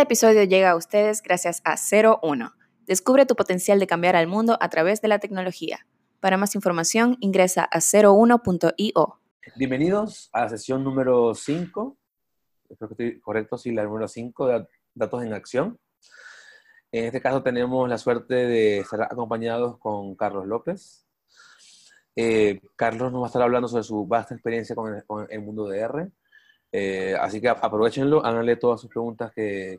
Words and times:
Este 0.00 0.14
episodio 0.14 0.44
llega 0.44 0.70
a 0.70 0.76
ustedes 0.76 1.20
gracias 1.20 1.60
a 1.62 1.76
01. 1.76 2.54
Descubre 2.86 3.26
tu 3.26 3.36
potencial 3.36 3.78
de 3.78 3.86
cambiar 3.86 4.16
al 4.16 4.28
mundo 4.28 4.56
a 4.58 4.70
través 4.70 5.02
de 5.02 5.08
la 5.08 5.18
tecnología. 5.18 5.86
Para 6.20 6.38
más 6.38 6.54
información, 6.54 7.18
ingresa 7.20 7.68
a 7.70 7.80
01.io. 7.80 9.20
Bienvenidos 9.56 10.30
a 10.32 10.40
la 10.40 10.48
sesión 10.48 10.84
número 10.84 11.34
5. 11.34 11.98
Espero 12.70 12.88
que 12.88 12.94
estoy 12.94 13.20
correcto, 13.20 13.58
sí, 13.58 13.72
la 13.72 13.84
número 13.84 14.08
5 14.08 14.46
de 14.46 14.66
Datos 14.94 15.22
en 15.22 15.34
Acción. 15.34 15.78
En 16.92 17.04
este 17.04 17.20
caso 17.20 17.42
tenemos 17.42 17.86
la 17.86 17.98
suerte 17.98 18.34
de 18.34 18.78
estar 18.78 19.02
acompañados 19.02 19.76
con 19.76 20.14
Carlos 20.14 20.46
López. 20.46 21.06
Eh, 22.16 22.58
Carlos 22.74 23.12
nos 23.12 23.20
va 23.20 23.26
a 23.26 23.28
estar 23.28 23.42
hablando 23.42 23.68
sobre 23.68 23.84
su 23.84 24.06
vasta 24.06 24.32
experiencia 24.32 24.74
con 24.74 25.28
el, 25.28 25.42
mundo 25.42 25.68
de 25.68 25.78
R. 25.78 26.10
Eh, 26.72 27.16
así 27.18 27.40
que 27.40 27.48
aprovechenlo, 27.48 28.24
háganle 28.24 28.56
todas 28.56 28.80
sus 28.80 28.90
preguntas 28.90 29.32
que, 29.34 29.78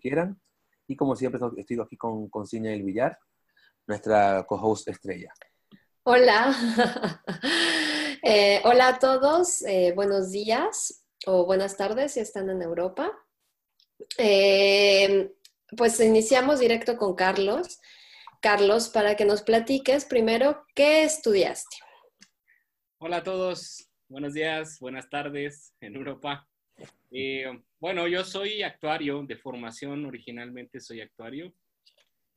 quieran. 0.00 0.40
Y 0.86 0.96
como 0.96 1.16
siempre, 1.16 1.40
estoy 1.56 1.80
aquí 1.80 1.96
con, 1.96 2.28
con 2.28 2.46
Ciña 2.46 2.72
El 2.72 2.82
Villar, 2.82 3.18
nuestra 3.86 4.44
co-host 4.44 4.88
estrella. 4.88 5.32
Hola. 6.04 6.54
Eh, 8.20 8.60
hola 8.64 8.88
a 8.88 8.98
todos. 8.98 9.62
buenos 9.94 10.32
días 10.32 11.04
o 11.24 11.46
buenas 11.46 11.76
tardes 11.76 12.12
si 12.12 12.20
están 12.20 12.50
en 12.50 12.60
Europa. 12.62 13.12
pues 15.76 16.00
iniciamos 16.00 16.58
directo 16.58 16.96
con 16.96 17.14
Carlos. 17.14 17.78
Carlos, 18.40 18.88
para 18.88 19.16
que 19.16 19.24
nos 19.24 19.42
platiques 19.42 20.04
primero 20.04 20.64
qué 20.74 21.04
estudiaste. 21.04 21.76
Hola 22.98 23.18
a 23.18 23.22
todos, 23.22 23.87
buenos 24.08 24.32
días, 24.32 24.80
buenas 24.80 25.08
tardes 25.10 25.74
en 25.80 25.94
Europa. 25.94 26.48
Eh, 27.10 27.46
bueno, 27.78 28.08
yo 28.08 28.24
soy 28.24 28.62
actuario 28.62 29.22
de 29.22 29.36
formación, 29.36 30.06
originalmente 30.06 30.80
soy 30.80 31.02
actuario. 31.02 31.52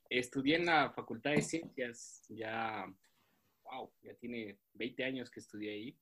Estudié 0.09 0.57
en 0.57 0.65
la 0.65 0.91
Facultad 0.91 1.31
de 1.31 1.41
Ciencias, 1.41 2.25
ya, 2.27 2.85
wow, 3.63 3.89
ya 4.01 4.13
tiene 4.15 4.57
20 4.73 5.03
años 5.05 5.31
que 5.31 5.39
estudié 5.39 5.71
ahí. 5.71 5.97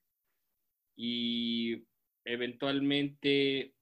Y 0.95 1.85
eventualmente 2.25 3.73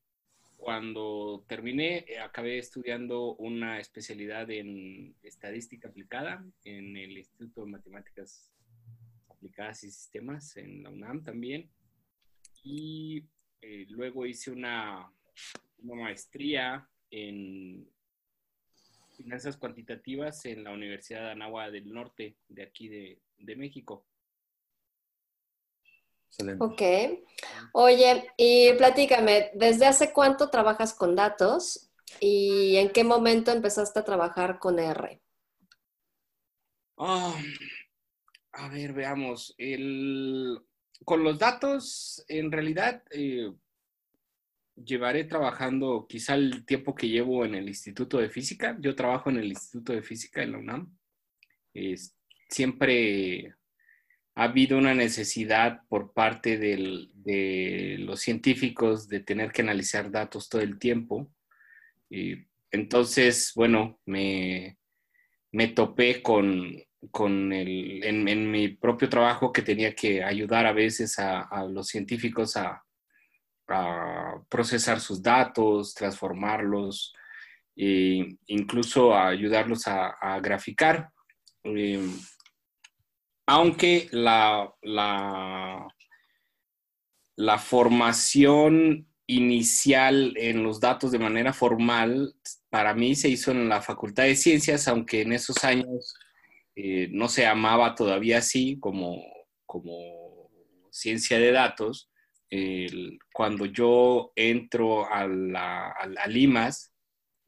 cuando 0.57 1.45
terminé, 1.47 2.05
eh, 2.07 2.19
acabé 2.19 2.57
estudiando 2.57 3.35
una 3.35 3.79
especialidad 3.79 4.49
en 4.51 5.15
estadística 5.23 5.87
aplicada 5.87 6.45
en 6.65 6.97
el 6.97 7.17
Instituto 7.17 7.63
de 7.63 7.71
Matemáticas 7.71 8.51
Aplicadas 9.29 9.83
y 9.83 9.91
Sistemas, 9.91 10.57
en 10.57 10.83
la 10.83 10.89
UNAM 10.89 11.23
también. 11.23 11.69
Y 12.63 13.23
eh, 13.61 13.85
luego 13.89 14.25
hice 14.25 14.51
una, 14.51 15.11
maestría 15.83 16.87
en 17.11 17.87
finanzas 19.15 19.57
cuantitativas 19.57 20.45
en 20.45 20.63
la 20.63 20.71
Universidad 20.71 21.21
de 21.21 21.31
Anáhuac 21.31 21.71
del 21.71 21.91
Norte, 21.91 22.35
de 22.49 22.63
aquí 22.63 22.87
de, 22.87 23.21
de 23.37 23.55
México. 23.55 24.05
Ok. 26.59 26.81
Oye, 27.73 28.31
y 28.37 28.73
platícame, 28.73 29.51
¿desde 29.55 29.85
hace 29.85 30.13
cuánto 30.13 30.49
trabajas 30.49 30.93
con 30.93 31.15
datos 31.15 31.89
y 32.19 32.75
en 32.77 32.89
qué 32.89 33.03
momento 33.03 33.51
empezaste 33.51 33.99
a 33.99 34.05
trabajar 34.05 34.59
con 34.59 34.79
R? 34.79 35.21
Ah, 36.97 37.35
a 38.53 38.69
ver, 38.69 38.93
veamos. 38.93 39.55
Con 41.05 41.23
los 41.23 41.39
datos, 41.39 42.23
en 42.27 42.51
realidad, 42.51 43.03
eh, 43.11 43.51
llevaré 44.75 45.23
trabajando 45.23 46.05
quizá 46.07 46.35
el 46.35 46.65
tiempo 46.65 46.93
que 46.93 47.09
llevo 47.09 47.45
en 47.45 47.55
el 47.55 47.67
Instituto 47.67 48.19
de 48.19 48.29
Física. 48.29 48.77
Yo 48.79 48.95
trabajo 48.95 49.29
en 49.29 49.37
el 49.37 49.47
Instituto 49.47 49.93
de 49.93 50.01
Física 50.01 50.43
en 50.43 50.51
la 50.51 50.57
UNAM. 50.59 50.97
siempre 52.49 53.53
ha 54.35 54.43
habido 54.43 54.77
una 54.77 54.93
necesidad 54.93 55.81
por 55.89 56.13
parte 56.13 56.57
de 56.57 57.97
los 57.99 58.21
científicos 58.21 59.07
de 59.07 59.19
tener 59.19 59.51
que 59.51 59.63
analizar 59.63 60.11
datos 60.11 60.47
todo 60.47 60.61
el 60.61 60.77
tiempo. 60.77 61.31
Y 62.09 62.47
entonces, 62.71 63.51
bueno, 63.55 63.99
me, 64.05 64.77
topé 65.75 66.21
con, 66.21 66.77
el, 67.01 68.03
en, 68.03 68.51
mi 68.51 68.69
propio 68.69 69.09
trabajo 69.09 69.51
que 69.51 69.61
tenía 69.61 69.93
que 69.93 70.23
ayudar 70.23 70.65
a 70.65 70.73
veces 70.73 71.19
a, 71.19 71.65
los 71.69 71.87
científicos 71.87 72.57
a, 72.57 72.83
procesar 74.49 75.01
sus 75.01 75.21
datos, 75.21 75.93
transformarlos, 75.93 77.13
e 77.75 78.37
incluso 78.47 79.13
a 79.13 79.27
ayudarlos 79.27 79.87
a, 79.87 80.39
graficar. 80.41 81.09
Eh, 81.63 82.09
aunque 83.45 84.07
la, 84.11 84.73
la, 84.81 85.87
formación 87.59 89.07
inicial 89.27 90.33
en 90.37 90.63
los 90.63 90.79
datos 90.79 91.11
de 91.11 91.19
manera 91.19 91.51
formal 91.51 92.33
para 92.69 92.93
mí 92.93 93.15
se 93.15 93.27
hizo 93.27 93.51
en 93.51 93.67
la 93.67 93.81
Facultad 93.81 94.23
de 94.23 94.35
Ciencias, 94.35 94.87
aunque 94.87 95.21
en 95.21 95.33
esos 95.33 95.63
años 95.65 96.13
eh, 96.79 97.09
no 97.11 97.27
se 97.27 97.41
llamaba 97.41 97.95
todavía 97.95 98.37
así 98.37 98.77
como, 98.79 99.23
como 99.65 100.51
ciencia 100.91 101.39
de 101.39 101.51
datos. 101.51 102.11
cuando 103.33 103.65
yo 103.65 104.31
entro 104.35 105.11
a, 105.11 105.25
la, 105.27 105.89
a, 105.89 106.27
Limas, 106.27 106.93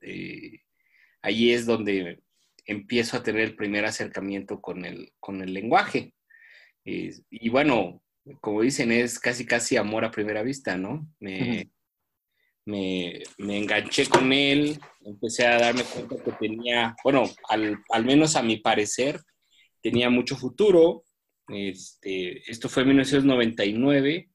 eh, 0.02 0.62
ahí 1.22 1.52
es 1.52 1.68
donde 1.68 2.24
empiezo 2.66 3.18
a 3.18 3.24
tener 3.24 3.42
el 3.42 3.56
primer 3.56 3.86
acercamiento 3.86 4.62
con 4.62 4.84
el, 4.84 5.14
con 5.20 5.44
el 5.44 5.54
lenguaje. 5.54 6.16
y 6.84 7.50
bueno, 7.50 8.02
como 8.42 8.62
dicen, 8.62 8.92
es 8.92 9.20
casi, 9.20 9.46
casi 9.46 9.78
amor 9.78 10.06
a 10.06 10.12
primera 10.12 10.42
vista, 10.42 10.76
¿no? 10.76 11.08
Me, 11.20 11.70
me, 12.70 13.24
enganché 13.38 14.08
con 14.08 14.32
él, 14.32 14.80
empecé 15.04 15.48
a 15.48 15.60
darme 15.60 15.84
cuenta 15.84 16.24
que 16.24 16.32
tenía, 16.34 16.96
bueno, 17.04 17.24
al, 17.50 18.06
menos 18.06 18.36
a 18.36 18.44
mi 18.44 18.58
parecer, 18.58 19.20
tenía 19.82 20.10
mucho 20.10 20.36
futuro. 20.36 21.04
Este, 21.48 22.50
esto 22.50 22.70
fue 22.70 22.84
en 22.84 22.90
1999 22.90 24.30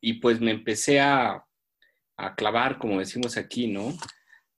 y 0.00 0.12
pues 0.14 0.40
me 0.40 0.52
empecé 0.52 1.00
a, 1.00 1.44
a 2.16 2.34
clavar, 2.36 2.78
como 2.78 3.00
decimos 3.00 3.36
aquí, 3.36 3.66
¿no? 3.66 3.92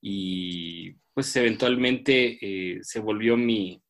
Y 0.02 0.92
pues 1.14 1.34
eventualmente 1.36 2.38
eh, 2.42 2.78
se 2.82 3.00
volvió 3.00 3.38
mi, 3.38 3.82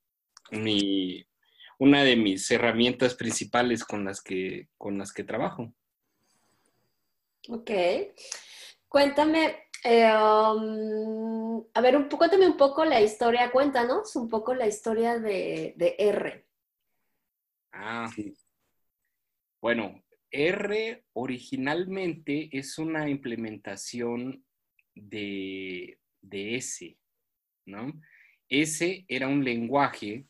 una 1.78 2.04
de 2.04 2.16
mis 2.16 2.48
herramientas 2.52 3.16
principales 3.16 3.84
con 3.84 4.04
las 4.04 4.20
que, 4.22 4.68
con 4.78 4.98
las 4.98 5.12
que 5.12 5.24
trabajo. 5.24 5.72
Ok. 7.48 7.70
Cuéntame, 8.88 9.68
eh, 9.84 10.12
um, 10.12 11.64
a 11.74 11.80
ver, 11.80 11.96
un, 11.96 12.08
cuéntame 12.08 12.46
un 12.46 12.56
poco 12.56 12.84
la 12.84 13.00
historia, 13.00 13.50
cuéntanos 13.50 14.14
un 14.16 14.28
poco 14.28 14.54
la 14.54 14.66
historia 14.66 15.18
de, 15.18 15.74
R. 15.98 16.46
Ah, 17.72 18.08
sí. 18.14 18.36
Bueno, 19.60 20.02
R 20.30 21.04
originalmente 21.14 22.48
es 22.52 22.78
una 22.78 23.08
implementación 23.08 24.44
de, 24.94 25.98
de 26.20 26.56
S. 26.56 26.96
¿no? 27.66 27.92
Ese 28.48 29.04
era 29.08 29.28
un 29.28 29.44
lenguaje 29.44 30.26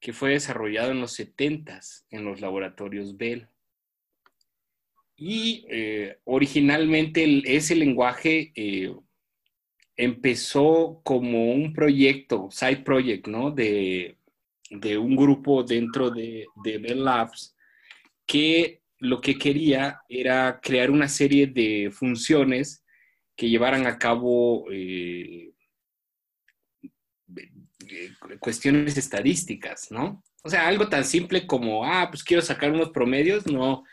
que 0.00 0.12
fue 0.12 0.30
desarrollado 0.30 0.92
en 0.92 1.00
los 1.00 1.12
70 1.12 1.80
en 2.10 2.24
los 2.24 2.40
laboratorios 2.40 3.16
Bell. 3.16 3.48
Y 5.20 5.66
eh, 5.68 6.16
originalmente 6.24 7.42
ese 7.44 7.74
lenguaje 7.74 8.52
eh, 8.54 8.94
empezó 9.96 11.00
como 11.02 11.52
un 11.52 11.72
proyecto, 11.72 12.48
side 12.52 12.78
project, 12.84 13.26
¿no? 13.26 13.50
De, 13.50 14.16
un 14.70 15.16
grupo 15.16 15.64
dentro 15.64 16.10
de, 16.10 16.46
Bell 16.62 17.02
Labs 17.02 17.56
que 18.26 18.82
lo 18.98 19.20
que 19.20 19.38
quería 19.38 20.02
era 20.08 20.60
crear 20.62 20.90
una 20.90 21.08
serie 21.08 21.46
de 21.46 21.90
funciones 21.90 22.84
que 23.34 23.48
llevaran 23.48 23.86
a 23.86 23.98
cabo 23.98 24.66
eh, 24.70 25.50
cuestiones 28.38 28.96
estadísticas, 28.96 29.90
¿no? 29.90 30.22
O 30.44 30.48
sea, 30.50 30.68
algo 30.68 30.88
tan 30.88 31.04
simple 31.04 31.46
como, 31.46 31.84
ah, 31.84 32.08
pues 32.08 32.22
quiero 32.22 32.42
sacar 32.42 32.70
unos 32.70 32.90
promedios, 32.90 33.46
no. 33.46 33.84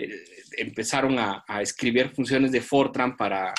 Eh, 0.00 0.24
empezaron 0.56 1.18
a, 1.18 1.44
escribir 1.60 2.10
funciones 2.10 2.52
de 2.52 2.60
Fortran 2.60 3.16
para, 3.16 3.54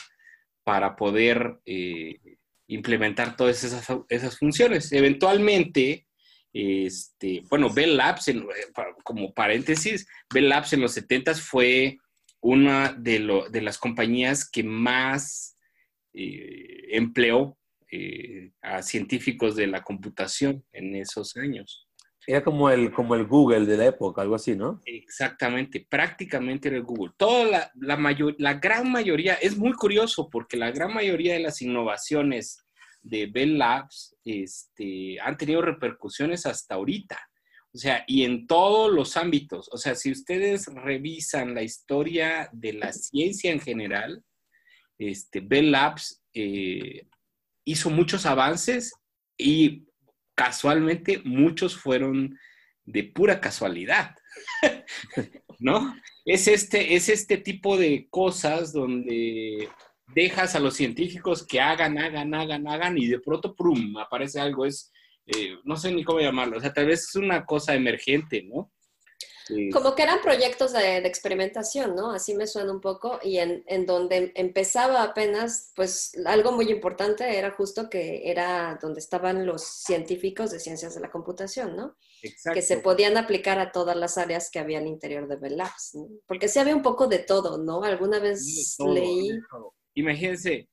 para 0.64 0.96
poder 0.96 1.60
eh, 1.66 2.20
implementar 2.68 3.36
todas 3.36 3.64
esas, 3.64 3.88
esas, 4.10 4.38
funciones. 4.38 4.92
Eventualmente, 4.92 6.08
este, 6.52 7.44
bueno, 7.50 7.72
Bell 7.72 7.96
Labs, 7.96 8.32
como 9.04 9.34
paréntesis, 9.34 10.08
Bell 10.34 10.50
Labs 10.50 10.74
en 10.74 10.82
los 10.82 10.94
70 10.94 11.36
fue 11.36 11.98
una 12.42 12.94
de, 12.94 13.46
de 13.52 13.62
las 13.62 13.78
compañías 13.78 14.50
que 14.50 14.64
más 14.64 15.58
empleó 16.14 17.58
a 18.62 18.82
científicos 18.82 19.56
de 19.56 19.68
la 19.68 19.84
computación 19.84 20.66
en 20.72 20.96
esos 20.96 21.38
años. 21.38 21.88
Era 22.28 22.44
como 22.44 22.70
el, 22.70 22.92
como 22.92 23.16
el 23.16 23.26
Google 23.26 23.66
de 23.66 23.78
la 23.78 23.86
época, 23.88 24.22
algo 24.22 24.36
así, 24.36 24.56
¿no? 24.56 24.82
Exactamente, 24.86 25.86
prácticamente 25.90 26.68
era 26.68 26.78
el 26.78 26.84
Google. 26.84 27.14
Toda 27.18 27.46
la, 27.46 27.72
la, 27.76 27.98
mayor, 27.98 28.36
la 28.38 28.54
gran 28.56 28.92
mayoría, 28.92 29.34
es 29.36 29.58
muy 29.58 29.74
curioso 29.74 30.30
porque 30.30 30.58
la 30.58 30.72
gran 30.72 30.94
mayoría 30.94 31.34
de 31.34 31.40
las 31.40 31.62
innovaciones 31.62 32.66
de 33.02 33.28
Bell 33.28 33.58
Labs 33.58 34.16
este, 34.24 35.20
han 35.20 35.38
tenido 35.38 35.62
repercusiones 35.62 36.46
hasta 36.46 36.76
ahorita. 36.76 37.20
O 37.74 37.78
sea, 37.78 38.04
y 38.06 38.24
en 38.24 38.48
todos 38.48 38.92
los 38.92 39.16
ámbitos. 39.16 39.70
O 39.72 39.78
sea, 39.78 39.96
si 39.96 40.12
ustedes 40.12 40.68
revisan 40.68 41.56
la 41.56 41.64
historia 41.64 42.50
de 42.52 42.74
la 42.74 42.92
ciencia 42.92 43.52
en 43.52 43.62
general, 43.62 44.24
este, 45.00 45.40
Bell 45.40 45.72
Labs 45.72 46.22
eh, 46.34 47.08
hizo 47.66 47.90
muchos 47.90 48.26
avances 48.26 48.94
y 49.38 49.88
casualmente 50.42 51.22
muchos 51.24 51.78
fueron 51.78 52.36
de 52.84 53.04
pura 53.04 53.40
casualidad, 53.40 54.16
¿no? 55.60 55.96
Es 56.26 56.48
este, 56.48 56.96
es 56.96 57.10
este 57.10 57.38
tipo 57.38 57.78
de 57.78 58.08
cosas 58.10 58.74
donde 58.74 59.70
dejas 60.16 60.56
a 60.56 60.60
los 60.60 60.76
científicos 60.76 61.46
que 61.46 61.62
hagan, 61.62 62.00
hagan, 62.00 62.34
hagan, 62.34 62.68
hagan 62.68 62.98
y 62.98 63.06
de 63.06 63.20
pronto, 63.20 63.56
¡prum!, 63.56 63.96
aparece 64.00 64.40
algo, 64.40 64.66
es, 64.66 64.92
eh, 65.28 65.58
no 65.64 65.78
sé 65.78 65.94
ni 65.94 66.04
cómo 66.04 66.20
llamarlo, 66.20 66.58
o 66.58 66.60
sea, 66.60 66.74
tal 66.74 66.88
vez 66.88 67.02
es 67.08 67.16
una 67.16 67.46
cosa 67.46 67.76
emergente, 67.76 68.42
¿no? 68.42 68.72
Como 69.72 69.96
que 69.96 70.04
eran 70.04 70.22
proyectos 70.22 70.74
de, 70.74 70.98
experimentación, 70.98 71.96
¿no? 71.96 72.12
Así 72.12 72.36
me 72.36 72.48
suena 72.48 72.72
un 72.72 72.82
poco, 72.82 73.20
y 73.24 73.38
en, 73.38 73.64
en, 73.68 73.86
donde 73.86 74.32
empezaba 74.36 75.04
apenas, 75.04 75.72
pues 75.76 76.14
algo 76.26 76.52
muy 76.52 76.70
importante 76.70 77.38
era 77.38 77.52
justo 77.52 77.90
que 77.90 78.30
era 78.30 78.80
donde 78.82 79.00
estaban 79.00 79.46
los 79.46 79.64
científicos 79.64 80.52
de 80.52 80.60
ciencias 80.60 80.96
de 80.96 81.02
la 81.02 81.12
computación, 81.12 81.76
¿no? 81.76 81.96
Exacto. 82.24 82.56
Que 82.56 82.62
se 82.62 82.78
podían 82.78 83.18
aplicar 83.18 83.60
a 83.60 83.72
todas 83.72 83.96
las 83.96 84.18
áreas 84.18 84.50
que 84.52 84.60
había 84.60 84.80
al 84.80 84.88
interior 84.88 85.28
de 85.28 85.36
Bell 85.36 85.58
Labs, 85.58 85.92
¿no? 85.96 86.08
Porque 86.28 86.48
sí 86.48 86.60
había 86.60 86.76
un 86.76 86.84
poco 86.84 87.08
de 87.08 87.20
todo, 87.20 87.58
¿no? 87.58 87.84
Alguna 87.84 88.20
vez 88.20 88.78
leí... 88.80 89.32
Imagínense, 89.94 90.70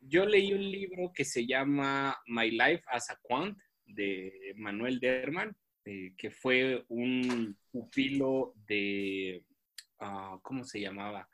yo 0.00 0.26
leí 0.26 0.52
un 0.52 0.70
libro 0.70 1.12
que 1.14 1.24
se 1.24 1.46
llama 1.46 2.18
My 2.26 2.50
Life 2.50 2.82
as 2.86 3.10
a 3.10 3.18
Quant 3.22 3.56
de 3.86 4.52
Manuel 4.56 5.00
Derman, 5.00 5.54
eh, 5.84 6.14
que 6.16 6.30
fue 6.30 6.84
un 6.88 7.56
pupilo 7.70 8.54
de, 8.66 9.44
ah, 9.98 10.38
¿cómo 10.42 10.64
se 10.64 10.80
llamaba? 10.80 11.28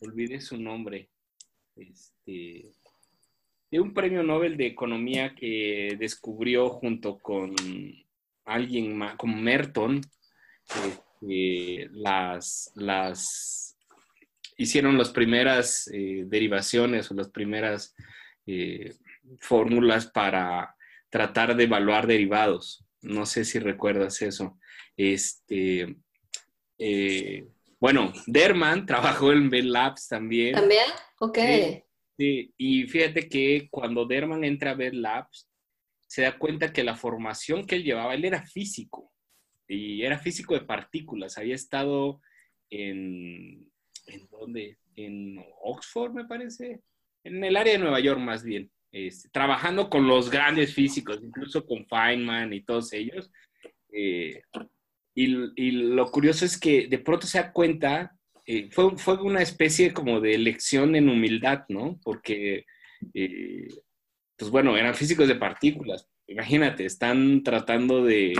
Olvidé 0.00 0.40
su 0.40 0.56
nombre. 0.56 1.10
Este, 1.76 2.72
de 3.70 3.80
un 3.80 3.92
premio 3.92 4.22
Nobel 4.22 4.56
de 4.56 4.66
Economía 4.66 5.34
que 5.34 5.96
descubrió 5.98 6.70
junto 6.70 7.18
con 7.18 7.54
alguien 8.44 8.96
más, 8.96 9.16
como 9.16 9.36
Merton, 9.36 10.00
este, 10.64 11.88
las, 11.92 12.72
las, 12.74 13.76
hicieron 14.56 14.96
las 14.96 15.10
primeras 15.10 15.88
eh, 15.92 16.24
derivaciones 16.26 17.10
o 17.10 17.14
las 17.14 17.28
primeras 17.28 17.94
eh, 18.46 18.94
fórmulas 19.38 20.06
para 20.06 20.74
tratar 21.10 21.56
de 21.56 21.64
evaluar 21.64 22.06
derivados. 22.06 22.84
No 23.02 23.26
sé 23.26 23.44
si 23.44 23.58
recuerdas 23.58 24.20
eso. 24.22 24.58
Este, 24.96 25.96
eh, 26.78 27.46
bueno, 27.80 28.12
Derman 28.26 28.86
trabajó 28.86 29.32
en 29.32 29.50
Bell 29.50 29.72
Labs 29.72 30.08
también. 30.08 30.54
¿También? 30.54 30.86
Ok. 31.20 31.38
Sí, 32.16 32.52
y 32.56 32.86
fíjate 32.86 33.28
que 33.28 33.68
cuando 33.70 34.04
Derman 34.04 34.42
entra 34.42 34.72
a 34.72 34.74
Bell 34.74 35.00
Labs, 35.00 35.48
se 36.08 36.22
da 36.22 36.38
cuenta 36.38 36.72
que 36.72 36.82
la 36.82 36.96
formación 36.96 37.66
que 37.66 37.76
él 37.76 37.84
llevaba, 37.84 38.14
él 38.14 38.24
era 38.24 38.42
físico, 38.42 39.12
y 39.68 40.02
era 40.02 40.18
físico 40.18 40.54
de 40.54 40.62
partículas, 40.62 41.38
había 41.38 41.54
estado 41.54 42.20
en, 42.70 43.70
¿en 44.06 44.28
dónde? 44.30 44.78
En 44.96 45.36
Oxford, 45.62 46.12
me 46.12 46.24
parece, 46.24 46.80
en 47.22 47.44
el 47.44 47.56
área 47.56 47.74
de 47.74 47.78
Nueva 47.78 48.00
York 48.00 48.18
más 48.18 48.42
bien. 48.42 48.70
Este, 48.90 49.28
trabajando 49.28 49.90
con 49.90 50.06
los 50.06 50.30
grandes 50.30 50.72
físicos, 50.72 51.20
incluso 51.22 51.66
con 51.66 51.86
Feynman 51.86 52.52
y 52.52 52.62
todos 52.62 52.92
ellos. 52.92 53.30
Eh, 53.92 54.42
y, 55.14 55.70
lo 55.72 56.10
curioso 56.10 56.44
es 56.44 56.58
que 56.58 56.86
de 56.86 56.98
pronto 56.98 57.26
se 57.26 57.38
da 57.38 57.52
cuenta, 57.52 58.16
eh, 58.46 58.68
fue, 58.70 58.96
fue, 58.96 59.20
una 59.20 59.42
especie 59.42 59.92
como 59.92 60.20
de 60.20 60.38
lección 60.38 60.96
en 60.96 61.08
humildad, 61.08 61.64
¿no? 61.68 62.00
Porque, 62.02 62.64
eh, 63.12 63.68
pues 64.36 64.50
bueno, 64.50 64.76
eran 64.76 64.94
físicos 64.94 65.28
de 65.28 65.34
partículas. 65.34 66.08
Imagínate, 66.26 66.86
están 66.86 67.42
tratando 67.42 68.04
de, 68.04 68.34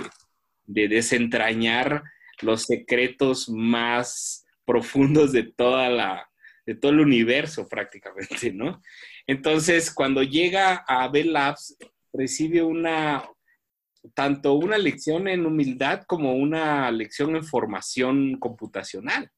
de 0.65 0.89
desentrañar 0.89 2.03
los 2.41 2.63
secretos 2.65 3.49
más 3.51 4.47
profundos 4.65 5.33
de 5.33 5.43
toda 5.43 5.91
la, 5.91 6.31
de 6.65 6.75
todo 6.75 6.93
el 6.93 7.01
universo 7.01 7.67
prácticamente, 7.69 8.53
¿no? 8.53 8.81
Entonces, 9.29 9.93
cuando 9.93 10.23
llega 10.23 10.85
a 10.89 11.07
Bell 11.09 11.35
Labs, 11.35 11.77
recibe 12.15 12.63
una, 12.63 13.29
tanto 14.15 14.55
una 14.55 14.79
lección 14.79 15.29
en 15.29 15.45
humildad 15.45 16.05
como 16.07 16.33
una 16.33 16.91
lección 16.91 17.37
en 17.37 17.45
formación 17.45 18.39
computacional. 18.39 19.31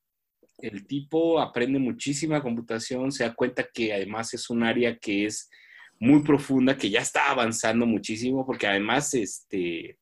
El 0.59 0.87
tipo 0.87 1.41
aprende 1.41 1.81
muchísima 1.81 2.41
computación, 2.41 3.11
se 3.11 3.25
da 3.25 3.35
cuenta 3.35 3.67
que 3.75 3.93
además 3.93 4.33
es 4.33 4.49
un 4.49 4.63
área 4.63 4.97
que 4.97 5.27
es 5.27 5.51
muy 5.99 6.23
profunda, 6.23 6.77
que 6.77 6.89
ya 6.89 7.01
está 7.01 7.29
avanzando 7.29 7.85
muchísimo, 7.85 8.47
porque 8.47 8.69
además, 8.69 9.13
este, 9.15 9.99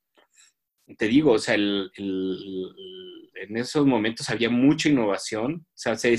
te 0.99 1.09
digo, 1.09 1.33
o 1.33 1.39
sea, 1.39 1.55
en 1.55 3.57
esos 3.57 3.87
momentos 3.87 4.29
había 4.29 4.51
mucha 4.51 4.91
innovación, 4.91 5.67
o 5.67 5.75
sea, 5.75 5.97
se, 5.97 6.15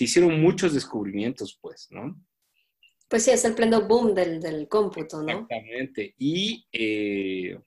hicieron 0.00 0.40
muchos 0.40 0.74
descubrimientos, 0.74 1.56
pues, 1.62 1.86
¿no? 1.90 2.20
Pues 3.08 3.24
sí, 3.24 3.30
es 3.30 3.44
el 3.44 3.54
pleno 3.54 3.82
boom 3.86 4.14
del, 4.14 4.40
del 4.40 4.68
cómputo, 4.68 5.22
¿no? 5.22 5.30
Exactamente. 5.30 6.14
Y 6.18 6.66
eh, 6.72 7.58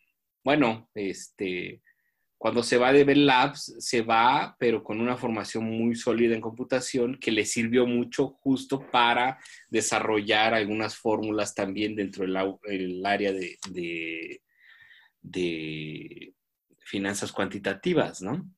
bueno, 0.44 0.90
este, 0.94 1.82
cuando 2.38 2.64
se 2.64 2.78
va 2.78 2.92
de 2.92 3.04
Bell 3.04 3.26
Labs, 3.26 3.76
se 3.80 4.02
va, 4.02 4.56
pero 4.60 4.84
con 4.84 5.00
una 5.00 5.18
formación 5.18 5.66
muy 5.66 5.96
sólida 5.96 6.36
en 6.36 6.42
computación 6.42 7.18
que 7.20 7.32
le 7.32 7.46
sirvió 7.46 7.86
mucho 7.86 8.28
justo 8.42 8.90
para 8.92 9.38
desarrollar 9.70 10.54
algunas 10.54 10.96
fórmulas 10.96 11.54
también 11.54 11.96
dentro 11.96 12.26
del 12.26 13.06
área 13.06 13.34
de, 13.34 13.58
de 15.22 16.34
finanzas 16.80 17.32
cuantitativas, 17.32 18.22
¿no? 18.22 18.50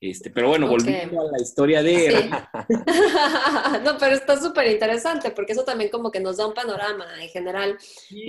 Este, 0.00 0.30
pero 0.30 0.48
bueno, 0.48 0.66
volviendo 0.66 1.20
a 1.20 1.30
la 1.30 1.42
historia 1.42 1.82
de 1.82 2.30
no, 3.84 3.98
pero 3.98 4.14
está 4.14 4.40
súper 4.40 4.68
interesante 4.68 5.30
porque 5.30 5.52
eso 5.52 5.62
también 5.62 5.90
como 5.90 6.10
que 6.10 6.20
nos 6.20 6.38
da 6.38 6.46
un 6.46 6.54
panorama 6.54 7.22
en 7.22 7.28
general. 7.28 7.76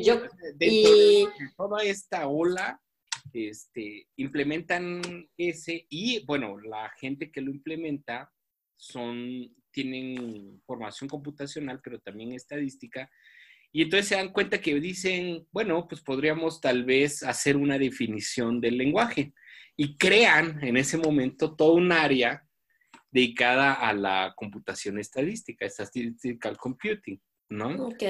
Yo, 0.04 0.22
y 0.60 1.26
toda 1.56 1.82
esta 1.84 2.28
ola 2.28 2.82
este, 3.32 4.06
implementan 4.18 5.30
ese 5.38 5.86
y 5.90 6.26
bueno, 6.26 6.60
la 6.60 6.92
gente 7.00 7.32
que 7.32 7.40
lo 7.40 7.52
implementa 7.52 8.30
son, 8.76 9.56
tienen 9.72 10.62
formación 10.66 11.08
computacional, 11.10 11.80
pero 11.82 12.00
también 12.00 12.34
estadística. 12.34 13.10
Y 13.72 13.84
entonces 13.84 14.10
se 14.10 14.16
dan 14.16 14.34
cuenta 14.34 14.60
que 14.60 14.78
dicen, 14.82 15.48
bueno, 15.54 15.88
pues 15.88 16.02
podríamos 16.02 16.60
tal 16.60 16.84
vez 16.84 17.24
hacer 17.24 17.56
una 17.56 17.78
definición 17.78 18.60
del 18.60 18.78
lenguaje 18.78 19.34
y 19.76 19.98
crean 19.98 20.64
en 20.64 20.78
ese 20.78 20.98
momento 20.98 21.56
todo 21.56 21.74
un 21.74 21.92
área 21.92 22.46
dedicada 23.10 23.74
a 23.74 23.94
la 23.94 24.34
computación 24.36 24.98
estadística, 25.00 25.70
statistical 25.70 26.58
computing, 26.58 27.22
¿no? 27.50 27.88
Ok. 27.88 28.04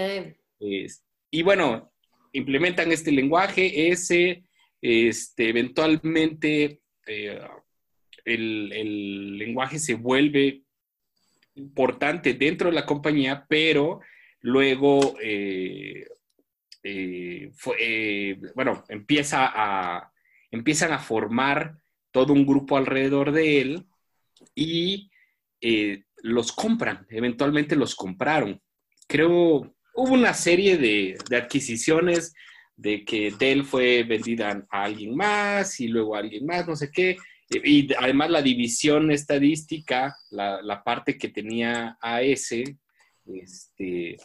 y 0.60 1.41
bueno, 1.41 1.91
implementan 2.34 2.91
este 2.91 3.12
lenguaje, 3.12 3.89
ese, 3.89 4.44
este, 4.82 5.50
eventualmente 5.50 6.82
eh, 7.08 7.41
el, 8.25 9.38
lenguaje 9.38 9.80
se 9.80 9.96
vuelve 9.96 10.63
importante 11.56 12.34
dentro 12.34 12.70
de 12.70 12.75
la 12.75 12.86
compañía, 12.86 13.46
pero 13.50 14.01
luego, 14.41 15.15
eh, 15.22 16.06
eh, 16.84 18.39
bueno, 18.56 18.84
empieza 18.88 19.51
a 19.53 20.12
empiezan 20.51 20.91
a 20.91 21.00
formar 21.00 21.77
todo 22.12 22.34
un 22.34 22.46
grupo 22.46 22.77
alrededor 22.77 23.31
de 23.31 23.62
él 23.62 23.88
y 24.53 25.10
eh, 25.62 26.03
los 26.17 26.51
compran, 26.51 27.05
eventualmente 27.10 27.75
los 27.75 27.96
compraron. 27.96 28.62
Creo, 29.08 29.75
hubo 29.96 30.13
una 30.13 30.34
serie 30.34 30.77
de, 30.77 31.17
adquisiciones 31.36 32.34
de 32.75 33.05
que 33.05 33.31
Dell 33.38 33.63
fue 33.63 34.03
vendida 34.03 34.65
a 34.70 34.84
alguien 34.84 35.15
más 35.15 35.79
y 35.79 35.88
luego 35.88 36.15
a 36.15 36.20
alguien 36.20 36.46
más, 36.46 36.67
no 36.67 36.75
sé 36.75 36.91
qué. 36.91 37.17
Y 37.50 37.93
además 37.96 38.29
la 38.29 38.41
división 38.41 39.12
estadística, 39.12 40.15
la, 40.29 40.81
parte 40.84 41.17
que 41.17 41.29
tenía 41.29 41.98
AS, 42.00 42.53
este, 43.25 44.17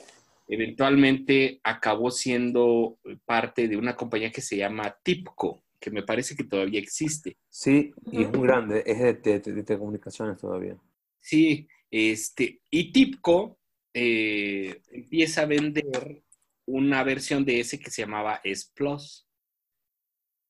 eventualmente 0.48 1.60
acabó 1.64 2.10
siendo 2.10 2.98
parte 3.24 3.68
de 3.68 3.76
una 3.76 3.96
compañía 3.96 4.30
que 4.30 4.40
se 4.40 4.56
llama 4.56 4.96
Tipco, 5.02 5.65
que 5.78 5.90
me 5.90 6.02
parece 6.02 6.36
que 6.36 6.44
todavía 6.44 6.80
existe. 6.80 7.36
Sí, 7.48 7.92
y 8.12 8.22
es 8.22 8.32
muy 8.32 8.46
grande, 8.46 8.82
es 8.86 8.98
de, 8.98 9.40
telecomunicaciones 9.40 10.38
todavía. 10.38 10.76
Sí, 11.20 11.68
este, 11.90 12.60
y 12.70 12.92
Tipco 12.92 13.58
eh, 13.94 14.82
empieza 14.90 15.42
a 15.42 15.46
vender 15.46 16.22
una 16.66 17.02
versión 17.04 17.44
de 17.44 17.60
ese 17.60 17.78
que 17.78 17.90
se 17.90 18.02
llamaba 18.02 18.40
S 18.44 18.70
Plus. 18.74 19.28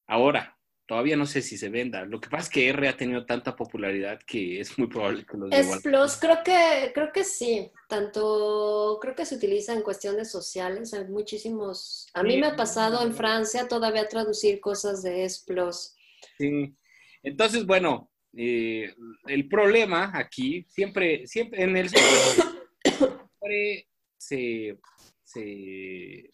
Ahora, 0.07 0.56
Todavía 0.87 1.17
no 1.17 1.27
sé 1.27 1.43
si 1.43 1.59
se 1.59 1.69
venda. 1.69 2.05
Lo 2.05 2.21
que 2.21 2.29
pasa 2.29 2.45
es 2.45 2.51
que 2.51 2.69
R 2.69 2.89
ha 2.89 2.97
tenido 2.97 3.27
tanta 3.27 3.57
popularidad 3.57 4.21
que 4.25 4.61
es 4.61 4.79
muy 4.79 4.87
probable 4.87 5.27
que 5.27 5.37
los 5.37 5.51
Es 5.51 5.83
Plus, 5.83 6.17
creo 6.17 6.39
que, 6.45 6.93
creo 6.95 7.13
que 7.13 7.25
sí. 7.25 7.73
Tanto, 7.89 8.99
creo 9.01 9.17
que 9.17 9.27
se 9.27 9.35
utiliza 9.35 9.73
en 9.73 9.83
cuestiones 9.83 10.31
sociales. 10.31 10.95
Hay 10.95 11.09
muchísimos. 11.09 12.07
A 12.15 12.23
mí 12.23 12.37
me 12.37 12.47
ha 12.47 12.57
pasado 12.57 13.05
en 13.05 13.15
Francia 13.15 13.67
todavía 13.67 14.09
traducir 14.09 14.61
cosas 14.61 15.03
de 15.03 15.25
S 15.25 15.43
Plus. 15.45 15.97
Sí. 16.39 16.77
Entonces, 17.25 17.67
bueno, 17.67 18.13
eh, 18.37 18.95
el 19.27 19.49
problema 19.49 20.13
aquí, 20.15 20.67
siempre, 20.69 21.27
siempre 21.27 21.65
en 21.65 21.77
el 21.77 21.89
siempre 22.85 23.89
se, 24.17 24.79
se 25.25 26.31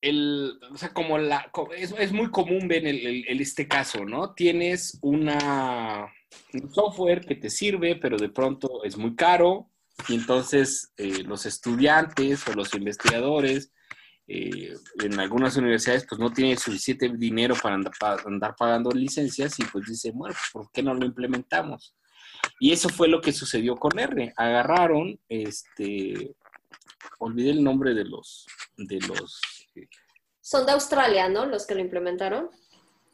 el, 0.00 0.58
o 0.72 0.76
sea, 0.76 0.92
como 0.92 1.18
la, 1.18 1.50
es, 1.76 1.94
es 1.98 2.12
muy 2.12 2.30
común 2.30 2.68
ver 2.68 2.86
el, 2.86 3.40
este 3.40 3.66
caso, 3.66 4.04
¿no? 4.04 4.34
Tienes 4.34 4.98
una, 5.02 6.12
un 6.52 6.74
software 6.74 7.24
que 7.24 7.36
te 7.36 7.50
sirve, 7.50 7.96
pero 7.96 8.16
de 8.16 8.28
pronto 8.28 8.84
es 8.84 8.96
muy 8.96 9.14
caro, 9.14 9.70
y 10.08 10.14
entonces 10.14 10.92
eh, 10.96 11.22
los 11.24 11.46
estudiantes 11.46 12.46
o 12.48 12.52
los 12.52 12.74
investigadores 12.74 13.72
eh, 14.28 14.74
en 15.02 15.20
algunas 15.20 15.56
universidades 15.56 16.04
pues 16.08 16.20
no 16.20 16.32
tienen 16.32 16.58
suficiente 16.58 17.08
dinero 17.16 17.54
para 17.62 17.76
andar, 17.76 17.92
para 17.98 18.22
andar, 18.24 18.54
pagando 18.56 18.90
licencias 18.90 19.58
y 19.58 19.64
pues 19.64 19.86
dicen, 19.86 20.12
bueno, 20.16 20.34
pues, 20.34 20.50
¿por 20.52 20.72
qué 20.72 20.82
no 20.82 20.94
lo 20.94 21.06
implementamos? 21.06 21.94
Y 22.58 22.72
eso 22.72 22.88
fue 22.88 23.08
lo 23.08 23.20
que 23.20 23.32
sucedió 23.32 23.76
con 23.76 23.98
R. 23.98 24.32
Agarraron, 24.36 25.18
este, 25.28 26.34
olvidé 27.18 27.50
el 27.50 27.62
nombre 27.62 27.94
de 27.94 28.04
los, 28.04 28.46
de 28.76 28.98
los 29.00 29.40
son 30.46 30.64
de 30.64 30.70
Australia, 30.70 31.28
¿no? 31.28 31.44
Los 31.44 31.66
que 31.66 31.74
lo 31.74 31.80
implementaron. 31.80 32.50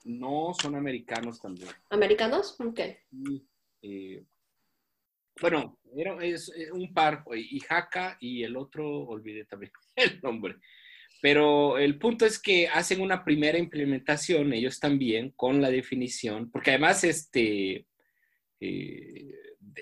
No, 0.05 0.53
son 0.61 0.75
americanos 0.75 1.41
también. 1.41 1.71
¿Americanos? 1.89 2.61
Ok. 2.61 2.81
Eh, 3.81 4.23
bueno, 5.41 5.79
era, 5.97 6.23
es 6.23 6.53
eh, 6.55 6.71
un 6.71 6.93
par, 6.93 7.25
Ijaca 7.35 8.19
y 8.21 8.43
el 8.43 8.55
otro, 8.55 8.87
olvidé 8.87 9.47
también 9.47 9.73
el 9.97 10.21
nombre. 10.21 10.57
Pero 11.23 11.79
el 11.79 11.99
punto 11.99 12.27
es 12.27 12.39
que 12.39 12.69
hacen 12.69 13.01
una 13.01 13.25
primera 13.25 13.57
implementación, 13.57 14.53
ellos 14.53 14.79
también, 14.79 15.31
con 15.31 15.63
la 15.63 15.71
definición, 15.71 16.51
porque 16.51 16.73
además 16.73 17.03
este, 17.03 17.87
eh, 18.61 19.35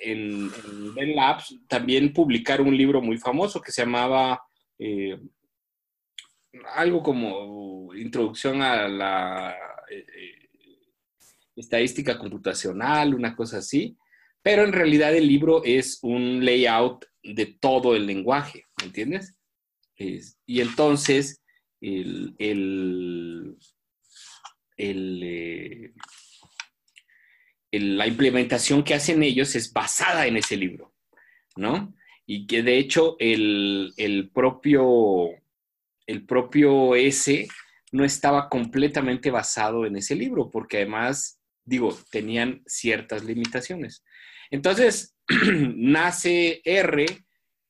en, 0.02 0.52
en 0.96 1.16
Labs 1.16 1.58
también 1.66 2.12
publicaron 2.12 2.68
un 2.68 2.76
libro 2.76 3.02
muy 3.02 3.18
famoso 3.18 3.60
que 3.60 3.72
se 3.72 3.82
llamaba 3.82 4.40
algo 6.74 7.02
como 7.02 7.94
introducción 7.94 8.62
a 8.62 8.88
la 8.88 9.56
eh, 9.90 10.06
eh, 10.16 10.48
estadística 11.56 12.18
computacional, 12.18 13.14
una 13.14 13.36
cosa 13.36 13.58
así, 13.58 13.96
pero 14.42 14.64
en 14.64 14.72
realidad 14.72 15.14
el 15.14 15.28
libro 15.28 15.62
es 15.64 15.98
un 16.02 16.44
layout 16.44 17.04
de 17.22 17.46
todo 17.46 17.94
el 17.94 18.06
lenguaje, 18.06 18.66
¿me 18.80 18.86
entiendes? 18.86 19.36
y 20.46 20.62
entonces 20.62 21.42
eh, 21.82 22.32
la 27.70 28.06
implementación 28.06 28.82
que 28.82 28.94
hacen 28.94 29.22
ellos 29.22 29.54
es 29.54 29.70
basada 29.74 30.26
en 30.26 30.38
ese 30.38 30.56
libro, 30.56 30.94
¿no? 31.54 31.94
Y 32.24 32.46
que 32.46 32.62
de 32.62 32.78
hecho 32.78 33.16
el 33.18 34.30
propio 34.32 35.34
el 36.10 36.26
propio 36.26 36.96
S 36.96 37.46
no 37.92 38.04
estaba 38.04 38.48
completamente 38.48 39.30
basado 39.30 39.86
en 39.86 39.96
ese 39.96 40.16
libro, 40.16 40.50
porque 40.50 40.78
además, 40.78 41.40
digo, 41.64 41.96
tenían 42.10 42.62
ciertas 42.66 43.24
limitaciones. 43.24 44.04
Entonces, 44.50 45.16
nace 45.76 46.62
R 46.64 47.06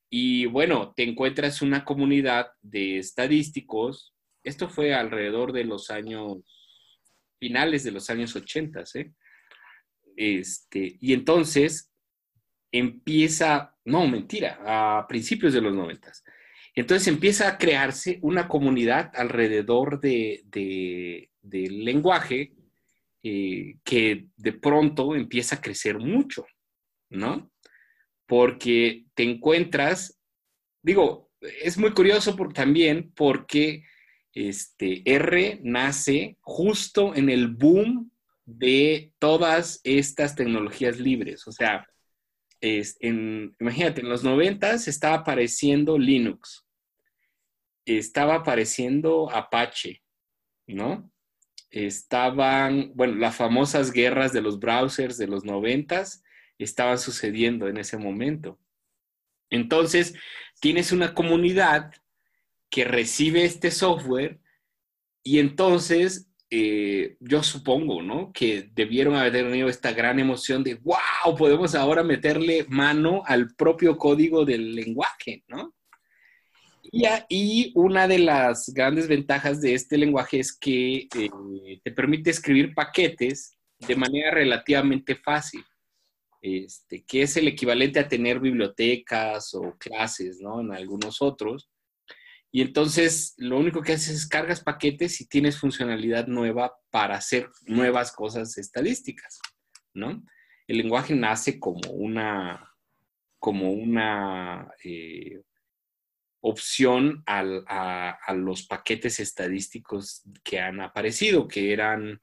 y 0.09 0.47
bueno, 0.47 0.93
te 0.95 1.03
encuentras 1.03 1.61
una 1.61 1.85
comunidad 1.85 2.47
de 2.61 2.97
estadísticos. 2.97 4.13
Esto 4.43 4.67
fue 4.67 4.95
alrededor 4.95 5.53
de 5.53 5.63
los 5.63 5.91
años, 5.91 6.39
finales 7.39 7.83
de 7.83 7.91
los 7.91 8.09
años 8.09 8.35
80, 8.35 8.83
¿eh? 8.95 9.11
Este, 10.17 10.97
y 10.99 11.13
entonces 11.13 11.91
empieza, 12.71 13.75
no, 13.85 14.07
mentira, 14.07 14.59
a 14.65 15.07
principios 15.07 15.53
de 15.53 15.61
los 15.61 15.73
90 15.73 16.11
entonces 16.73 17.07
empieza 17.07 17.47
a 17.47 17.57
crearse 17.57 18.19
una 18.21 18.47
comunidad 18.47 19.11
alrededor 19.13 19.99
de, 19.99 20.43
del 21.41 21.83
lenguaje 21.85 22.53
eh, 23.23 23.75
que 23.83 24.27
de 24.37 24.53
pronto 24.53 25.15
empieza 25.15 25.57
a 25.57 25.61
crecer 25.61 25.99
mucho, 25.99 26.45
¿no? 27.09 27.51
Porque 28.25 29.05
te 29.13 29.23
encuentras, 29.23 30.19
digo, 30.81 31.29
es 31.41 31.77
muy 31.77 31.91
curioso 31.91 32.35
también 32.53 33.11
porque 33.15 33.83
este, 34.33 35.01
R 35.05 35.59
nace 35.63 36.37
justo 36.39 37.13
en 37.15 37.29
el 37.29 37.49
boom 37.49 38.11
de 38.45 39.13
todas 39.19 39.81
estas 39.83 40.35
tecnologías 40.35 40.99
libres. 40.99 41.47
O 41.47 41.51
sea, 41.51 41.85
en, 42.61 43.55
imagínate, 43.59 44.01
en 44.01 44.09
los 44.09 44.23
90 44.23 44.73
estaba 44.73 45.15
apareciendo 45.15 45.97
Linux, 45.97 46.65
estaba 47.85 48.35
apareciendo 48.35 49.29
Apache, 49.31 50.03
¿no? 50.67 51.11
Estaban, 51.71 52.91
bueno, 52.95 53.15
las 53.15 53.35
famosas 53.35 53.91
guerras 53.91 54.33
de 54.33 54.41
los 54.41 54.59
browsers 54.59 55.17
de 55.17 55.27
los 55.27 55.43
90 55.43 56.03
estaban 56.57 56.99
sucediendo 56.99 57.67
en 57.67 57.77
ese 57.77 57.97
momento. 57.97 58.59
Entonces, 59.49 60.13
tienes 60.59 60.91
una 60.91 61.13
comunidad 61.13 61.91
que 62.69 62.85
recibe 62.85 63.43
este 63.43 63.71
software 63.71 64.39
y 65.23 65.39
entonces 65.39 66.30
eh, 66.53 67.15
yo 67.21 67.43
supongo, 67.43 68.01
¿no? 68.01 68.33
Que 68.33 68.69
debieron 68.73 69.15
haber 69.15 69.31
tenido 69.31 69.69
esta 69.69 69.93
gran 69.93 70.19
emoción 70.19 70.65
de, 70.65 70.75
wow, 70.75 71.37
podemos 71.37 71.73
ahora 71.75 72.03
meterle 72.03 72.65
mano 72.67 73.23
al 73.25 73.55
propio 73.55 73.97
código 73.97 74.43
del 74.43 74.75
lenguaje, 74.75 75.45
¿no? 75.47 75.73
Y, 76.91 77.71
una 77.73 78.05
de 78.05 78.19
las 78.19 78.69
grandes 78.73 79.07
ventajas 79.07 79.61
de 79.61 79.75
este 79.75 79.97
lenguaje 79.97 80.39
es 80.39 80.51
que 80.51 81.07
eh, 81.15 81.79
te 81.83 81.91
permite 81.91 82.31
escribir 82.31 82.73
paquetes 82.73 83.57
de 83.79 83.95
manera 83.95 84.31
relativamente 84.31 85.15
fácil, 85.15 85.63
este, 86.41 87.05
que 87.05 87.21
es 87.21 87.37
el 87.37 87.47
equivalente 87.47 87.97
a 87.99 88.09
tener 88.09 88.41
bibliotecas 88.41 89.53
o 89.53 89.77
clases, 89.77 90.41
¿no? 90.41 90.59
En 90.59 90.73
algunos 90.73 91.21
otros. 91.21 91.69
Y 92.51 92.61
entonces 92.61 93.33
lo 93.37 93.57
único 93.57 93.81
que 93.81 93.93
haces 93.93 94.09
es 94.09 94.27
cargas 94.27 94.61
paquetes 94.61 95.21
y 95.21 95.27
tienes 95.27 95.57
funcionalidad 95.57 96.27
nueva 96.27 96.75
para 96.89 97.15
hacer 97.15 97.49
nuevas 97.65 98.11
cosas 98.11 98.57
estadísticas, 98.57 99.39
¿no? 99.93 100.21
El 100.67 100.77
lenguaje 100.77 101.15
nace 101.15 101.59
como 101.59 101.89
una, 101.91 102.69
como 103.39 103.71
una 103.71 104.69
eh, 104.83 105.41
opción 106.41 107.23
a, 107.25 108.33
los 108.33 108.67
paquetes 108.67 109.19
estadísticos 109.21 110.23
que 110.43 110.59
han 110.59 110.81
aparecido, 110.81 111.47
que 111.47 111.71
eran, 111.71 112.21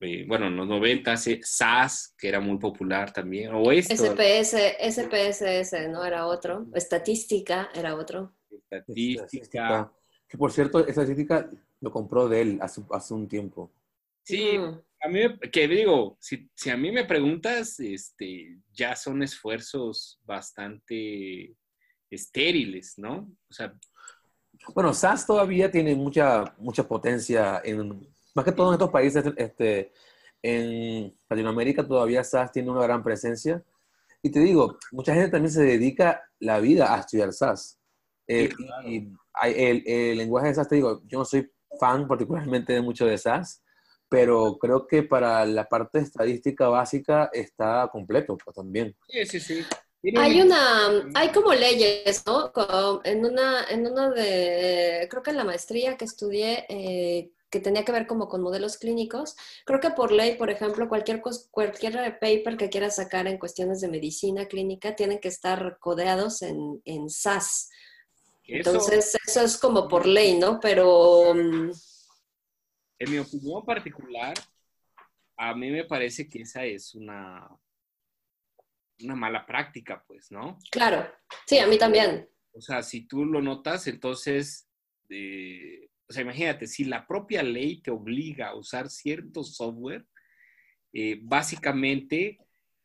eh, 0.00 0.24
bueno, 0.26 0.46
en 0.46 0.56
los 0.56 0.68
90 0.68 1.14
SAS, 1.42 2.14
que 2.16 2.28
era 2.28 2.40
muy 2.40 2.58
popular 2.58 3.12
también, 3.12 3.50
o 3.52 3.70
esto. 3.70 3.94
SPS, 3.94 4.56
SPSS, 4.80 5.88
¿no? 5.90 6.04
Era 6.04 6.26
otro. 6.26 6.66
Estadística 6.74 7.70
era 7.74 7.96
otro. 7.96 8.34
Estadística. 8.52 9.92
Que 10.28 10.38
por 10.38 10.52
cierto, 10.52 10.86
estadística 10.86 11.50
lo 11.80 11.90
compró 11.90 12.28
de 12.28 12.40
él 12.40 12.58
hace, 12.62 12.82
hace 12.90 13.14
un 13.14 13.28
tiempo. 13.28 13.70
Sí, 14.24 14.56
a 15.00 15.08
mí, 15.08 15.20
que 15.50 15.68
digo, 15.68 16.16
si, 16.20 16.48
si, 16.54 16.70
a 16.70 16.76
mí 16.76 16.92
me 16.92 17.04
preguntas, 17.04 17.80
este, 17.80 18.58
ya 18.72 18.94
son 18.94 19.22
esfuerzos 19.22 20.20
bastante 20.24 21.56
estériles, 22.08 22.94
¿no? 22.98 23.28
O 23.48 23.52
sea... 23.52 23.74
Bueno, 24.74 24.94
SAS 24.94 25.26
todavía 25.26 25.70
tiene 25.70 25.96
mucha, 25.96 26.54
mucha 26.58 26.86
potencia, 26.86 27.60
en, 27.64 28.08
más 28.34 28.44
que 28.44 28.52
todo 28.52 28.68
en 28.68 28.74
estos 28.74 28.90
países, 28.90 29.24
este, 29.36 29.92
en 30.42 31.16
Latinoamérica 31.28 31.86
todavía 31.86 32.24
SAS 32.24 32.52
tiene 32.52 32.70
una 32.70 32.82
gran 32.82 33.02
presencia 33.02 33.62
Y 34.22 34.30
te 34.30 34.40
digo, 34.40 34.78
mucha 34.90 35.14
gente 35.14 35.30
también 35.30 35.52
se 35.52 35.62
dedica 35.62 36.22
la 36.38 36.60
vida 36.60 36.94
a 36.94 37.00
estudiar 37.00 37.32
SAS. 37.32 37.78
Eh, 38.40 38.48
Sí, 38.48 38.56
claro. 38.64 38.88
Y 38.88 39.12
hay- 39.34 39.54
el, 39.56 39.82
el 39.86 40.18
lenguaje 40.18 40.48
de 40.48 40.54
SAS, 40.54 40.68
te 40.68 40.74
digo, 40.76 41.02
yo 41.06 41.18
no 41.18 41.24
soy 41.24 41.50
fan 41.80 42.06
particularmente 42.06 42.72
de 42.72 42.82
mucho 42.82 43.06
de 43.06 43.16
SAS, 43.18 43.62
pero 44.08 44.58
creo 44.58 44.86
que 44.86 45.02
para 45.02 45.44
la 45.46 45.68
parte 45.68 45.98
estadística 46.00 46.68
básica 46.68 47.30
está 47.32 47.88
completo 47.90 48.36
pues, 48.36 48.54
también. 48.54 48.94
Sí, 49.08 49.24
sí, 49.26 49.40
sí. 49.40 49.64
Hay 50.18 50.40
un- 50.40 50.48
una, 50.48 51.10
hay 51.14 51.28
como 51.30 51.52
leyes, 51.54 52.24
¿no? 52.26 52.52
Como 52.52 53.00
en 53.04 53.24
una, 53.24 53.64
en 53.70 53.86
una 53.86 54.10
de, 54.10 55.06
creo 55.10 55.22
que 55.22 55.30
en 55.30 55.36
la 55.36 55.44
maestría 55.44 55.96
que 55.96 56.04
estudié, 56.04 56.66
eh, 56.68 57.30
que 57.48 57.60
tenía 57.60 57.84
que 57.84 57.92
ver 57.92 58.06
como 58.06 58.28
con 58.28 58.42
modelos 58.42 58.78
clínicos, 58.78 59.36
creo 59.64 59.78
que 59.78 59.90
por 59.90 60.10
ley, 60.10 60.36
por 60.36 60.50
ejemplo, 60.50 60.88
cualquier, 60.88 61.22
cualquier 61.50 62.18
paper 62.18 62.56
que 62.56 62.68
quieras 62.70 62.96
sacar 62.96 63.26
en 63.28 63.38
cuestiones 63.38 63.80
de 63.80 63.88
medicina 63.88 64.46
clínica 64.46 64.96
tienen 64.96 65.20
que 65.20 65.28
estar 65.28 65.78
codeados 65.78 66.42
en, 66.42 66.82
en 66.84 67.08
SAS. 67.08 67.70
Eso, 68.52 68.70
Entonces, 68.70 69.18
eso 69.26 69.40
es 69.42 69.56
como 69.56 69.88
por 69.88 70.06
ley, 70.06 70.38
¿no? 70.38 70.60
Pero, 70.60 71.32
en 71.32 71.72
mi 73.10 73.18
opinión 73.18 73.64
particular, 73.64 74.34
a 75.36 75.54
mí 75.54 75.70
me 75.70 75.84
parece 75.84 76.28
que 76.28 76.42
esa 76.42 76.64
es 76.64 76.94
una, 76.94 77.48
una 79.00 79.16
mala 79.16 79.46
práctica, 79.46 80.04
pues, 80.06 80.30
¿no? 80.30 80.58
claro, 80.70 81.10
sí, 81.46 81.58
a 81.58 81.66
mí 81.66 81.78
también. 81.78 82.28
O 82.52 82.60
sea, 82.60 82.82
si 82.82 83.06
tú 83.06 83.24
lo 83.24 83.40
notas, 83.40 83.86
entonces, 83.86 84.68
eh, 85.08 85.88
o 86.08 86.12
sea, 86.12 86.22
imagínate, 86.22 86.66
si 86.66 86.84
la 86.84 87.06
propia 87.06 87.42
ley 87.42 87.80
te 87.80 87.90
obliga 87.90 88.48
a 88.48 88.54
usar 88.54 88.90
cierto 88.90 89.42
software, 89.42 90.06
eh, 90.92 91.18
básicamente 91.22 92.38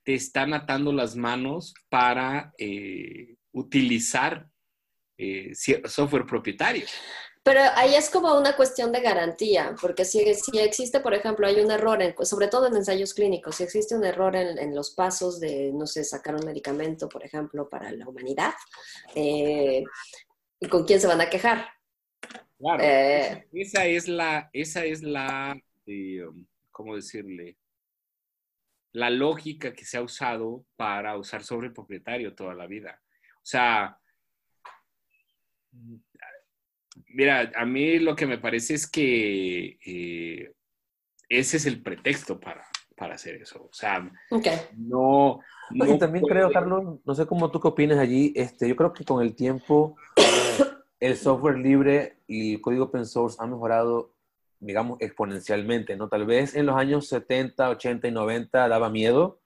te 0.03 0.13
están 0.13 0.53
atando 0.53 0.93
las 0.93 1.17
manos 1.17 1.73
para 1.89 2.53
eh, 2.57 3.35
utilizar 3.51 4.49
eh, 5.17 5.51
software 5.85 6.25
propietario. 6.25 6.85
Pero 7.43 7.61
ahí 7.75 7.95
es 7.95 8.09
como 8.09 8.37
una 8.37 8.57
cuestión 8.57 8.91
de 8.91 8.99
garantía, 8.99 9.73
porque 9.81 10.03
si, 10.03 10.33
si 10.35 10.59
existe, 10.59 10.99
por 10.99 11.13
ejemplo, 11.13 11.47
hay 11.47 11.61
un 11.61 11.71
error, 11.71 12.01
en- 12.01 12.13
sobre 12.25 12.49
todo 12.49 12.67
en 12.67 12.75
ensayos 12.75 13.13
clínicos, 13.13 13.55
si 13.55 13.63
existe 13.63 13.95
un 13.95 14.03
error 14.03 14.35
en, 14.35 14.57
en 14.57 14.75
los 14.75 14.91
pasos 14.91 15.39
de, 15.39 15.71
no 15.73 15.87
sé, 15.87 16.03
sacar 16.03 16.35
un 16.35 16.45
medicamento, 16.45 17.07
por 17.07 17.23
ejemplo, 17.23 17.69
para 17.69 17.91
la 17.93 18.05
humanidad, 18.07 18.53
eh, 19.15 19.83
¿y 20.59 20.67
¿con 20.67 20.85
quién 20.85 20.99
se 20.99 21.07
van 21.07 21.21
a 21.21 21.29
quejar? 21.29 21.67
Claro, 22.59 22.83
Eh. 22.83 23.47
esa 23.53 23.85
es 23.85 24.07
la, 24.09 24.49
esa 24.51 24.83
es 24.83 25.01
la, 25.01 25.55
eh, 25.85 26.25
¿cómo 26.71 26.95
decirle? 26.95 27.55
La 28.93 29.09
lógica 29.09 29.73
que 29.73 29.85
se 29.85 29.97
ha 29.97 30.01
usado 30.01 30.65
para 30.75 31.17
usar 31.17 31.43
sobre 31.43 31.69
propietario 31.71 32.35
toda 32.35 32.55
la 32.55 32.65
vida. 32.67 32.99
O 33.37 33.45
sea, 33.45 33.97
mira, 37.07 37.51
a 37.55 37.65
mí 37.65 37.99
lo 37.99 38.15
que 38.15 38.25
me 38.25 38.37
parece 38.37 38.73
es 38.75 38.89
que 38.89 39.77
eh, 39.85 40.53
ese 41.29 41.57
es 41.57 41.65
el 41.65 41.81
pretexto 41.81 42.39
para, 42.39 42.65
para 42.95 43.15
hacer 43.15 43.35
eso. 43.41 43.65
O 43.65 43.73
sea, 43.73 44.09
Ok. 44.31 44.47
no... 44.77 45.39
No, 45.69 45.83
no 45.85 45.95
y 45.95 45.97
también 45.99 46.21
puede- 46.21 46.35
creo, 46.35 46.51
Carlos, 46.53 46.99
no 47.03 47.13
sé 47.15 47.25
cómo 47.25 47.51
tú 47.51 47.59
qué 47.59 47.67
opinas 47.67 47.97
allí, 47.97 48.31
este, 48.37 48.69
yo 48.69 48.75
creo 48.77 48.93
que 48.93 49.03
con 49.03 49.21
el 49.21 49.35
tiempo 49.35 49.97
el 51.01 51.17
software 51.17 51.57
libre 51.57 52.19
y 52.25 52.53
el 52.55 52.61
código 52.61 52.85
open 52.85 53.05
source 53.05 53.35
han 53.41 53.49
mejorado, 53.51 54.13
digamos, 54.61 54.97
exponencialmente, 55.01 55.97
¿no? 55.97 56.07
Tal 56.07 56.25
vez 56.25 56.55
en 56.55 56.65
los 56.67 56.77
años 56.77 57.09
70, 57.09 57.69
80 57.69 58.07
y 58.07 58.11
90 58.11 58.67
daba 58.69 58.89
miedo, 58.89 59.41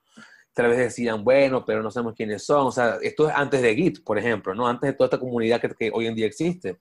tal 0.53 0.67
vez 0.69 0.77
decían, 0.77 1.23
bueno, 1.23 1.63
pero 1.65 1.81
no 1.81 1.91
sabemos 1.91 2.15
quiénes 2.15 2.43
son, 2.43 2.67
o 2.67 2.71
sea, 2.71 2.97
esto 3.01 3.27
es 3.29 3.35
antes 3.35 3.61
de 3.61 3.75
Git, 3.75 4.03
por 4.03 4.17
ejemplo, 4.19 4.53
¿no? 4.53 4.67
Antes 4.67 4.89
de 4.89 4.93
toda 4.93 5.05
esta 5.07 5.19
comunidad 5.19 5.61
que, 5.61 5.69
que 5.69 5.91
hoy 5.93 6.07
en 6.07 6.15
día 6.15 6.25
existe. 6.27 6.79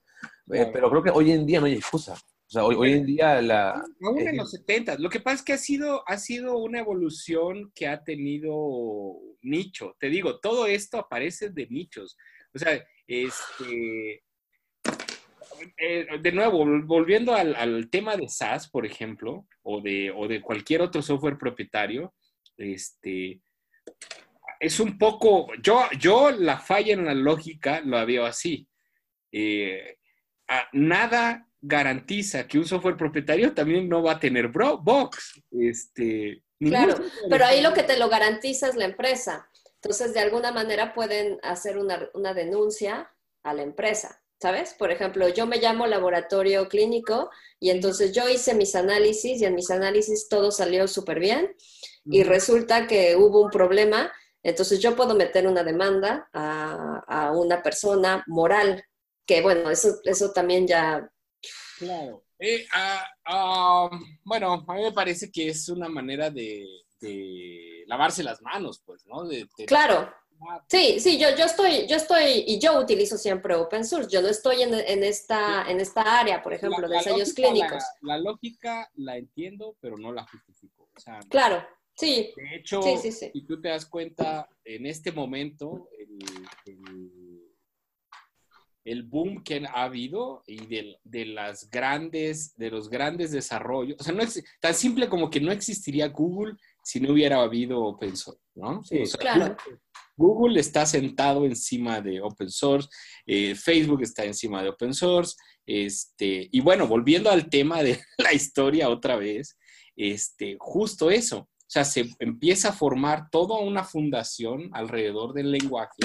Eh, 0.53 0.69
pero 0.73 0.91
creo 0.91 1.03
que 1.03 1.11
hoy 1.11 1.31
en 1.31 1.47
día 1.47 1.61
no 1.61 1.67
hay 1.67 1.75
excusa. 1.75 2.15
O 2.15 2.53
sea, 2.53 2.65
hoy, 2.65 2.75
hoy 2.75 2.93
en 2.95 3.07
día 3.07 3.41
la... 3.41 3.71
Aún 4.03 4.19
en 4.27 4.37
los 4.37 4.51
70. 4.51 4.99
Lo 4.99 5.09
que 5.09 5.21
pasa 5.21 5.37
es 5.37 5.43
que 5.43 5.53
ha 5.53 5.59
sido, 5.59 6.03
ha 6.09 6.19
sido 6.19 6.59
una 6.59 6.81
evolución 6.81 7.71
que 7.77 7.87
ha 7.87 8.03
tenido 8.03 8.53
nicho. 9.43 9.95
Te 10.01 10.09
digo, 10.09 10.41
todo 10.41 10.67
esto 10.67 10.99
aparece 10.99 11.51
de 11.51 11.69
nichos. 11.69 12.17
O 12.53 12.59
sea, 12.59 12.85
este. 13.07 14.25
eh, 15.77 16.07
de 16.21 16.33
nuevo, 16.33 16.65
vol- 16.65 16.85
volviendo 16.87 17.35
al, 17.35 17.55
al 17.55 17.89
tema 17.89 18.17
de 18.17 18.29
SaaS, 18.29 18.69
por 18.69 18.85
ejemplo, 18.85 19.47
o 19.63 19.81
de, 19.81 20.11
o 20.11 20.27
de 20.27 20.41
cualquier 20.41 20.83
otro 20.83 21.03
software 21.03 21.39
propietario, 21.39 22.13
este. 22.57 23.41
Es 24.59 24.79
un 24.81 24.99
poco. 24.99 25.49
Yo, 25.63 25.85
yo 25.99 26.31
la 26.31 26.59
falla 26.59 26.93
en 26.93 27.05
la 27.07 27.15
lógica 27.15 27.81
lo 27.81 28.05
veo 28.07 28.27
así. 28.27 28.69
Eh, 29.33 29.97
a- 30.49 30.69
nada 30.73 31.47
garantiza 31.63 32.47
que 32.47 32.59
un 32.59 32.67
software 32.67 32.97
propietario 32.97 33.53
también 33.55 33.89
no 33.89 34.03
va 34.03 34.13
a 34.13 34.21
tener 34.21 34.49
bro- 34.49 34.79
bugs. 34.83 35.43
Este, 35.51 36.43
Claro, 36.59 36.95
Pero 37.31 37.47
ahí 37.47 37.63
lo 37.63 37.73
que 37.73 37.85
te 37.85 37.99
lo 37.99 38.11
garantiza 38.11 38.69
es 38.69 38.75
la 38.77 38.85
empresa. 38.85 39.49
Entonces, 39.77 40.13
de 40.13 40.21
alguna 40.21 40.53
manera 40.53 40.93
pueden 40.93 41.39
hacer 41.43 41.79
una, 41.79 42.07
una 42.13 42.35
denuncia 42.35 43.11
a 43.43 43.55
la 43.55 43.63
empresa, 43.63 44.20
¿sabes? 44.41 44.75
Por 44.75 44.91
ejemplo, 44.91 45.29
yo 45.29 45.47
me 45.47 45.59
llamo 45.59 45.87
laboratorio 45.87 46.69
clínico 46.69 47.31
y 47.61 47.71
entonces 47.71 48.13
yo 48.13 48.29
hice 48.29 48.55
mis 48.55 48.75
análisis 48.75 49.41
y 49.41 49.45
en 49.45 49.55
mis 49.55 49.71
análisis 49.71 50.29
todo 50.29 50.51
salió 50.51 50.89
súper 50.89 51.21
bien 51.21 51.55
y 52.09 52.23
resulta 52.25 52.87
que 52.87 53.17
hubo 53.17 53.43
un 53.43 53.51
problema, 53.51 54.13
entonces 54.43 54.81
yo 54.81 54.97
puedo 54.97 55.15
meter 55.15 55.47
una 55.47 55.63
demanda 55.65 56.29
a, 56.33 57.05
a 57.07 57.33
una 57.33 57.63
persona 57.63 58.25
moral, 58.27 58.85
que 59.27 59.43
bueno, 59.43 59.71
eso, 59.71 59.99
eso 60.05 60.33
también 60.33 60.67
ya, 60.67 61.11
Claro. 61.79 62.25
Eh, 62.39 62.67
ah, 62.73 63.05
ah, 63.27 63.91
bueno, 64.25 64.65
a 64.67 64.75
mí 64.75 64.83
me 64.83 64.93
parece 64.93 65.31
que 65.31 65.49
es 65.49 65.69
una 65.69 65.89
manera 65.89 66.31
de, 66.31 66.67
de 67.01 67.85
lavarse 67.87 68.23
las 68.23 68.41
manos, 68.43 68.83
pues, 68.85 69.05
¿no? 69.07 69.27
De, 69.27 69.47
de- 69.57 69.67
claro, 69.67 70.13
Sí, 70.69 71.01
sí, 71.01 71.19
yo, 71.19 71.29
yo 71.37 71.45
estoy, 71.45 71.87
yo 71.87 71.97
estoy, 71.97 72.45
y 72.47 72.59
yo 72.61 72.79
utilizo 72.81 73.19
siempre 73.19 73.55
open 73.55 73.85
source. 73.85 74.09
Yo 74.11 74.23
no 74.23 74.29
estoy 74.29 74.63
en, 74.63 74.73
en 74.75 75.05
esta, 75.05 75.71
en 75.71 75.81
esta 75.81 76.21
área, 76.21 76.43
por 76.43 76.53
ejemplo, 76.55 76.83
La- 76.83 76.89
de 76.89 76.95
la 76.95 76.99
ensayos 77.01 77.19
lógica 77.29 77.43
clínicos. 77.51 77.83
La, 78.03 78.17
la 78.17 78.19
lógica 78.23 78.91
la 78.95 79.17
entiendo, 79.17 79.77
pero 79.81 79.97
no 79.99 80.13
la 80.13 80.27
justifico. 80.27 80.89
O 80.95 81.01
sea, 81.01 81.19
Claro, 81.29 81.67
sí, 81.95 82.33
de 82.37 82.57
hecho, 82.57 82.81
sí, 82.83 82.97
sí, 83.03 83.13
sí. 83.13 83.31
si 83.33 83.43
tú 83.47 83.61
te 83.61 83.69
das 83.69 83.85
cuenta, 83.87 84.49
en 84.65 84.87
este 84.87 85.13
momento, 85.13 85.89
el, 85.99 86.19
el- 86.67 87.47
el 88.85 89.03
boom 89.03 89.45
que 89.45 89.63
ha 89.69 89.83
habido 89.85 90.43
y 90.47 90.65
de, 90.67 90.97
de 91.05 91.27
las 91.27 91.69
grandes, 91.69 92.57
de 92.57 92.71
los 92.71 92.89
grandes 92.89 93.31
desarrollos, 93.31 93.97
o 94.01 94.03
sea, 94.03 94.15
no 94.15 94.23
es 94.23 94.43
tan 94.59 94.75
simple 94.75 95.09
como 95.09 95.29
que 95.29 95.39
no 95.41 95.53
existiría 95.53 96.09
Google 96.09 96.55
si 96.83 96.99
no 96.99 97.13
hubiera 97.13 97.43
habido 97.43 97.83
open 97.85 98.17
source, 98.17 98.41
¿no? 98.55 98.83
Sí, 98.83 99.01
O 99.03 99.07
sea, 99.07 99.21
claro. 99.21 99.57
Google 99.65 99.81
está 100.57 100.87
sentado 100.87 101.45
encima 101.45 102.01
de 102.01 102.21
open 102.21 102.51
source, 102.51 102.89
eh, 103.27 103.55
Facebook 103.55 104.03
está 104.03 104.25
encima 104.25 104.63
de 104.63 104.69
open 104.69 104.95
source, 104.95 105.37
este, 105.67 106.49
y 106.51 106.61
bueno, 106.61 106.87
volviendo 106.87 107.31
al 107.31 107.49
tema 107.49 107.83
de 107.83 108.01
la 108.19 108.33
historia 108.33 108.89
otra 108.89 109.17
vez, 109.17 109.57
este, 109.97 110.57
justo 110.59 111.11
eso, 111.11 111.39
o 111.39 111.73
sea, 111.73 111.85
se 111.85 112.11
empieza 112.19 112.71
a 112.71 112.73
formar 112.73 113.31
toda 113.31 113.59
una 113.59 113.85
fundación 113.85 114.71
alrededor 114.73 115.33
del 115.35 115.53
lenguaje 115.53 116.03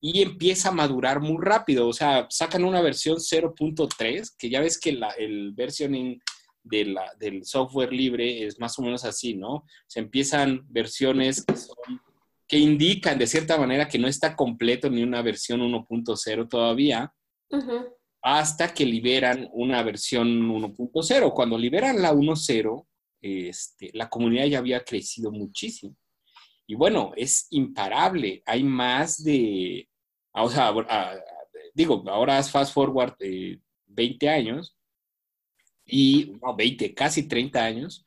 y 0.00 0.20
empieza 0.20 0.68
a 0.68 0.72
madurar 0.72 1.20
muy 1.20 1.38
rápido, 1.40 1.88
o 1.88 1.92
sea, 1.92 2.26
sacan 2.28 2.64
una 2.64 2.82
versión 2.82 3.18
0.3, 3.18 4.34
que 4.36 4.50
ya 4.50 4.60
ves 4.60 4.78
que 4.78 4.92
la, 4.92 5.10
el 5.10 5.52
versioning 5.52 6.20
de 6.64 6.84
la- 6.84 7.14
del 7.18 7.44
software 7.44 7.92
libre 7.92 8.44
es 8.46 8.58
más 8.58 8.78
o 8.78 8.82
menos 8.82 9.04
así, 9.04 9.34
¿no? 9.34 9.64
Se 9.86 10.00
empiezan 10.00 10.66
versiones 10.68 11.44
que 11.44 11.56
son 11.56 11.76
que 12.52 12.58
indican 12.58 13.18
de 13.18 13.26
cierta 13.26 13.56
manera 13.56 13.88
que 13.88 13.98
no 13.98 14.06
está 14.06 14.36
completo 14.36 14.90
ni 14.90 15.02
una 15.02 15.22
versión 15.22 15.62
1.0 15.62 16.48
todavía, 16.50 17.10
hasta 18.20 18.74
que 18.74 18.84
liberan 18.84 19.48
una 19.54 19.82
versión 19.82 20.28
1.0. 20.28 21.32
Cuando 21.32 21.56
liberan 21.56 22.02
la 22.02 22.12
1.0, 22.12 22.86
este, 23.22 23.90
la 23.94 24.10
comunidad 24.10 24.44
ya 24.44 24.58
había 24.58 24.84
crecido 24.84 25.32
muchísimo. 25.32 25.96
Y 26.66 26.74
bueno, 26.74 27.12
es 27.16 27.46
imparable. 27.52 28.42
Hay 28.44 28.64
más 28.64 29.24
de, 29.24 29.88
o 30.34 30.50
sea, 30.50 30.74
ah, 30.90 31.14
digo, 31.72 32.04
ahora 32.06 32.42
fast 32.42 32.74
forward 32.74 33.14
eh, 33.20 33.60
20 33.86 34.28
años, 34.28 34.76
y, 35.86 36.34
no, 36.42 36.54
20, 36.54 36.92
casi 36.92 37.26
30 37.26 37.64
años, 37.64 38.04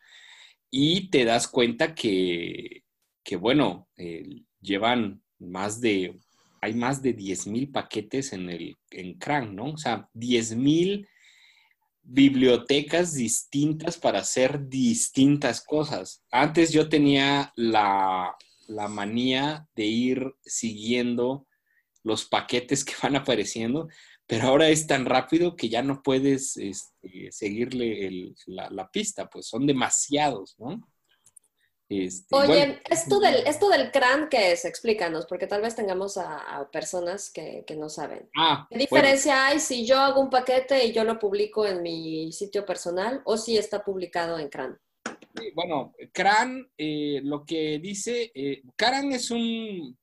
y 0.70 1.10
te 1.10 1.26
das 1.26 1.48
cuenta 1.48 1.96
que, 1.96 2.85
que 3.26 3.36
bueno, 3.36 3.90
eh, 3.98 4.44
llevan 4.62 5.22
más 5.40 5.82
de, 5.82 6.18
hay 6.62 6.74
más 6.76 7.02
de 7.02 7.18
10.000 7.18 7.72
paquetes 7.74 8.32
en 8.32 8.50
el 8.50 8.78
en 8.92 9.16
CRAN, 9.16 9.56
¿no? 9.56 9.72
O 9.72 9.78
sea, 9.78 10.10
10.000 10.14 11.08
bibliotecas 12.04 13.16
distintas 13.16 13.98
para 13.98 14.20
hacer 14.20 14.70
distintas 14.70 15.62
cosas. 15.62 16.24
Antes 16.32 16.72
yo 16.72 16.88
tenía 16.88 17.52
la, 17.56 18.36
la 18.68 18.88
manía 18.88 19.68
de 19.76 19.86
ir 19.86 20.36
siguiendo 20.44 21.48
los 22.04 22.26
paquetes 22.26 22.86
que 22.86 22.94
van 23.02 23.16
apareciendo, 23.16 23.90
pero 24.28 24.48
ahora 24.48 24.70
es 24.70 24.88
tan 24.88 25.06
rápido 25.06 25.56
que 25.56 25.70
ya 25.70 25.82
no 25.82 26.02
puedes 26.04 26.58
este, 26.58 27.32
seguirle 27.32 28.34
la, 28.46 28.90
pista, 28.92 29.28
pues 29.28 29.48
son 29.48 29.66
demasiados, 29.66 30.56
¿no? 30.60 30.88
Este, 31.88 32.36
Oye, 32.36 32.82
esto, 32.90 33.20
del, 33.20 33.46
esto 33.46 33.70
del 33.70 33.92
CRAN, 33.92 34.28
¿qué 34.28 34.54
es? 34.54 34.66
Explícanos, 34.66 35.28
porque 35.28 35.46
tal 35.46 35.62
vez 35.62 35.76
tengamos 35.76 36.18
a, 36.18 36.68
personas 36.72 37.32
que, 37.32 37.64
no 37.78 37.90
saben. 37.90 38.28
Ah, 38.36 38.68
¿Qué 38.70 38.80
diferencia 38.80 39.48
hay 39.48 39.60
si 39.60 39.86
yo 39.86 40.00
hago 40.00 40.22
un 40.22 40.32
paquete 40.32 40.86
y 40.86 40.94
yo 40.94 41.04
lo 41.04 41.20
publico 41.20 41.66
en 41.66 41.84
mi 41.84 42.32
sitio 42.32 42.66
personal 42.66 43.22
o 43.26 43.38
si 43.38 43.58
está 43.58 43.84
publicado 43.84 44.40
en 44.40 44.50
CRAN? 44.50 44.80
bueno, 45.54 45.94
CRAN, 46.14 46.68
eh, 46.78 47.20
lo 47.24 47.46
que 47.46 47.80
dice, 47.80 48.32
eh, 48.34 48.64
CRAN 48.76 49.12
es 49.12 49.32
un, 49.32 49.98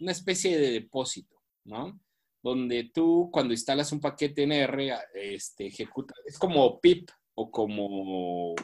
una 0.00 0.12
especie 0.12 0.58
de 0.58 0.72
depósito, 0.72 1.36
¿no? 1.64 1.98
Donde 2.42 2.90
tú 2.92 3.30
cuando 3.32 3.54
instalas 3.54 3.92
un 3.92 4.00
paquete 4.00 4.42
en 4.42 4.52
R, 4.52 4.94
este, 5.14 5.66
ejecuta, 5.66 6.14
es 6.26 6.38
como 6.38 6.80
pip 6.80 7.08
o 7.34 7.50
como 7.50 8.54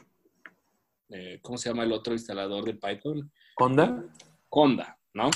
eh, 1.10 1.38
¿cómo 1.42 1.58
se 1.58 1.68
llama 1.68 1.84
el 1.84 1.92
otro 1.92 2.12
instalador 2.12 2.64
de 2.64 2.74
Python? 2.74 3.30
Conda. 3.54 4.04
Conda, 4.48 4.98
¿no? 5.12 5.30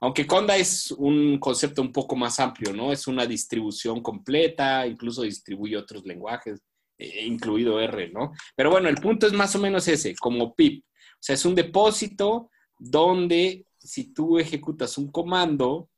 Aunque 0.00 0.26
Conda 0.26 0.56
es 0.56 0.90
un 0.90 1.38
concepto 1.38 1.80
un 1.80 1.92
poco 1.92 2.16
más 2.16 2.38
amplio, 2.38 2.72
¿no? 2.74 2.92
Es 2.92 3.06
una 3.06 3.24
distribución 3.24 4.02
completa, 4.02 4.86
incluso 4.86 5.22
distribuye 5.22 5.76
otros 5.76 6.04
lenguajes, 6.04 6.60
eh, 6.98 7.24
incluido 7.24 7.80
R, 7.80 8.10
¿no? 8.10 8.32
Pero 8.54 8.70
bueno, 8.70 8.88
el 8.88 8.96
punto 8.96 9.26
es 9.26 9.32
más 9.32 9.54
o 9.56 9.58
menos 9.58 9.88
ese, 9.88 10.14
como 10.16 10.54
pip. 10.54 10.84
O 10.84 11.18
sea, 11.20 11.34
es 11.34 11.44
un 11.44 11.54
depósito 11.54 12.50
donde 12.78 13.66
si 13.78 14.12
tú 14.12 14.38
ejecutas 14.38 14.98
un 14.98 15.10
comando 15.10 15.88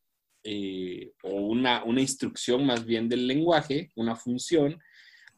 eh, 0.45 1.13
o 1.25 1.31
una, 1.31 1.83
una 1.83 2.01
instrucción 2.01 2.65
más 2.65 2.85
bien 2.85 3.09
del 3.09 3.27
lenguaje, 3.27 3.91
una 3.97 4.15
función, 4.15 4.79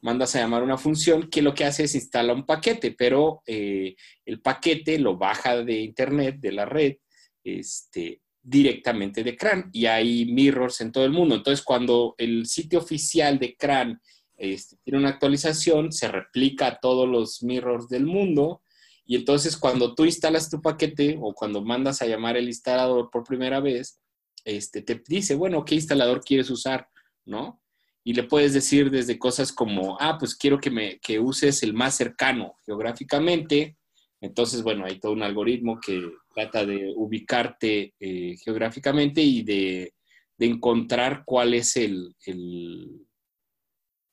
mandas 0.01 0.35
a 0.35 0.39
llamar 0.39 0.63
una 0.63 0.77
función 0.77 1.29
que 1.29 1.41
lo 1.41 1.53
que 1.53 1.65
hace 1.65 1.83
es 1.83 1.95
instala 1.95 2.33
un 2.33 2.45
paquete, 2.45 2.91
pero 2.91 3.41
eh, 3.45 3.95
el 4.25 4.41
paquete 4.41 4.99
lo 4.99 5.17
baja 5.17 5.63
de 5.63 5.79
internet, 5.79 6.37
de 6.39 6.51
la 6.51 6.65
red, 6.65 6.97
este, 7.43 8.21
directamente 8.41 9.23
de 9.23 9.35
CRAN 9.35 9.69
y 9.73 9.85
hay 9.85 10.25
mirrors 10.25 10.81
en 10.81 10.91
todo 10.91 11.05
el 11.05 11.11
mundo. 11.11 11.35
Entonces, 11.35 11.63
cuando 11.63 12.15
el 12.17 12.45
sitio 12.45 12.79
oficial 12.79 13.37
de 13.39 13.55
CRAN 13.55 14.01
este, 14.37 14.77
tiene 14.83 14.99
una 14.99 15.09
actualización, 15.09 15.91
se 15.91 16.07
replica 16.07 16.67
a 16.67 16.79
todos 16.79 17.07
los 17.07 17.43
mirrors 17.43 17.89
del 17.89 18.05
mundo 18.05 18.61
y 19.05 19.15
entonces 19.15 19.57
cuando 19.57 19.95
tú 19.95 20.05
instalas 20.05 20.49
tu 20.49 20.61
paquete 20.61 21.17
o 21.19 21.33
cuando 21.33 21.63
mandas 21.63 22.01
a 22.01 22.05
llamar 22.05 22.37
el 22.37 22.47
instalador 22.47 23.09
por 23.09 23.23
primera 23.23 23.59
vez, 23.59 23.99
este, 24.45 24.81
te 24.81 25.01
dice, 25.07 25.35
bueno, 25.35 25.65
¿qué 25.65 25.75
instalador 25.75 26.21
quieres 26.21 26.49
usar? 26.49 26.87
¿No? 27.25 27.61
Y 28.03 28.13
le 28.13 28.23
puedes 28.23 28.53
decir 28.53 28.89
desde 28.89 29.19
cosas 29.19 29.51
como, 29.51 29.97
ah, 29.99 30.17
pues 30.17 30.35
quiero 30.35 30.59
que, 30.59 30.71
me, 30.71 30.99
que 30.99 31.19
uses 31.19 31.63
el 31.63 31.73
más 31.73 31.95
cercano 31.95 32.55
geográficamente. 32.65 33.77
Entonces, 34.21 34.63
bueno, 34.63 34.85
hay 34.85 34.99
todo 34.99 35.11
un 35.11 35.23
algoritmo 35.23 35.79
que 35.79 36.09
trata 36.33 36.65
de 36.65 36.93
ubicarte 36.95 37.93
eh, 37.99 38.35
geográficamente 38.43 39.21
y 39.21 39.43
de, 39.43 39.93
encontrar 40.41 41.23
cuál 41.25 41.53
es 41.53 41.75
el, 41.75 42.15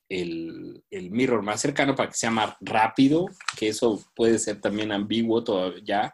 el, 0.09 1.11
mirror 1.11 1.43
más 1.43 1.61
cercano 1.61 1.95
para 1.95 2.09
que 2.09 2.17
sea 2.17 2.33
más 2.33 2.57
rápido, 2.61 3.27
que 3.57 3.69
eso 3.69 4.05
puede 4.15 4.41
ser 4.41 4.61
también 4.61 4.91
ambiguo 4.91 5.45
todavía. 5.45 6.13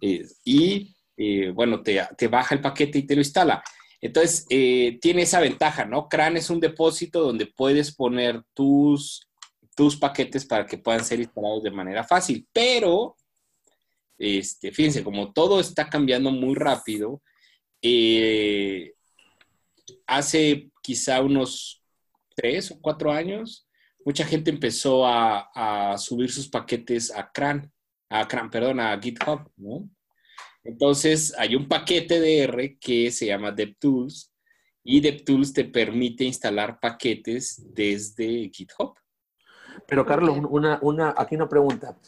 Eh, 0.00 0.26
y, 0.44 0.94
eh, 1.16 1.50
bueno, 1.50 1.82
te, 1.82 2.02
te 2.18 2.26
baja 2.26 2.56
el 2.56 2.60
paquete 2.60 2.98
y 2.98 3.06
te 3.06 3.14
lo 3.14 3.20
instala. 3.20 3.62
Entonces, 4.04 4.44
eh, 4.50 4.98
tiene 5.00 5.22
esa 5.22 5.40
ventaja, 5.40 5.86
¿no? 5.86 6.10
CRAN 6.10 6.36
es 6.36 6.50
un 6.50 6.60
depósito 6.60 7.20
donde 7.20 7.46
puedes 7.46 7.94
poner 7.94 8.42
tus, 8.52 9.26
tus 9.74 9.96
paquetes 9.96 10.44
para 10.44 10.66
que 10.66 10.76
puedan 10.76 11.02
ser 11.02 11.20
instalados 11.20 11.62
de 11.62 11.70
manera 11.70 12.04
fácil, 12.04 12.46
pero, 12.52 13.16
este, 14.18 14.72
fíjense, 14.72 15.02
como 15.02 15.32
todo 15.32 15.58
está 15.58 15.88
cambiando 15.88 16.30
muy 16.30 16.54
rápido, 16.54 17.22
eh, 17.80 18.92
hace 20.06 20.70
quizá 20.82 21.22
unos 21.22 21.82
tres 22.36 22.72
o 22.72 22.80
cuatro 22.82 23.10
años, 23.10 23.66
mucha 24.04 24.26
gente 24.26 24.50
empezó 24.50 25.06
a, 25.06 25.48
a 25.54 25.96
subir 25.96 26.30
sus 26.30 26.46
paquetes 26.46 27.10
a 27.10 27.32
CRAN, 27.32 27.72
a 28.10 28.28
CRAN, 28.28 28.50
perdón, 28.50 28.80
a 28.80 29.00
GitHub, 29.00 29.50
¿no? 29.56 29.88
Entonces, 30.64 31.34
hay 31.38 31.54
un 31.54 31.68
paquete 31.68 32.20
de 32.20 32.38
R 32.40 32.78
que 32.78 33.10
se 33.10 33.26
llama 33.26 33.52
DevTools 33.52 34.32
y 34.82 35.00
DevTools 35.00 35.52
te 35.52 35.64
permite 35.64 36.24
instalar 36.24 36.80
paquetes 36.80 37.62
desde 37.74 38.50
GitHub. 38.50 38.94
Pero 39.86 40.06
Carlos, 40.06 40.38
una, 40.48 40.78
una, 40.82 41.14
aquí 41.16 41.34
una 41.34 41.48
pregunta. 41.48 41.98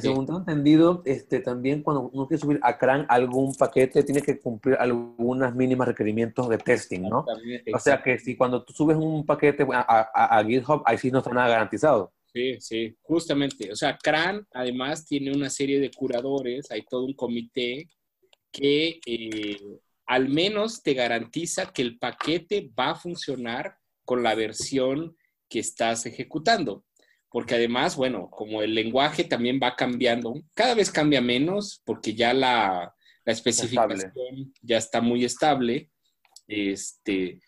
Según 0.00 0.26
tengo 0.26 0.40
entendido, 0.40 1.02
este, 1.04 1.40
también 1.40 1.82
cuando 1.82 2.10
uno 2.12 2.26
quiere 2.26 2.40
subir 2.40 2.60
a 2.62 2.78
CRAN 2.78 3.06
algún 3.08 3.54
paquete, 3.54 4.02
tiene 4.02 4.22
que 4.22 4.40
cumplir 4.40 4.76
algunas 4.76 5.54
mínimas 5.54 5.86
requerimientos 5.86 6.48
de 6.48 6.58
testing, 6.58 7.02
¿no? 7.02 7.24
O 7.72 7.78
sea 7.78 8.02
que 8.02 8.18
si 8.18 8.36
cuando 8.36 8.64
tú 8.64 8.72
subes 8.72 8.96
un 8.96 9.24
paquete 9.24 9.64
a, 9.72 10.38
a, 10.38 10.44
GitHub, 10.44 10.82
ahí 10.84 10.98
sí 10.98 11.10
no 11.10 11.18
está 11.18 11.30
nada 11.30 11.48
garantizado. 11.48 12.12
Sí, 12.32 12.56
sí, 12.60 12.96
justamente. 13.02 13.70
O 13.70 13.76
sea, 13.76 13.96
CRAN 13.96 14.44
además 14.52 15.06
tiene 15.06 15.32
una 15.32 15.48
serie 15.48 15.78
de 15.78 15.90
curadores, 15.92 16.70
hay 16.70 16.84
todo 16.84 17.04
un 17.04 17.14
comité 17.14 17.88
que 18.54 19.00
eh, 19.04 19.58
al 20.06 20.28
menos 20.28 20.82
te 20.82 20.94
garantiza 20.94 21.72
que 21.72 21.82
el 21.82 21.98
paquete 21.98 22.70
va 22.78 22.90
a 22.90 22.94
funcionar 22.94 23.78
con 24.04 24.22
la 24.22 24.36
versión 24.36 25.16
que 25.48 25.58
estás 25.58 26.06
ejecutando. 26.06 26.84
Porque 27.28 27.56
además, 27.56 27.96
bueno, 27.96 28.30
como 28.30 28.62
el 28.62 28.76
lenguaje 28.76 29.24
también 29.24 29.58
va 29.60 29.74
cambiando, 29.74 30.40
cada 30.54 30.74
vez 30.74 30.92
cambia 30.92 31.20
menos 31.20 31.82
porque 31.84 32.14
ya 32.14 32.32
la, 32.32 32.94
la 33.24 33.32
especificación 33.32 34.54
ya 34.62 34.76
está 34.78 35.00
muy 35.00 35.24
estable. 35.24 35.90
Este, 36.46 37.40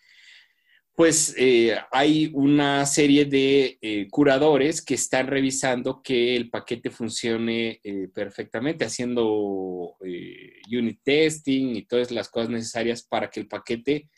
pues 0.97 1.35
eh, 1.37 1.77
hay 1.91 2.31
una 2.33 2.83
serie 2.87 3.25
de 3.25 3.77
eh, 3.83 4.07
curadores 4.09 4.81
que 4.81 4.95
están 4.95 5.27
revisando 5.27 6.01
que 6.01 6.35
el 6.35 6.49
paquete 6.49 6.89
funcione 6.89 7.79
eh, 7.83 8.07
perfectamente, 8.11 8.83
haciendo 8.83 9.95
unit 10.01 10.99
testing 11.03 11.75
y 11.75 11.83
todas 11.83 12.09
las 12.09 12.29
cosas 12.29 12.49
necesarias 12.49 13.03
para 13.03 13.29
que 13.29 13.41
el 13.41 13.47
paquete 13.47 14.09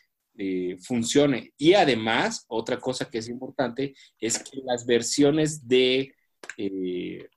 funcione. 0.82 1.52
Y 1.58 1.74
además, 1.74 2.46
otra 2.48 2.78
cosa 2.78 3.10
que 3.10 3.18
es 3.18 3.28
importante 3.28 3.94
es 4.18 4.38
que 4.38 4.62
las 4.64 4.86
versiones 4.86 5.68
de, 5.68 6.14
de 6.56 7.28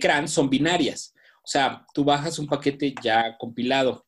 CRAN 0.00 0.28
son 0.28 0.48
binarias. 0.48 1.14
O 1.42 1.46
sea, 1.46 1.84
tú 1.92 2.04
bajas 2.04 2.38
un 2.38 2.46
paquete 2.46 2.94
ya 3.02 3.36
compilado, 3.36 4.06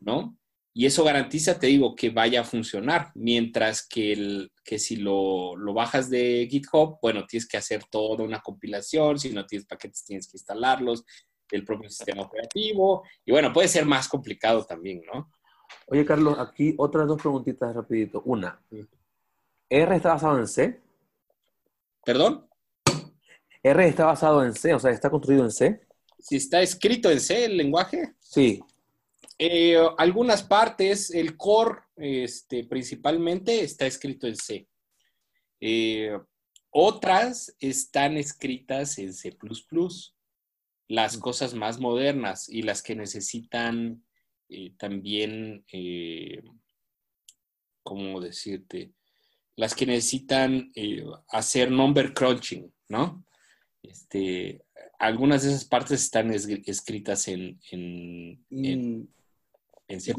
¿no? 0.00 0.37
Y 0.78 0.86
eso 0.86 1.02
garantiza, 1.02 1.58
te 1.58 1.66
digo, 1.66 1.96
que 1.96 2.10
vaya 2.10 2.42
a 2.42 2.44
funcionar. 2.44 3.10
Mientras 3.16 3.84
que, 3.84 4.12
el, 4.12 4.52
que 4.62 4.78
si 4.78 4.94
lo, 4.94 5.56
lo, 5.56 5.74
bajas 5.74 6.08
de 6.08 6.46
GitHub, 6.48 7.00
bueno, 7.02 7.26
tienes 7.26 7.48
que 7.48 7.56
hacer 7.56 7.82
toda 7.90 8.22
una 8.22 8.38
compilación. 8.38 9.18
Si 9.18 9.32
no 9.32 9.44
tienes 9.44 9.66
paquetes, 9.66 10.04
tienes 10.04 10.28
que 10.28 10.36
instalarlos 10.36 11.04
del 11.50 11.64
propio 11.64 11.90
sistema 11.90 12.22
operativo. 12.22 13.02
Y 13.24 13.32
bueno, 13.32 13.52
puede 13.52 13.66
ser 13.66 13.86
más 13.86 14.06
complicado 14.06 14.64
también, 14.64 15.02
¿no? 15.12 15.32
Oye, 15.88 16.04
Carlos, 16.04 16.38
aquí 16.38 16.76
otras 16.78 17.08
dos 17.08 17.20
preguntitas 17.20 17.74
rapidito. 17.74 18.22
Una, 18.24 18.62
¿R 19.68 19.96
está 19.96 20.10
basado 20.10 20.38
en 20.38 20.46
C? 20.46 20.80
¿Perdón? 22.04 22.46
¿R 23.64 23.88
está 23.88 24.06
basado 24.06 24.44
en 24.44 24.54
C? 24.54 24.74
O 24.74 24.78
sea, 24.78 24.92
¿está 24.92 25.10
construido 25.10 25.42
en 25.42 25.50
C? 25.50 25.80
Si 26.20 26.36
está 26.36 26.62
escrito 26.62 27.10
en 27.10 27.18
C 27.18 27.46
el 27.46 27.56
lenguaje. 27.56 28.14
Sí. 28.20 28.62
Eh, 29.40 29.76
algunas 29.98 30.42
partes, 30.42 31.10
el 31.10 31.36
core 31.36 31.82
este, 31.96 32.64
principalmente 32.64 33.62
está 33.62 33.86
escrito 33.86 34.26
en 34.26 34.36
C. 34.36 34.68
Eh, 35.60 36.18
otras 36.70 37.54
están 37.60 38.16
escritas 38.16 38.98
en 38.98 39.14
C⁇ 39.14 39.36
las 40.88 41.18
cosas 41.18 41.54
más 41.54 41.78
modernas 41.78 42.48
y 42.48 42.62
las 42.62 42.82
que 42.82 42.96
necesitan 42.96 44.02
eh, 44.48 44.72
también, 44.78 45.64
¿cómo 47.82 48.20
decirte? 48.20 48.92
Las 49.54 49.74
que 49.74 49.86
necesitan 49.86 50.72
hacer 51.28 51.70
number 51.70 52.14
crunching, 52.14 52.72
¿no? 52.88 53.24
Este, 53.82 54.64
algunas 54.98 55.42
de 55.42 55.50
esas 55.50 55.64
partes 55.66 56.02
están 56.02 56.32
escritas 56.32 57.28
en, 57.28 57.60
en, 57.70 58.44
en 58.50 59.08
C++, 60.00 60.14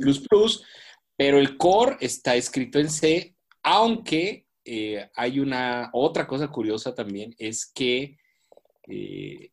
pero 1.16 1.38
el 1.38 1.58
core 1.58 1.98
está 2.00 2.36
escrito 2.36 2.80
en 2.80 2.90
C, 2.90 3.36
aunque 3.62 4.46
eh, 4.66 5.10
hay 5.16 5.40
una 5.40 5.90
otra 5.94 6.28
cosa 6.28 6.48
curiosa 6.50 6.94
también, 6.96 7.36
es 7.38 7.66
que 7.66 8.18
eh, 8.88 9.52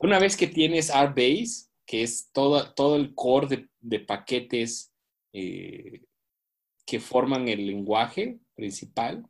una 0.00 0.18
vez 0.18 0.36
que 0.36 0.46
tienes 0.46 0.90
RBase, 0.90 1.68
que 1.86 2.02
es 2.02 2.30
todo, 2.32 2.72
todo 2.74 2.96
el 2.96 3.14
core 3.14 3.68
de, 3.80 4.00
paquetes 4.00 4.92
eh, 5.32 6.02
que 6.86 7.00
forman 7.00 7.48
el 7.48 7.66
lenguaje 7.66 8.38
principal, 8.54 9.24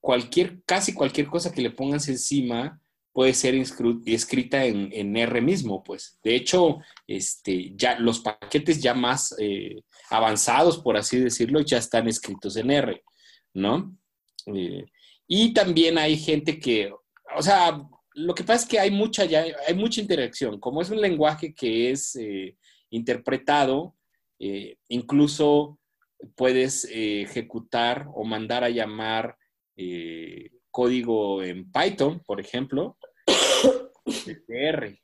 cualquier, 0.00 0.60
casi 0.64 0.92
cualquier 0.92 1.28
cosa 1.28 1.52
que 1.52 1.62
le 1.62 1.70
pongas 1.70 2.08
encima 2.08 2.81
puede 3.12 3.34
ser 3.34 3.54
escrita 3.54 4.64
en, 4.64 5.16
R 5.16 5.40
mismo, 5.40 5.82
pues. 5.82 6.18
De 6.22 6.34
hecho, 6.34 6.78
este, 7.06 7.72
ya 7.76 7.98
los 7.98 8.20
paquetes 8.20 8.82
ya 8.82 8.94
más 8.94 9.34
eh, 9.38 9.82
avanzados, 10.10 10.78
por 10.78 10.96
así 10.96 11.18
decirlo, 11.18 11.60
ya 11.60 11.78
están 11.78 12.08
escritos 12.08 12.56
en 12.56 12.70
R, 12.70 13.02
¿no? 13.54 13.96
y 15.28 15.54
también 15.54 15.98
hay 15.98 16.16
gente 16.16 16.58
que, 16.58 16.92
o 17.36 17.42
sea, 17.42 17.80
lo 18.14 18.34
que 18.34 18.44
pasa 18.44 18.64
es 18.64 18.68
que 18.68 18.78
hay 18.78 18.90
mucha, 18.90 19.24
ya, 19.24 19.44
hay 19.66 19.74
mucha 19.74 20.00
interacción. 20.00 20.60
Como 20.60 20.82
es 20.82 20.90
un 20.90 21.00
lenguaje 21.00 21.54
que 21.54 21.90
es 21.90 22.16
eh, 22.16 22.56
interpretado, 22.90 23.96
eh, 24.38 24.76
incluso 24.88 25.78
puedes 26.36 26.84
eh, 26.84 27.22
ejecutar 27.22 28.06
o 28.14 28.24
mandar 28.24 28.64
a 28.64 28.70
llamar 28.70 29.36
código 30.72 31.42
en 31.42 31.70
Python, 31.70 32.20
por 32.26 32.40
ejemplo, 32.40 32.98
R. 34.48 35.00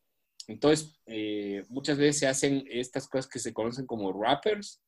Entonces, 0.49 0.99
muchas 1.69 1.99
veces 1.99 2.19
se 2.19 2.27
hacen 2.27 2.65
estas 2.69 3.07
cosas 3.07 3.31
que 3.31 3.39
se 3.39 3.53
conocen 3.53 3.87
como 3.87 4.11
wrappers, 4.13 4.83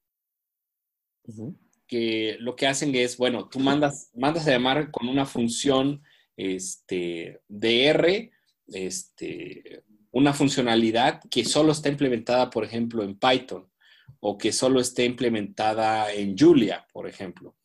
que 1.87 2.37
lo 2.41 2.57
que 2.57 2.67
hacen 2.67 2.95
es, 2.95 3.17
bueno, 3.17 3.49
tú 3.49 3.61
mandas, 3.61 4.11
mandas 4.15 4.47
a 4.49 4.53
llamar 4.53 4.91
con 4.91 5.09
una 5.09 5.27
función 5.27 6.03
este, 6.37 7.41
DR, 7.49 8.31
este, 8.69 9.85
una 10.11 10.33
funcionalidad 10.33 11.21
que 11.31 11.45
solo 11.45 11.73
está 11.73 11.89
implementada, 11.89 12.49
por 12.49 12.65
ejemplo, 12.65 13.03
en 13.03 13.19
Python 13.19 13.71
o 14.21 14.37
que 14.37 14.53
solo 14.53 14.81
esté 14.81 15.05
implementada 15.05 16.13
en 16.13 16.37
Julia, 16.37 16.87
por 16.93 17.09
ejemplo. 17.09 17.57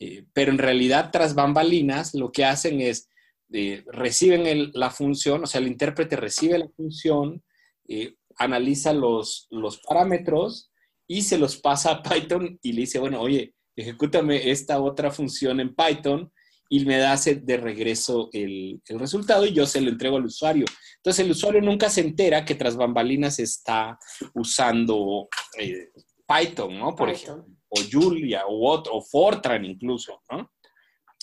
Eh, 0.00 0.24
pero 0.32 0.52
en 0.52 0.58
realidad, 0.58 1.10
tras 1.12 1.34
bambalinas, 1.34 2.14
lo 2.14 2.30
que 2.30 2.44
hacen 2.44 2.80
es, 2.80 3.08
eh, 3.52 3.84
reciben 3.86 4.70
la 4.74 4.90
función, 4.90 5.42
o 5.42 5.46
sea, 5.46 5.60
el 5.60 5.68
intérprete 5.68 6.16
recibe 6.16 6.58
la 6.58 6.68
función, 6.68 7.42
eh, 7.88 8.14
analiza 8.36 8.92
los, 8.92 9.48
los 9.50 9.78
parámetros 9.78 10.70
y 11.06 11.22
se 11.22 11.38
los 11.38 11.56
pasa 11.56 11.90
a 11.90 12.02
Python 12.02 12.58
y 12.62 12.72
le 12.72 12.82
dice, 12.82 12.98
bueno, 12.98 13.20
oye, 13.20 13.54
ejecútame 13.74 14.50
esta 14.50 14.80
otra 14.80 15.10
función 15.10 15.60
en 15.60 15.74
Python 15.74 16.30
y 16.68 16.84
me 16.84 16.98
da 16.98 17.16
de 17.16 17.56
regreso 17.56 18.28
el, 18.32 18.82
resultado 18.86 19.46
y 19.46 19.54
yo 19.54 19.66
se 19.66 19.80
lo 19.80 19.88
entrego 19.90 20.16
al 20.16 20.26
usuario. 20.26 20.66
Entonces 20.96 21.24
el 21.24 21.30
usuario 21.30 21.62
nunca 21.62 21.88
se 21.88 22.02
entera 22.02 22.44
que 22.44 22.54
tras 22.54 22.76
bambalinas 22.76 23.38
está 23.38 23.98
usando 24.34 25.28
eh, 25.58 25.90
Python, 26.26 26.78
¿no? 26.78 26.94
Por 26.94 27.08
ejemplo, 27.08 27.46
o 27.68 27.76
Julia, 27.90 28.46
o, 28.46 28.68
otro, 28.70 28.96
o 28.96 29.02
Fortran 29.02 29.64
incluso, 29.64 30.22
¿no? 30.30 30.50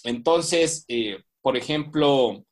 Entonces, 0.03 0.85
eh, 0.87 1.23
por 1.41 1.57
ejemplo, 1.57 2.45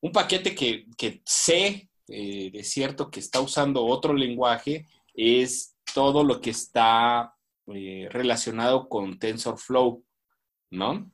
un 0.00 0.12
paquete 0.12 0.54
que, 0.54 0.86
que 0.96 1.22
sé 1.24 1.88
eh, 2.08 2.50
de 2.50 2.64
cierto 2.64 3.10
que 3.10 3.20
está 3.20 3.40
usando 3.40 3.84
otro 3.84 4.14
lenguaje 4.14 4.86
es 5.14 5.76
todo 5.94 6.24
lo 6.24 6.40
que 6.40 6.50
está 6.50 7.34
relacionado 7.66 8.90
con 8.90 9.18
TensorFlow, 9.18 10.04
¿no? 10.70 11.10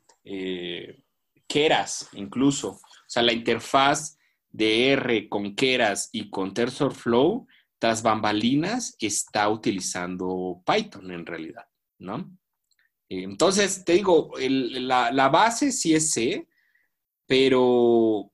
Keras 1.46 2.08
incluso. 2.14 2.70
O 2.70 2.80
sea, 3.06 3.22
la 3.22 3.32
interfaz 3.32 4.18
de 4.50 4.92
R 4.92 5.28
con 5.28 5.54
Keras 5.54 6.08
y 6.12 6.30
con 6.30 6.52
TensorFlow, 6.54 7.46
tras 7.78 8.02
bambalinas, 8.02 8.96
está 9.00 9.48
utilizando 9.48 10.62
Python 10.66 11.10
en 11.10 11.24
realidad, 11.24 11.64
¿no? 12.00 12.28
Entonces, 13.08 13.84
te 13.84 13.94
digo, 13.94 14.32
la, 14.38 15.28
base 15.28 15.72
sí 15.72 15.94
es 15.94 16.12
C, 16.12 16.46
pero 17.26 18.30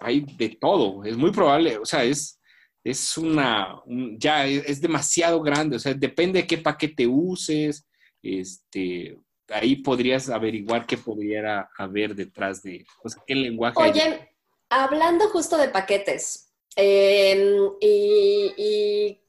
hay 0.00 0.20
de 0.36 0.50
todo. 0.60 1.04
Es 1.04 1.16
muy 1.16 1.30
probable, 1.30 1.78
o 1.78 1.84
sea, 1.84 2.02
es, 2.04 2.40
es 2.82 3.16
una, 3.16 3.80
ya 4.18 4.46
es, 4.46 4.80
demasiado 4.80 5.40
grande, 5.40 5.76
o 5.76 5.78
sea, 5.78 5.94
depende 5.94 6.40
de 6.40 6.46
qué 6.46 6.58
paquete 6.58 7.06
uses, 7.06 7.86
este, 8.22 9.16
ahí 9.48 9.76
podrías 9.76 10.28
averiguar 10.28 10.86
qué 10.86 10.98
pudiera 10.98 11.70
haber 11.78 12.14
detrás 12.14 12.62
de, 12.62 12.84
qué 13.26 13.34
lenguaje. 13.34 13.78
Oye, 13.78 14.34
hablando 14.68 15.28
justo 15.28 15.56
de 15.56 15.68
paquetes 15.68 16.52
em, 16.74 17.70
y, 17.80 19.20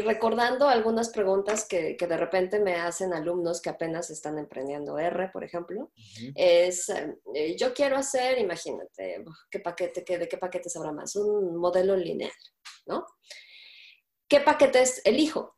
recordando 0.00 0.68
algunas 0.68 1.08
preguntas 1.08 1.66
que, 1.66 1.96
de 1.98 2.16
repente 2.16 2.60
me 2.60 2.74
hacen 2.74 3.14
alumnos 3.14 3.62
que 3.62 3.70
apenas 3.70 4.10
están 4.10 4.38
emprendiendo 4.38 4.98
R, 4.98 5.30
por 5.32 5.44
ejemplo, 5.44 5.90
es, 6.34 6.90
eh, 6.90 7.56
yo 7.58 7.72
quiero 7.72 7.96
hacer, 7.96 8.38
imagínate, 8.38 9.24
¿qué 9.50 9.60
paquete, 9.60 10.04
qué, 10.04 10.18
¿de 10.18 10.28
qué 10.28 10.36
paquetes 10.36 10.76
habrá 10.76 10.92
más? 10.92 11.16
Un 11.16 11.56
modelo 11.56 11.96
lineal, 11.96 12.32
¿no? 12.86 13.06
¿Qué 14.28 14.40
paquetes 14.40 15.00
elijo? 15.04 15.56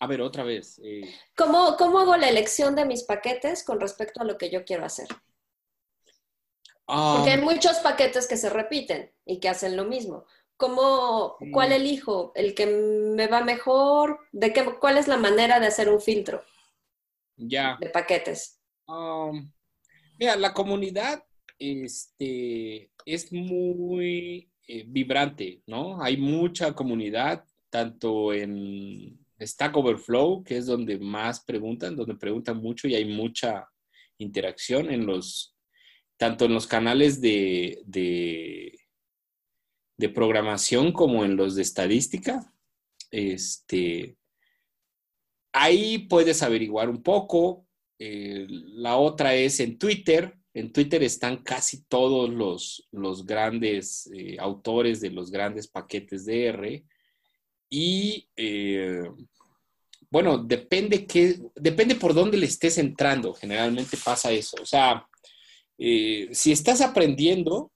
A 0.00 0.06
ver, 0.06 0.22
otra 0.22 0.44
vez. 0.44 0.80
Eh. 0.82 1.02
¿Cómo, 1.36 1.76
hago 1.76 2.16
la 2.16 2.28
elección 2.28 2.74
de 2.74 2.84
mis 2.84 3.02
paquetes 3.02 3.64
con 3.64 3.80
respecto 3.80 4.22
a 4.22 4.24
lo 4.24 4.38
que 4.38 4.50
yo 4.50 4.64
quiero 4.64 4.84
hacer? 4.84 5.08
Porque 6.86 7.32
hay 7.32 7.40
muchos 7.42 7.78
paquetes 7.78 8.26
que 8.26 8.38
se 8.38 8.48
repiten 8.48 9.12
y 9.26 9.40
que 9.40 9.50
hacen 9.50 9.76
lo 9.76 9.84
mismo. 9.84 10.24
¿Cómo, 10.58 11.36
¿Cuál 11.52 11.70
elijo? 11.70 12.32
¿El 12.34 12.52
que 12.52 12.66
me 12.66 13.28
va 13.28 13.44
mejor? 13.44 14.18
¿De 14.32 14.52
qué, 14.52 14.64
¿Cuál 14.80 14.98
es 14.98 15.06
la 15.06 15.16
manera 15.16 15.60
de 15.60 15.68
hacer 15.68 15.88
un 15.88 16.00
filtro 16.00 16.42
ya. 17.36 17.78
de 17.80 17.88
paquetes? 17.88 18.60
mira, 20.18 20.34
la 20.36 20.52
comunidad 20.52 21.22
este, 21.58 22.90
es 23.04 23.32
muy 23.32 24.50
eh, 24.66 24.84
vibrante, 24.86 25.62
¿no? 25.66 26.02
Hay 26.02 26.16
mucha 26.16 26.74
comunidad, 26.74 27.44
tanto 27.70 28.32
en 28.32 29.16
Stack 29.40 29.76
Overflow, 29.76 30.42
que 30.42 30.56
es 30.56 30.66
donde 30.66 30.98
más 30.98 31.44
preguntan, 31.44 31.94
donde 31.94 32.16
preguntan 32.16 32.56
mucho 32.56 32.88
y 32.88 32.96
hay 32.96 33.04
mucha 33.04 33.68
interacción 34.18 34.90
en 34.90 35.06
los, 35.06 35.56
tanto 36.16 36.46
en 36.46 36.54
los 36.54 36.66
canales 36.66 37.20
de, 37.20 37.80
de, 37.84 38.72
programación 40.06 40.92
como 40.92 41.24
en 41.24 41.34
los 41.34 41.56
de 41.56 41.62
estadística. 41.62 42.52
Este, 43.10 44.16
ahí 45.52 45.98
puedes 45.98 46.42
averiguar 46.42 46.88
un 46.88 47.02
poco. 47.02 47.66
Eh, 47.98 48.46
la 48.48 48.96
otra 48.96 49.34
es 49.34 49.58
en 49.58 49.76
Twitter. 49.76 50.34
En 50.54 50.72
Twitter 50.72 51.02
están 51.02 51.38
casi 51.42 51.82
todos 51.84 52.30
los, 52.30 52.88
los 52.92 53.26
grandes 53.26 54.08
eh, 54.14 54.36
autores 54.38 55.00
de 55.00 55.10
los 55.10 55.30
grandes 55.30 55.66
paquetes 55.66 56.24
de 56.24 56.46
R. 56.46 56.84
Y 57.68 58.28
eh, 58.36 59.02
bueno, 60.10 60.38
depende, 60.38 61.06
qué, 61.06 61.40
depende 61.56 61.96
por 61.96 62.14
dónde 62.14 62.38
le 62.38 62.46
estés 62.46 62.78
entrando. 62.78 63.34
Generalmente 63.34 63.96
pasa 64.02 64.30
eso. 64.30 64.56
O 64.62 64.66
sea, 64.66 65.06
si 65.76 66.50
estás 66.50 66.80
aprendiendo, 66.80 67.70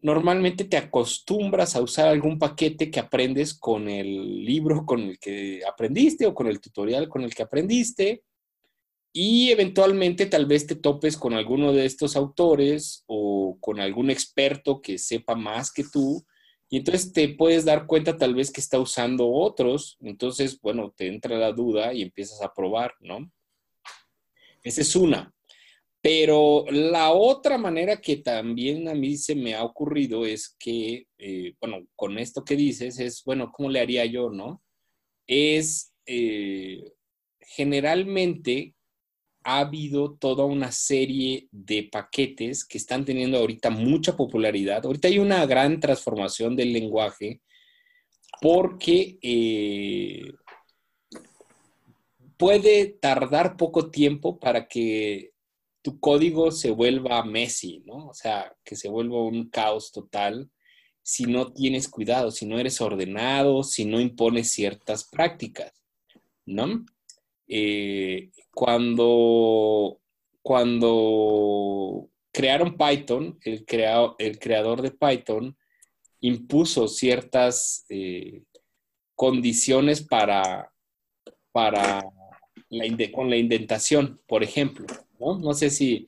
normalmente 0.00 0.64
te 0.64 0.76
acostumbras 0.76 1.74
a 1.74 1.82
usar 1.82 2.08
algún 2.08 2.38
paquete 2.38 2.90
que 2.90 3.00
aprendes 3.00 3.54
con 3.54 3.88
el 3.88 4.44
libro 4.44 4.86
con 4.86 5.00
el 5.00 5.18
que 5.18 5.60
aprendiste 5.66 6.26
o 6.26 6.34
con 6.34 6.46
el 6.46 6.60
tutorial 6.60 7.08
con 7.08 7.22
el 7.22 7.34
que 7.34 7.42
aprendiste. 7.42 8.22
Y 9.12 9.50
eventualmente 9.50 10.26
tal 10.26 10.46
vez 10.46 10.66
te 10.66 10.76
topes 10.76 11.16
con 11.16 11.32
alguno 11.32 11.72
de 11.72 11.86
estos 11.86 12.14
autores 12.14 13.04
o 13.06 13.56
con 13.60 13.80
algún 13.80 14.10
experto 14.10 14.80
que 14.80 14.98
sepa 14.98 15.34
más 15.34 15.72
que 15.72 15.84
tú 15.84 16.24
y 16.70 16.76
entonces 16.76 17.12
te 17.12 17.28
puedes 17.30 17.64
dar 17.64 17.86
cuenta 17.86 18.16
tal 18.16 18.34
vez 18.34 18.50
que 18.50 18.60
está 18.60 18.78
usando 18.78 19.30
otros, 19.30 19.96
entonces, 20.00 20.60
bueno, 20.60 20.92
te 20.94 21.08
entra 21.08 21.38
la 21.38 21.52
duda 21.52 21.94
y 21.94 22.02
empiezas 22.02 22.42
a 22.42 22.52
probar, 22.52 22.94
¿no? 23.00 23.30
Esa 24.62 24.82
es 24.82 24.94
una. 24.94 25.34
Pero 26.00 26.64
la 26.70 27.10
otra 27.12 27.58
manera 27.58 28.00
que 28.00 28.18
también 28.18 28.88
a 28.88 28.94
mí 28.94 29.16
se 29.16 29.34
me 29.34 29.54
ha 29.54 29.64
ocurrido 29.64 30.24
es 30.24 30.54
que, 30.58 31.06
eh, 31.18 31.54
bueno, 31.60 31.86
con 31.96 32.18
esto 32.18 32.44
que 32.44 32.56
dices, 32.56 32.98
es, 33.00 33.22
bueno, 33.24 33.50
¿cómo 33.52 33.68
le 33.68 33.80
haría 33.80 34.04
yo, 34.06 34.30
no? 34.30 34.62
Es 35.26 35.92
eh, 36.06 36.92
generalmente 37.40 38.74
ha 39.44 39.60
habido 39.60 40.14
toda 40.16 40.44
una 40.44 40.72
serie 40.72 41.48
de 41.50 41.88
paquetes 41.90 42.64
que 42.64 42.78
están 42.78 43.04
teniendo 43.04 43.38
ahorita 43.38 43.70
mucha 43.70 44.16
popularidad. 44.16 44.84
Ahorita 44.84 45.08
hay 45.08 45.18
una 45.18 45.44
gran 45.46 45.80
transformación 45.80 46.54
del 46.54 46.72
lenguaje 46.72 47.40
porque 48.40 49.18
eh, 49.22 50.32
puede 52.36 52.86
tardar 52.86 53.56
poco 53.56 53.90
tiempo 53.90 54.38
para 54.38 54.68
que 54.68 55.32
tu 55.88 56.00
código 56.00 56.50
se 56.50 56.70
vuelva 56.70 57.24
messy, 57.24 57.82
¿no? 57.86 58.08
O 58.08 58.12
sea, 58.12 58.54
que 58.62 58.76
se 58.76 58.90
vuelva 58.90 59.22
un 59.22 59.48
caos 59.48 59.90
total 59.90 60.50
si 61.02 61.24
no 61.24 61.50
tienes 61.50 61.88
cuidado, 61.88 62.30
si 62.30 62.44
no 62.44 62.58
eres 62.58 62.82
ordenado, 62.82 63.62
si 63.62 63.86
no 63.86 63.98
impones 63.98 64.50
ciertas 64.50 65.08
prácticas, 65.08 65.72
¿no? 66.44 66.84
Eh, 67.46 68.32
cuando, 68.52 70.02
cuando 70.42 72.10
crearon 72.32 72.76
Python, 72.76 73.38
el, 73.44 73.64
el 74.18 74.38
creador 74.38 74.82
de 74.82 74.90
Python 74.90 75.56
impuso 76.20 76.86
ciertas 76.86 77.86
eh, 77.88 78.42
condiciones 79.14 80.02
para, 80.02 80.70
para 81.50 82.04
la, 82.68 83.10
con 83.10 83.30
la 83.30 83.38
indentación, 83.38 84.20
por 84.26 84.42
ejemplo, 84.42 84.84
¿no? 85.18 85.38
No 85.38 85.52
sé 85.54 85.70
si, 85.70 86.06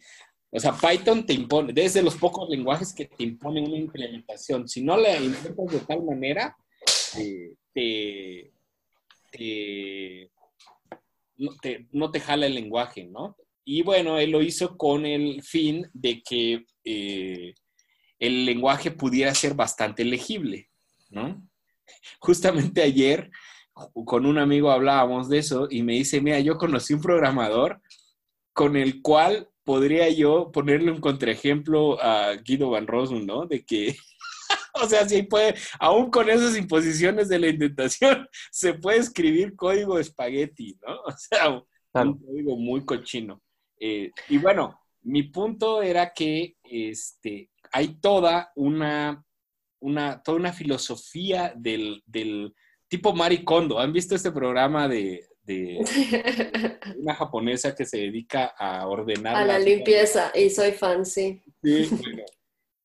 o 0.51 0.59
sea, 0.59 0.73
Python 0.73 1.25
te 1.25 1.33
impone, 1.33 1.73
desde 1.73 2.03
los 2.03 2.17
pocos 2.17 2.49
lenguajes 2.49 2.93
que 2.93 3.07
te 3.07 3.23
imponen 3.23 3.69
una 3.69 3.77
implementación, 3.77 4.69
si 4.69 4.83
no 4.83 4.97
la 4.97 5.17
intentas 5.17 5.67
de 5.67 5.81
tal 5.81 6.03
manera, 6.03 6.57
eh, 7.19 7.55
te, 7.73 8.53
no, 11.93 12.11
te, 12.11 12.21
jala 12.21 12.47
el 12.47 12.55
lenguaje, 12.55 13.05
¿no? 13.05 13.37
Y 13.65 13.83
bueno, 13.83 14.19
él 14.19 14.31
lo 14.31 14.43
hizo 14.43 14.77
con 14.77 15.07
el 15.07 15.43
fin 15.43 15.89
de 15.93 16.23
que 16.23 16.65
eh, 16.85 17.55
el 18.19 18.45
lenguaje 18.45 18.91
pudiera 18.91 19.35
ser 19.35 19.55
bastante 19.55 20.05
legible, 20.05 20.69
¿no? 21.11 21.47
Justamente 22.19 22.83
ayer 22.83 23.31
con 24.05 24.27
un 24.27 24.39
amigo 24.39 24.71
hablábamos 24.71 25.29
de 25.29 25.39
eso 25.39 25.69
y 25.71 25.83
me 25.83 25.95
dice, 25.95 26.21
mira, 26.21 26.41
yo 26.41 26.59
conocí 26.59 26.93
un 26.93 27.01
programador 27.01 27.81
con 28.61 28.77
el 28.77 29.01
cual 29.01 29.49
podría 29.65 30.11
yo 30.11 30.53
ponerle 30.53 30.93
un 30.93 31.01
contraejemplo 31.01 31.99
a 31.99 32.35
Guido 32.45 32.69
Van 32.69 32.87
Rossum, 32.87 33.25
¿no? 33.25 33.47
De 33.47 33.65
que, 33.65 33.97
o 34.75 34.87
sea, 34.87 35.09
sí 35.09 35.23
puede, 35.23 35.55
aún 35.79 36.11
con 36.11 36.29
esas 36.29 36.59
imposiciones 36.59 37.31
de 37.31 37.39
la 37.39 37.49
indentación, 37.49 38.29
se 38.51 38.75
puede 38.75 38.99
escribir 38.99 39.57
código 39.57 39.99
espagueti, 39.99 40.77
¿no? 40.87 40.95
O 41.07 41.17
sea, 41.17 42.05
un 42.05 42.19
código 42.19 42.59
muy 42.59 42.85
cochino. 42.85 43.41
Eh, 43.79 44.11
y 44.29 44.37
bueno, 44.37 44.79
mi 45.05 45.23
punto 45.23 45.81
era 45.81 46.13
que 46.13 46.59
este, 46.63 47.49
hay 47.73 47.95
toda 47.95 48.53
una, 48.57 49.25
una, 49.79 50.23
toda 50.23 50.37
una 50.37 50.53
filosofía 50.53 51.55
del, 51.57 52.03
del 52.05 52.55
tipo 52.89 53.15
Maricondo. 53.15 53.81
¿Han 53.81 53.95
visto 53.95 54.15
este 54.15 54.33
programa 54.33 54.87
de, 54.87 55.30
una 56.99 57.15
japonesa 57.15 57.75
que 57.75 57.85
se 57.85 57.99
dedica 57.99 58.55
a 58.59 58.87
ordenar? 58.87 59.37
A 59.37 59.45
la 59.45 59.59
limpieza, 59.59 60.33
y 60.35 60.51
soy 60.51 60.73
fan, 60.73 61.05
sí. 61.05 61.41
Sí, 61.63 61.89
bueno, 61.91 62.25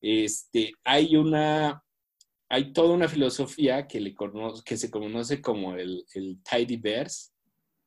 este, 0.00 0.72
hay 0.84 1.16
una, 1.16 1.82
hay 2.48 2.72
toda 2.72 2.94
una 2.94 3.08
filosofía 3.08 3.86
que, 3.86 4.00
le 4.00 4.14
que 4.64 4.76
se 4.76 4.90
conoce 4.90 5.40
como 5.40 5.74
el, 5.74 6.04
el 6.14 6.38
Tidyverse 6.42 7.30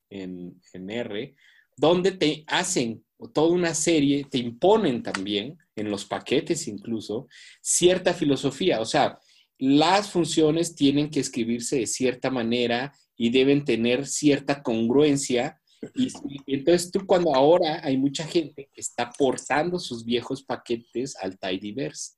en, 0.10 0.62
en 0.74 0.90
R, 0.90 1.36
donde 1.78 2.12
te 2.12 2.44
hacen 2.48 3.04
toda 3.34 3.52
una 3.52 3.74
serie, 3.74 4.26
te 4.30 4.38
imponen 4.38 5.04
también, 5.04 5.58
en 5.76 5.90
los 5.90 6.06
paquetes 6.06 6.68
incluso, 6.68 7.28
cierta 7.62 8.14
filosofía. 8.14 8.82
O 8.82 8.86
sea, 8.86 9.20
las 9.58 10.10
funciones 10.10 10.76
tienen 10.76 11.10
que 11.10 11.20
escribirse 11.20 11.80
de 11.80 11.88
cierta 11.88 12.30
manera 12.30 12.94
y 13.20 13.30
deben 13.32 13.66
tener 13.66 14.08
cierta 14.08 14.64
congruencia. 14.64 15.60
Y, 15.94 16.10
entonces 16.48 16.90
tú 16.90 17.06
cuando 17.06 17.36
ahora 17.36 17.82
hay 17.84 17.98
mucha 17.98 18.26
gente 18.26 18.70
que 18.74 18.80
está 18.80 19.12
portando 19.12 19.78
sus 19.78 20.06
viejos 20.06 20.42
paquetes 20.42 21.18
al 21.18 21.38
Tidyverse. 21.38 22.14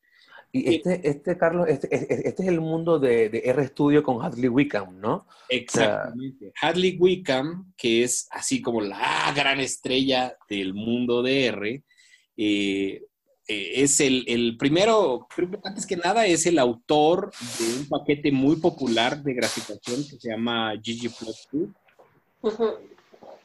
Y 0.54 0.76
este, 0.76 1.08
este 1.08 1.38
Carlos, 1.38 1.68
este, 1.70 1.88
este, 1.96 2.28
este 2.28 2.44
es 2.44 2.50
el 2.50 2.62
mundo 2.62 3.00
de, 3.00 3.30
de, 3.30 3.52
RStudio 3.52 4.04
con 4.04 4.22
Hadley 4.22 4.50
Wickham, 4.50 5.00
¿no? 5.00 5.26
Exactamente. 5.50 6.52
Hadley 6.62 6.98
Wickham, 7.00 7.74
que 7.76 8.04
es 8.04 8.28
así 8.30 8.62
como 8.62 8.82
la 8.82 9.34
gran 9.36 9.60
estrella 9.60 10.38
del 10.50 10.76
mundo 10.76 11.24
de 11.24 11.46
R, 11.46 11.84
eh, 12.38 13.04
eh, 13.48 13.84
es 13.84 14.00
el, 14.00 14.56
primero, 14.58 15.28
antes 15.64 15.86
que 15.86 15.98
nada, 15.98 16.26
es 16.26 16.46
el 16.46 16.60
autor 16.60 17.32
de 17.60 17.80
un 17.80 17.88
paquete 17.88 18.32
muy 18.32 18.58
popular 18.58 19.22
de 19.22 19.34
graficación 19.34 20.04
que 20.08 20.20
se 20.20 20.30
llama 20.30 20.74
ggplot2, 20.76 21.74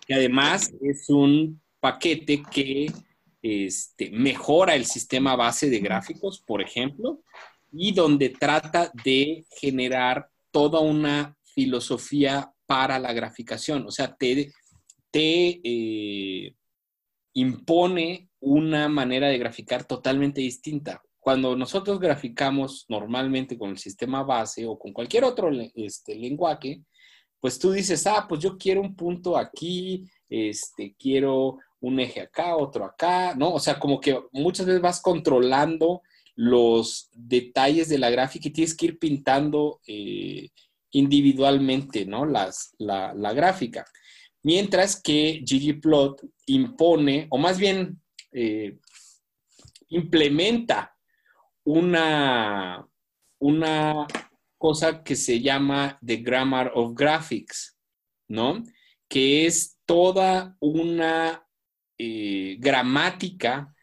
que 0.07 0.15
además 0.15 0.73
es 0.81 1.09
un 1.09 1.61
paquete 1.81 2.43
que 2.51 2.93
este, 3.43 4.11
mejora 4.11 4.75
el 4.75 4.85
sistema 4.87 5.37
base 5.37 5.71
de 5.71 5.79
gráficos, 5.79 6.41
por 6.41 6.61
ejemplo, 6.61 7.23
y 7.73 7.93
donde 7.93 8.31
trata 8.31 8.91
de 9.05 9.47
generar 9.61 10.29
toda 10.51 10.81
una 10.81 11.37
filosofía 11.43 12.53
para 12.67 12.99
la 12.99 13.13
graficación. 13.13 13.87
O 13.87 13.91
sea, 13.91 14.15
te, 14.15 14.53
te 15.11 15.61
eh, 15.63 16.55
impone 17.35 18.29
una 18.47 18.89
manera 18.89 19.27
de 19.27 19.39
graficar 19.39 19.85
totalmente 19.85 20.41
distinta. 20.41 21.03
Cuando 21.19 21.57
nosotros 21.57 21.99
graficamos 21.99 22.87
normalmente 22.89 23.59
con 23.59 23.71
el 23.71 23.79
sistema 23.79 24.23
base 24.23 24.65
o 24.67 24.79
con 24.79 24.93
cualquier 24.93 25.25
otro 25.25 25.51
este, 25.75 26.15
lenguaje, 26.15 26.85
pues 27.41 27.59
tú 27.59 27.73
dices, 27.73 28.07
ah, 28.07 28.25
pues 28.29 28.41
yo 28.41 28.57
quiero 28.57 28.83
un 28.83 28.95
punto 28.95 29.37
aquí, 29.37 30.05
este, 30.29 30.95
quiero 30.97 31.59
un 31.81 31.99
eje 31.99 32.21
acá, 32.21 32.55
otro 32.57 32.85
acá, 32.85 33.35
¿no? 33.35 33.53
O 33.53 33.59
sea, 33.59 33.81
como 33.81 34.01
que 34.01 34.17
muchas 34.31 34.65
veces 34.65 34.81
vas 34.81 35.03
controlando 35.03 36.03
los 36.37 37.11
detalles 37.15 37.89
de 37.89 37.99
la 37.99 38.11
gráfica 38.11 38.47
y 38.47 38.53
tienes 38.53 38.77
que 38.77 38.87
ir 38.87 38.99
pintando 39.01 39.81
eh, 39.89 40.51
individualmente, 40.93 42.07
¿no? 42.07 42.27
Las, 42.27 42.77
la, 42.79 43.13
la, 43.13 43.33
gráfica. 43.33 43.85
Mientras 44.45 45.03
que 45.03 45.43
ggplot 45.45 46.23
impone, 46.47 47.27
o 47.31 47.39
más 47.39 47.59
bien 47.59 48.01
eh, 48.33 48.79
implementa 49.89 50.97
una, 51.65 52.87
una 53.39 54.07
cosa 54.59 55.03
que 55.03 55.17
se 55.17 55.41
llama 55.41 55.99
The 56.05 56.17
Grammar 56.17 56.73
of 56.75 56.95
Graphics, 56.95 57.77
¿no? 58.29 58.62
Que 59.09 59.47
es 59.47 59.79
toda 59.85 60.57
una 60.61 61.47
eh, 61.99 62.57
gramática 62.59 63.75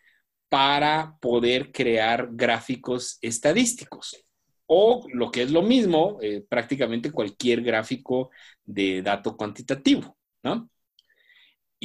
para 0.50 1.18
poder 1.20 1.72
crear 1.72 2.30
gráficos 2.32 3.18
estadísticos. 3.22 4.24
O 4.68 5.08
lo 5.12 5.32
que 5.32 5.44
es 5.44 5.52
lo 5.52 5.62
mismo, 5.62 6.20
eh, 6.22 6.46
prácticamente 6.48 7.12
cualquier 7.12 7.62
gráfico 7.62 8.30
de 8.64 9.02
dato 9.02 9.36
cuantitativo, 9.36 10.18
¿no? 10.44 10.70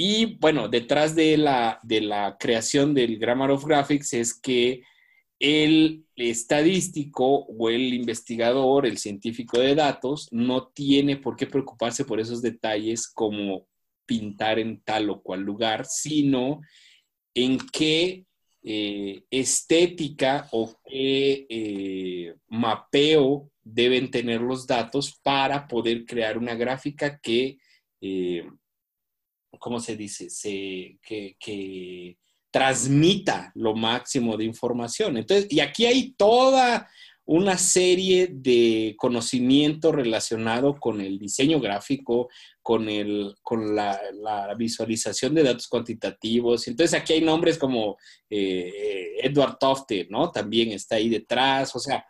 Y 0.01 0.37
bueno, 0.37 0.69
detrás 0.69 1.17
de 1.17 1.37
la, 1.37 1.81
de 1.83 2.01
la 2.01 2.37
creación 2.39 2.95
del 2.95 3.19
Grammar 3.19 3.51
of 3.51 3.65
Graphics 3.65 4.15
es 4.15 4.33
que 4.33 4.85
el 5.41 6.05
estadístico 6.15 7.27
o 7.27 7.69
el 7.69 7.93
investigador, 7.93 8.87
el 8.87 8.99
científico 8.99 9.59
de 9.59 9.75
datos, 9.75 10.29
no 10.31 10.69
tiene 10.69 11.17
por 11.17 11.35
qué 11.35 11.49
preocuparse 11.49 12.05
por 12.05 12.21
esos 12.21 12.41
detalles 12.43 13.09
como 13.09 13.67
pintar 14.07 14.61
en 14.61 14.81
tal 14.83 15.11
o 15.11 15.21
cual 15.21 15.41
lugar, 15.41 15.85
sino 15.85 16.61
en 17.35 17.59
qué 17.59 18.25
eh, 18.63 19.25
estética 19.33 20.47
o 20.53 20.77
qué 20.85 21.45
eh, 21.49 22.37
mapeo 22.47 23.51
deben 23.65 24.13
tener 24.13 24.43
los 24.43 24.65
datos 24.65 25.19
para 25.25 25.67
poder 25.67 26.07
crear 26.07 26.39
una 26.39 26.55
gráfica 26.55 27.19
que 27.19 27.59
eh, 28.01 28.46
¿cómo 29.59 29.81
se 29.81 29.96
dice? 29.96 30.31
Se, 30.31 30.99
que, 31.03 32.17
transmita 32.51 33.53
lo 33.55 33.75
máximo 33.75 34.37
de 34.37 34.44
información. 34.44 35.19
Entonces, 35.19 35.46
y 35.51 35.61
aquí 35.61 35.85
hay 35.85 36.13
toda 36.13 36.88
una 37.27 37.59
serie 37.59 38.31
de 38.33 38.94
conocimiento 38.96 39.92
relacionado 39.92 40.81
con 40.81 41.03
el 41.03 41.19
diseño 41.19 41.61
gráfico, 41.61 42.31
con, 42.63 42.88
el, 42.88 43.35
con 43.42 43.77
la, 43.77 44.01
visualización 44.57 45.35
de 45.35 45.42
datos 45.42 45.69
cuantitativos. 45.69 46.67
Entonces 46.69 46.99
aquí 46.99 47.13
hay 47.13 47.21
nombres 47.21 47.59
como 47.59 47.99
eh, 48.31 49.19
Edward 49.23 49.59
Tofte, 49.59 50.07
¿no? 50.09 50.31
También 50.31 50.73
está 50.73 50.96
ahí 50.96 51.11
detrás. 51.11 51.77
O 51.77 51.79
sea, 51.79 52.03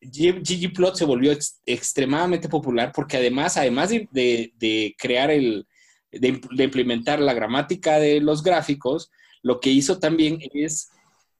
ggplot 0.00 0.96
se 0.96 1.04
volvió 1.04 1.32
extremadamente 1.64 2.48
popular 2.48 2.90
porque 2.92 3.18
además, 3.18 3.56
además 3.56 3.90
de 3.90 4.94
crear 4.98 5.30
el, 5.30 5.66
de, 6.10 6.40
implementar 6.64 7.20
la 7.20 7.34
gramática 7.34 7.98
de 7.98 8.20
los 8.20 8.42
gráficos, 8.42 9.10
lo 9.42 9.60
que 9.60 9.70
hizo 9.70 9.98
también 9.98 10.38
es 10.54 10.90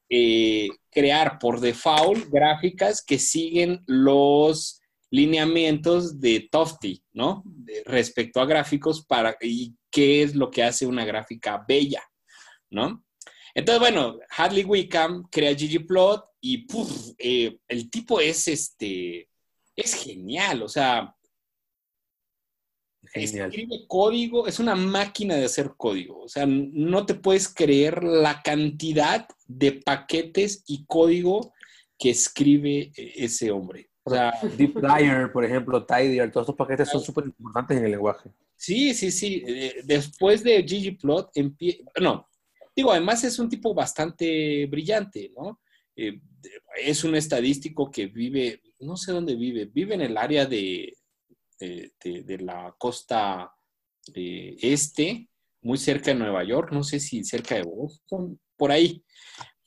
eh, 0.09 0.69
crear 0.89 1.39
por 1.39 1.59
default 1.59 2.29
gráficas 2.29 3.03
que 3.03 3.19
siguen 3.19 3.83
los 3.85 4.81
lineamientos 5.09 6.19
de 6.19 6.47
Tofty, 6.51 7.03
¿no? 7.13 7.43
respecto 7.85 8.41
a 8.41 8.45
gráficos 8.45 9.05
para 9.05 9.37
y 9.41 9.75
qué 9.89 10.23
es 10.23 10.35
lo 10.35 10.51
que 10.51 10.63
hace 10.63 10.85
una 10.85 11.05
gráfica 11.05 11.63
bella, 11.67 12.03
¿no? 12.69 13.03
Entonces, 13.55 13.79
bueno, 13.79 14.19
Hadley 14.29 14.63
Wickham 14.63 15.23
crea 15.31 15.53
ggplot 15.53 16.23
y 16.41 16.59
puf, 16.67 17.13
eh, 17.17 17.57
el 17.67 17.89
tipo 17.89 18.19
es 18.19 18.47
este, 18.47 19.29
es 19.75 19.93
genial, 19.95 20.61
o 20.61 20.69
sea, 20.69 21.15
Genial. 23.13 23.49
escribe 23.49 23.85
código, 23.87 24.47
es 24.47 24.59
una 24.59 24.75
máquina 24.75 25.35
de 25.35 25.45
hacer 25.45 25.71
código, 25.77 26.19
o 26.21 26.27
sea, 26.29 26.45
no 26.47 27.05
te 27.05 27.13
puedes 27.15 27.47
creer 27.47 28.03
la 28.03 28.41
cantidad 28.43 29.27
de 29.47 29.73
paquetes 29.73 30.63
y 30.67 30.85
código 30.85 31.53
que 31.97 32.09
escribe 32.11 32.91
eh, 32.95 33.13
ese 33.17 33.51
hombre. 33.51 33.89
O 34.03 34.09
sea, 34.11 34.31
Dplyr, 34.57 35.31
por 35.33 35.43
ejemplo, 35.43 35.85
Tidyr, 35.85 36.31
todos 36.31 36.45
estos 36.45 36.55
paquetes 36.55 36.89
son 36.89 37.01
súper 37.01 37.25
importantes 37.25 37.77
en 37.77 37.85
el 37.85 37.91
lenguaje. 37.91 38.29
Sí, 38.55 38.93
sí, 38.93 39.11
sí. 39.11 39.43
Eh, 39.45 39.81
Después 39.83 40.43
de 40.43 40.61
ggplot, 40.63 41.31
empie- 41.35 41.83
no, 42.01 42.27
digo, 42.75 42.91
además 42.91 43.23
es 43.23 43.37
un 43.39 43.49
tipo 43.49 43.73
bastante 43.73 44.65
brillante, 44.67 45.31
¿no? 45.35 45.59
Eh, 45.95 46.19
es 46.85 47.03
un 47.03 47.15
estadístico 47.15 47.89
que 47.91 48.05
vive, 48.05 48.61
no 48.79 48.95
sé 48.95 49.11
dónde 49.11 49.35
vive, 49.35 49.65
vive 49.65 49.95
en 49.95 50.01
el 50.01 50.15
área 50.17 50.45
de, 50.45 50.95
de, 51.59 51.93
de- 52.03 52.23
de 52.23 52.37
la 52.39 52.73
costa 52.77 53.51
eh, 54.13 54.55
este, 54.61 55.29
muy 55.61 55.77
cerca 55.77 56.11
de 56.11 56.19
Nueva 56.19 56.43
York, 56.43 56.71
no 56.71 56.83
sé 56.83 56.99
si 56.99 57.23
cerca 57.23 57.55
de 57.55 57.63
Boston, 57.63 58.39
por 58.55 58.71
ahí, 58.71 59.03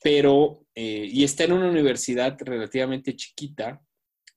pero, 0.03 0.65
eh, 0.73 1.07
y 1.11 1.23
está 1.23 1.43
en 1.43 1.53
una 1.53 1.69
universidad 1.69 2.37
relativamente 2.39 3.15
chiquita. 3.15 3.81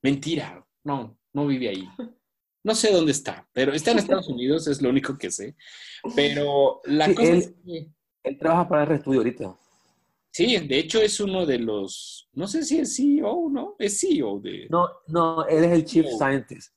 Mentira, 0.02 0.64
no, 0.84 1.18
no 1.32 1.46
vive 1.46 1.68
ahí. 1.70 1.88
No 2.62 2.74
sé 2.74 2.92
dónde 2.92 3.12
está, 3.12 3.48
pero 3.52 3.72
está 3.72 3.92
en 3.92 3.98
Estados 3.98 4.28
Unidos, 4.28 4.66
es 4.68 4.80
lo 4.82 4.90
único 4.90 5.16
que 5.18 5.30
sé. 5.30 5.56
Pero 6.14 6.80
la 6.84 7.06
Sí, 7.06 7.14
cosa 7.14 7.32
él- 7.32 7.38
es 7.38 7.54
que, 7.64 7.90
Él 8.24 8.38
trabaja 8.38 8.68
para 8.68 8.84
el 8.84 8.92
estudio 8.98 9.20
ahorita. 9.20 9.56
sí, 10.30 10.56
de 10.66 10.78
hecho 10.78 11.00
es 11.00 11.20
uno 11.20 11.46
de 11.46 11.58
los, 11.58 12.28
no 12.32 12.46
sé 12.46 12.62
si 12.64 12.78
es 12.78 12.96
CEO, 12.96 13.48
¿no? 13.50 13.76
Es 13.78 14.00
CEO 14.00 14.40
de... 14.40 14.66
No, 14.70 14.88
no, 15.08 15.46
él 15.46 15.64
es 15.64 15.72
el 15.72 15.84
Chief 15.84 16.06
No. 16.06 16.18
Scientist. 16.18 16.72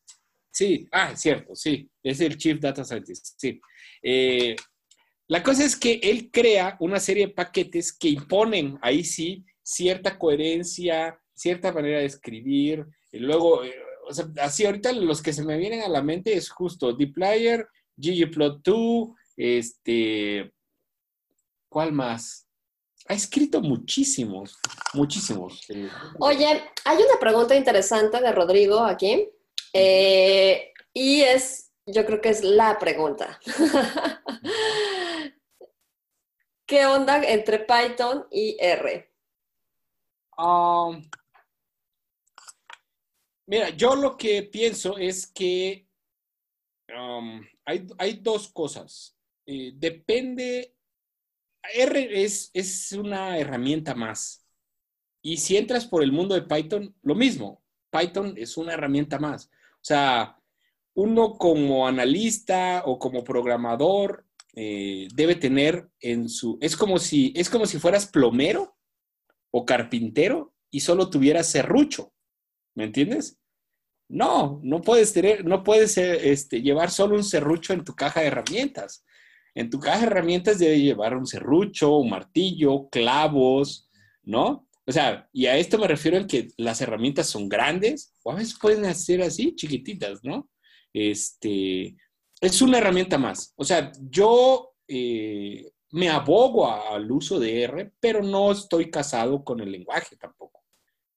Sí, 0.58 0.88
ah, 0.92 1.12
es 1.12 1.22
cierto, 1.22 1.54
sí, 1.54 1.88
es 2.02 2.20
el 2.20 2.36
Chief 2.36 2.60
Data 2.60 2.84
Scientist, 2.84 3.36
sí. 3.38 3.62
Eh, 4.02 4.56
la 5.28 5.44
cosa 5.44 5.64
es 5.64 5.76
que 5.76 6.00
él 6.02 6.32
crea 6.32 6.76
una 6.80 7.00
serie 7.00 7.28
de 7.28 7.34
paquetes 7.34 7.96
que 7.96 8.10
imponen, 8.10 8.80
ahí 8.82 9.04
sí, 9.04 9.46
cierta 9.62 10.18
coherencia, 10.18 11.16
cierta 11.36 11.72
manera 11.72 12.00
de 12.00 12.06
escribir, 12.06 12.88
y 13.12 13.20
luego, 13.20 13.64
eh, 13.64 13.76
o 14.10 14.12
sea, 14.12 14.26
así 14.42 14.66
ahorita 14.66 14.94
los 14.94 15.22
que 15.22 15.32
se 15.32 15.46
me 15.46 15.60
vienen 15.60 15.84
a 15.84 15.90
la 15.90 16.02
mente 16.02 16.34
es 16.34 16.50
justo 16.50 16.92
dplyr, 16.92 17.68
ggplot2, 17.96 19.14
este, 19.36 20.52
¿cuál 21.70 21.92
más? 21.92 22.48
Ha 23.08 23.14
escrito 23.14 23.62
muchísimos, 23.62 24.58
muchísimos. 24.96 25.62
Oye, 26.18 26.48
hay 26.84 26.98
una 26.98 27.20
pregunta 27.20 27.56
interesante 27.56 28.20
de 28.20 28.32
Rodrigo 28.32 28.80
aquí. 28.80 29.30
Eh, 29.74 30.74
y 30.94 31.22
es, 31.22 31.72
yo 31.86 32.06
creo 32.06 32.22
que 32.22 32.30
es 32.30 32.44
la 32.44 32.78
pregunta. 32.80 33.40
¿Qué 36.66 36.86
onda 36.86 37.24
entre 37.24 37.60
Python 37.60 38.28
y 38.30 38.58
R? 38.60 39.10
Um, 40.38 41.10
mira, 43.46 43.70
yo 43.70 43.96
lo 43.96 44.18
que 44.18 44.44
pienso 44.44 44.98
es 44.98 45.28
que 45.28 45.88
um, 46.94 47.42
hay, 47.66 47.88
hay 47.98 48.14
dos 48.16 48.50
cosas. 48.50 49.18
Eh, 49.46 49.72
depende, 49.76 50.76
R 51.74 52.24
es, 52.24 52.52
es 52.54 52.92
una 52.92 53.38
herramienta 53.38 53.96
más. 53.96 54.46
Y 55.22 55.38
si 55.38 55.58
entras 55.58 55.86
por 55.86 56.04
el 56.04 56.12
mundo 56.12 56.36
de 56.36 56.44
Python, 56.44 56.96
lo 57.02 57.16
mismo. 57.16 57.64
Python 57.90 58.34
es 58.38 58.58
una 58.58 58.74
herramienta 58.74 59.20
más. 59.20 59.50
Sea, 59.88 60.38
uno 60.96 61.38
como 61.38 61.88
analista 61.88 62.84
o 62.86 63.00
como 63.00 63.24
programador 63.24 64.26
eh, 64.54 65.08
debe 65.16 65.36
tener 65.36 65.88
en 66.02 66.28
su... 66.28 66.58
Es 66.60 66.76
como 66.76 67.00
si, 67.00 67.32
es 67.38 67.50
como 67.50 67.66
si 67.66 67.80
fueras 67.80 68.06
plomero 68.06 68.78
o 69.50 69.66
carpintero 69.66 70.54
y 70.70 70.82
solo 70.82 71.10
tuvieras 71.10 71.48
serrucho. 71.48 72.12
¿Me 72.76 72.84
entiendes? 72.84 73.40
No, 74.10 74.60
no 74.62 74.82
puedes 74.82 75.14
tener, 75.14 75.46
no 75.46 75.64
puedes 75.64 75.98
eh, 75.98 76.32
este, 76.34 76.62
llevar 76.62 76.92
solo 76.92 77.16
un 77.16 77.24
serrucho 77.24 77.72
en 77.72 77.86
tu 77.86 77.96
caja 77.96 78.20
de 78.20 78.28
herramientas. 78.28 79.06
En 79.56 79.70
tu 79.70 79.80
caja 79.80 80.02
de 80.02 80.08
herramientas 80.08 80.60
debe 80.60 80.82
llevar 80.82 81.16
un 81.16 81.26
serrucho, 81.26 81.96
un 81.96 82.10
martillo, 82.10 82.90
clavos, 82.90 83.90
¿no? 84.22 84.67
O 84.88 84.92
sea, 84.92 85.28
y 85.34 85.48
a 85.48 85.58
esto 85.58 85.78
me 85.78 85.88
refiero 85.88 86.18
en 86.18 86.28
que 86.28 86.48
las 86.58 86.80
herramientas 86.82 87.28
son 87.28 87.50
grandes 87.50 88.14
o 88.24 88.32
a 88.32 88.36
veces 88.36 88.58
pueden 88.60 88.94
ser 88.96 89.22
así, 89.22 89.54
chiquititas, 89.54 90.24
¿no? 90.24 90.50
Este, 90.94 91.96
es 92.42 92.62
una 92.62 92.78
herramienta 92.78 93.18
más. 93.18 93.54
O 93.58 93.64
sea, 93.66 93.92
yo 94.10 94.72
eh, 94.88 95.70
me 95.92 96.10
abogo 96.10 96.68
a- 96.68 96.96
al 96.96 97.12
uso 97.12 97.40
de 97.40 97.64
R, 97.64 97.92
pero 98.00 98.24
no 98.24 98.52
estoy 98.52 98.90
casado 98.90 99.44
con 99.44 99.60
el 99.60 99.72
lenguaje 99.72 100.16
tampoco, 100.16 100.64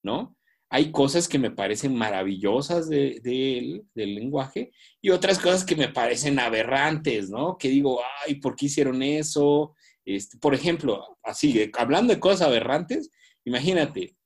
¿no? 0.03 0.37
Hay 0.69 0.91
cosas 0.93 1.29
que 1.29 1.39
me 1.39 1.51
parecen 1.51 1.95
maravillosas 1.97 2.89
de, 2.89 3.21
él, 3.59 3.85
del 3.95 4.15
lenguaje, 4.17 4.73
y 5.01 5.11
otras 5.11 5.39
cosas 5.39 5.65
que 5.65 5.75
me 5.77 5.89
parecen 5.89 6.39
aberrantes, 6.39 7.31
¿no? 7.31 7.57
Que 7.59 7.69
digo, 7.69 8.01
ay, 8.27 8.37
¿por 8.37 8.55
qué 8.57 8.67
hicieron 8.67 9.03
eso? 9.03 9.75
Este, 10.05 10.39
por 10.39 10.55
ejemplo, 10.55 11.19
así, 11.23 11.71
hablando 11.77 12.13
de 12.15 12.21
cosas 12.21 12.43
aberrantes, 12.43 13.11
imagínate, 13.45 14.17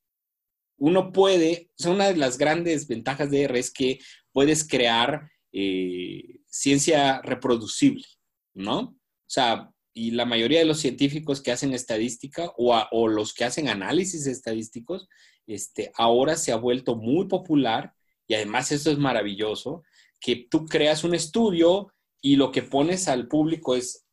uno 0.77 1.11
puede, 1.11 1.69
o 1.79 1.83
sea, 1.83 1.91
una 1.91 2.07
de 2.07 2.17
las 2.17 2.37
grandes 2.37 2.87
ventajas 2.87 3.31
de 3.31 3.43
R 3.43 3.59
es 3.59 3.71
que 3.71 3.99
puedes 4.31 4.67
crear 4.67 5.29
eh, 5.51 6.39
ciencia 6.47 7.21
reproducible, 7.21 8.05
¿no? 8.53 8.79
O 8.79 8.97
sea, 9.27 9.71
y 9.93 10.11
la 10.11 10.25
mayoría 10.25 10.59
de 10.59 10.65
los 10.65 10.79
científicos 10.79 11.41
que 11.41 11.51
hacen 11.51 11.73
estadística 11.73 12.51
o, 12.57 12.75
o 12.91 13.07
los 13.07 13.33
que 13.33 13.45
hacen 13.45 13.69
análisis 13.69 14.27
estadísticos, 14.27 15.07
este, 15.47 15.91
ahora 15.95 16.35
se 16.35 16.51
ha 16.51 16.57
vuelto 16.57 16.95
muy 16.95 17.27
popular 17.27 17.93
y 18.27 18.33
además 18.33 18.71
esto 18.71 18.91
es 18.91 18.97
maravilloso, 18.97 19.83
que 20.19 20.47
tú 20.49 20.65
creas 20.65 21.03
un 21.03 21.13
estudio 21.13 21.93
y 22.21 22.35
lo 22.35 22.51
que 22.51 22.63
pones 22.63 23.07
al 23.07 23.27
público 23.27 23.75
es 23.75 24.04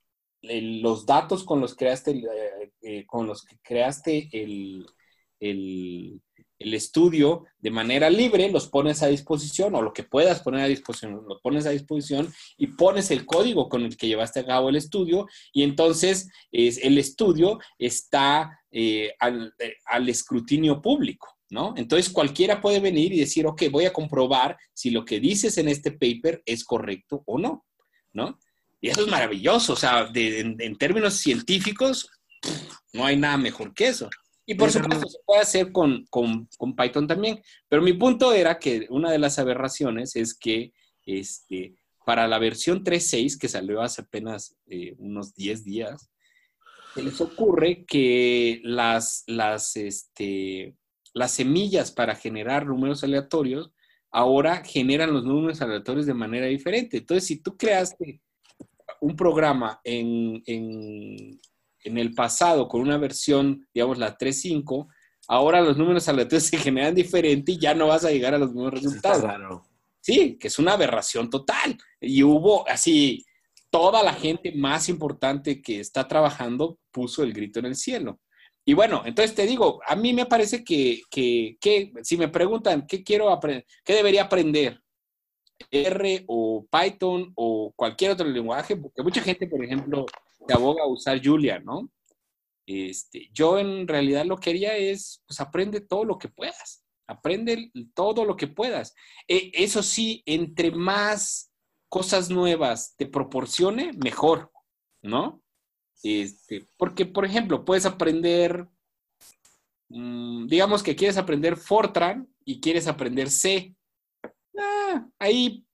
los 0.43 1.07
datos 1.07 1.45
con 1.45 1.61
los, 1.61 1.75
creaste, 1.75 2.11
eh, 2.11 2.73
eh, 2.83 3.07
con 3.07 3.27
los 3.27 3.45
que 3.45 3.57
creaste 3.63 4.29
el, 4.33 4.87
estudio 6.59 7.45
de 7.59 7.71
manera 7.71 8.09
libre, 8.09 8.51
los 8.51 8.69
pones 8.69 9.03
a 9.03 9.09
disposición 9.09 9.75
o 9.75 9.83
lo 9.83 9.93
que 9.93 10.05
puedas 10.05 10.41
poner 10.41 10.61
a 10.61 10.69
disposición, 10.69 11.25
lo 11.29 11.41
pones 11.41 11.67
a 11.67 11.71
disposición 11.71 12.33
y 12.57 12.69
pones 12.69 13.11
el 13.11 13.27
código 13.27 13.69
con 13.69 13.83
el 13.83 13.97
que 13.97 14.07
llevaste 14.07 14.41
a 14.41 14.47
cabo 14.47 14.69
el 14.69 14.77
estudio 14.77 15.27
y 15.53 15.65
entonces 15.65 16.29
es, 16.53 16.79
el 16.79 16.99
estudio 16.99 17.59
está 17.79 18.61
eh, 18.71 19.13
al, 19.19 19.53
al 19.87 20.09
escrutinio 20.09 20.81
público, 20.81 21.29
¿no? 21.51 21.75
Entonces 21.77 22.13
cualquiera 22.13 22.61
puede 22.61 22.79
venir 22.79 23.13
y 23.13 23.19
decir, 23.19 23.45
ok, 23.47 23.65
voy 23.71 23.87
a 23.87 23.93
comprobar 23.93 24.57
si 24.73 24.91
lo 24.91 25.05
que 25.05 25.19
dices 25.19 25.59
en 25.59 25.69
este 25.69 25.91
paper 25.91 26.43
es 26.47 26.65
correcto 26.65 27.25
o 27.27 27.39
no, 27.39 27.67
¿no? 28.13 28.39
Y 28.83 28.89
eso 28.91 29.03
es 29.03 29.07
maravilloso, 29.09 29.73
o 29.73 29.77
sea, 29.77 30.05
de- 30.07 30.41
en, 30.41 30.57
en 30.61 30.77
términos 30.77 31.15
científicos, 31.15 32.11
no 32.93 33.07
hay 33.07 33.17
nada 33.17 33.39
mejor 33.39 33.73
que 33.73 33.87
eso. 33.89 34.11
Y 34.45 34.55
por 34.57 34.71
supuesto, 34.73 35.09
se 35.09 35.19
puede 35.25 35.41
hacer 35.41 35.73
con, 35.73 36.05
con- 36.11 36.49
con 36.59 36.75
Python 36.77 37.07
también. 37.07 37.41
Pero 37.69 37.81
mi 37.81 37.93
punto 37.95 38.33
era 38.33 38.59
que 38.59 38.87
una 38.91 39.11
de 39.11 39.19
las 39.21 39.39
aberraciones 39.39 40.17
es 40.17 40.35
que 40.35 40.73
este, 41.07 41.77
para 42.05 42.27
la 42.27 42.39
versión 42.41 42.83
3.6, 42.83 43.39
que 43.39 43.49
salió 43.49 43.81
hace 43.81 44.03
apenas 44.03 44.57
eh, 44.67 44.95
unos 44.99 45.33
10 45.35 45.65
días, 45.65 46.11
se 46.95 47.03
les 47.05 47.21
ocurre 47.21 47.85
que 47.87 48.61
las, 48.65 49.23
las, 49.29 49.77
este, 49.77 50.75
las 51.15 51.31
semillas 51.31 51.93
para 51.93 52.17
generar 52.17 52.67
números 52.67 53.05
aleatorios 53.05 53.71
ahora 54.11 54.63
generan 54.65 55.13
los 55.15 55.25
números 55.25 55.63
aleatorios 55.63 56.05
de 56.07 56.15
manera 56.15 56.47
diferente. 56.47 56.99
Entonces, 56.99 57.27
si 57.27 57.37
tú 57.41 57.57
creaste 57.57 58.21
un 59.01 59.17
programa 59.17 59.81
en, 59.85 60.43
en, 60.47 61.41
en 61.85 61.99
el 61.99 62.15
pasado 62.15 62.69
con 62.69 62.81
una 62.81 62.99
versión, 62.99 63.67
digamos, 63.73 63.99
la 63.99 64.17
3.5, 64.17 64.87
ahora 65.29 65.61
los 65.61 65.77
números 65.77 66.09
aleatorios 66.09 66.45
se 66.45 66.59
generan 66.59 66.95
diferente 66.95 67.53
y 67.53 67.59
ya 67.59 67.75
no 67.75 67.89
vas 67.89 68.05
a 68.05 68.11
llegar 68.11 68.35
a 68.35 68.39
los 68.39 68.53
mismos 68.53 68.75
resultados. 68.75 69.63
Sí, 70.01 70.37
que 70.39 70.49
es 70.49 70.59
una 70.59 70.73
aberración 70.73 71.31
total. 71.31 71.79
Y 72.01 72.23
hubo 72.25 72.69
así, 72.69 73.25
toda 73.71 74.03
la 74.03 74.13
gente 74.13 74.53
más 74.53 74.89
importante 74.89 75.63
que 75.63 75.81
está 75.81 76.07
trabajando 76.09 76.79
puso 76.91 77.23
el 77.23 77.33
grito 77.33 77.61
en 77.61 77.67
el 77.67 77.77
cielo. 77.77 78.21
Y 78.65 78.75
bueno, 78.75 79.03
entonces 79.05 79.35
te 79.35 79.47
digo, 79.47 79.81
a 79.87 79.97
mí 79.97 80.13
me 80.13 80.27
parece 80.27 80.63
que, 80.63 81.03
que, 81.11 81.57
que 81.61 81.93
si 82.03 82.17
me 82.17 82.29
preguntan 82.29 82.87
qué 82.87 83.03
quiero 83.03 83.31
aprender, 83.31 83.65
qué 83.85 83.95
debería 83.95 84.25
aprender, 84.25 84.82
R 85.71 86.25
o 86.27 86.67
Python 86.71 87.33
o 87.35 87.73
cualquier 87.77 88.13
otro 88.13 88.27
lenguaje, 88.27 88.77
porque 88.77 89.03
mucha 89.03 89.23
gente, 89.23 89.47
por 89.47 89.65
ejemplo, 89.65 90.07
se 90.47 90.55
aboga 90.55 90.83
a 90.83 90.89
usar 90.89 91.21
Julia, 91.23 91.59
¿no? 91.61 91.91
Este, 92.67 93.29
yo 93.33 93.59
en 93.59 93.89
realidad 93.89 94.25
lo 94.25 94.37
que 94.37 94.51
haría 94.51 94.77
es, 94.77 95.23
pues 95.27 95.41
aprende 95.41 95.81
todo 95.81 96.05
lo 96.05 96.19
que 96.19 96.29
puedas, 96.29 96.85
aprende 97.07 97.71
todo 97.95 98.25
lo 98.25 98.37
que 98.37 98.47
puedas. 98.47 98.95
E, 99.27 99.51
eso 99.55 99.83
sí, 99.83 100.23
entre 100.27 100.71
más 100.71 101.53
cosas 101.89 102.31
nuevas 102.31 102.95
te 102.97 103.07
proporcione, 103.07 103.93
mejor, 104.03 104.51
¿no? 105.03 105.43
Este, 106.03 106.67
porque, 106.79 107.07
por 107.07 107.25
ejemplo, 107.25 107.65
puedes 107.65 107.87
aprender, 107.87 108.67
mm, 109.89 110.47
digamos 110.47 110.83
que 110.83 110.97
quieres 110.97 111.17
aprender 111.17 111.57
Fortran 111.57 112.29
y 112.45 112.61
quieres 112.61 112.87
aprender 112.87 113.31
C. 113.31 113.75
Ah, 114.59 115.07
ahí 115.19 115.65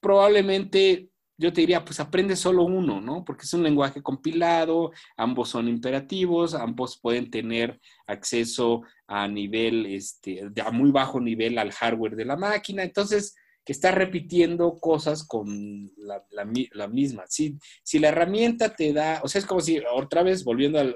probablemente 0.00 1.10
yo 1.40 1.52
te 1.52 1.60
diría, 1.60 1.84
pues 1.84 2.00
aprende 2.00 2.34
solo 2.34 2.64
uno, 2.64 3.00
¿no? 3.00 3.24
Porque 3.24 3.44
es 3.44 3.54
un 3.54 3.62
lenguaje 3.62 4.02
compilado, 4.02 4.90
ambos 5.16 5.50
son 5.50 5.68
imperativos, 5.68 6.52
ambos 6.52 6.98
pueden 7.00 7.30
tener 7.30 7.80
acceso 8.08 8.82
a 9.06 9.28
nivel, 9.28 9.86
este, 9.86 10.42
a 10.64 10.70
muy 10.72 10.90
bajo 10.90 11.20
nivel 11.20 11.56
al 11.58 11.70
hardware 11.70 12.16
de 12.16 12.24
la 12.24 12.36
máquina. 12.36 12.82
Entonces, 12.82 13.36
que 13.64 13.72
está 13.72 13.92
repitiendo 13.92 14.78
cosas 14.80 15.24
con 15.24 15.92
la, 15.96 16.88
misma. 16.88 17.24
Si, 17.28 17.56
si, 17.84 18.00
la 18.00 18.08
herramienta 18.08 18.74
te 18.74 18.92
da, 18.92 19.20
o 19.22 19.28
sea, 19.28 19.38
es 19.38 19.46
como 19.46 19.60
si, 19.60 19.78
otra 19.94 20.24
vez, 20.24 20.42
volviendo 20.42 20.80
al, 20.80 20.94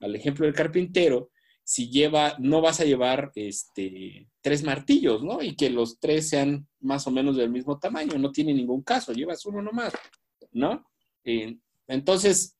al 0.00 0.16
ejemplo 0.16 0.46
del 0.46 0.54
carpintero, 0.54 1.30
si 1.72 1.88
lleva, 1.88 2.36
no 2.38 2.60
vas 2.60 2.80
a 2.80 2.84
llevar 2.84 3.32
este, 3.34 4.28
tres 4.42 4.62
martillos, 4.62 5.22
¿no? 5.22 5.40
Y 5.40 5.56
que 5.56 5.70
los 5.70 5.98
tres 5.98 6.28
sean 6.28 6.68
más 6.80 7.06
o 7.06 7.10
menos 7.10 7.34
del 7.34 7.48
mismo 7.48 7.78
tamaño, 7.78 8.18
no 8.18 8.30
tiene 8.30 8.52
ningún 8.52 8.82
caso, 8.82 9.14
llevas 9.14 9.46
uno 9.46 9.62
nomás, 9.62 9.94
¿no? 10.50 10.86
Eh, 11.24 11.56
entonces, 11.88 12.58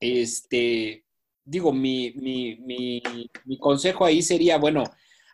este, 0.00 1.04
digo, 1.44 1.74
mi, 1.74 2.14
consejo 3.60 4.06
ahí 4.06 4.22
sería, 4.22 4.56
bueno, 4.56 4.82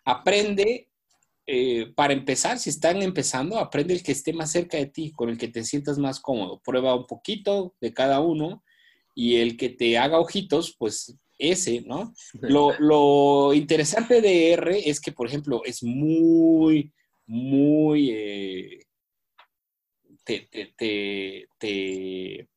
aprende, 0.04 0.88
eh, 1.46 1.92
para 1.94 2.14
empezar, 2.14 2.58
si 2.58 2.70
están 2.70 3.00
empezando, 3.00 3.60
aprende 3.60 3.94
el 3.94 4.02
que 4.02 4.10
esté 4.10 4.32
más 4.32 4.50
cerca 4.50 4.76
de 4.76 4.86
ti, 4.86 5.12
con 5.12 5.28
el 5.28 5.38
que 5.38 5.46
te 5.46 5.62
sientas 5.62 5.98
más 5.98 6.18
cómodo. 6.18 6.60
Prueba 6.64 6.96
un 6.96 7.06
poquito 7.06 7.76
de 7.80 7.94
cada 7.94 8.18
uno 8.18 8.64
y 9.14 9.36
el 9.36 9.56
que 9.56 9.68
te 9.68 9.98
haga 9.98 10.18
ojitos, 10.18 10.74
pues 10.76 11.16
ese, 11.38 11.82
¿no? 11.82 12.14
Lo, 12.80 13.54
interesante 13.54 14.20
de 14.20 14.52
R 14.52 14.88
es 14.88 15.00
que, 15.00 15.12
por 15.12 15.26
ejemplo, 15.26 15.62
es 15.64 15.82
muy, 15.82 16.92
muy... 17.26 18.10
Eh, 18.10 18.86
te, 20.24 20.48
te, 20.50 21.48
te, 21.58 22.48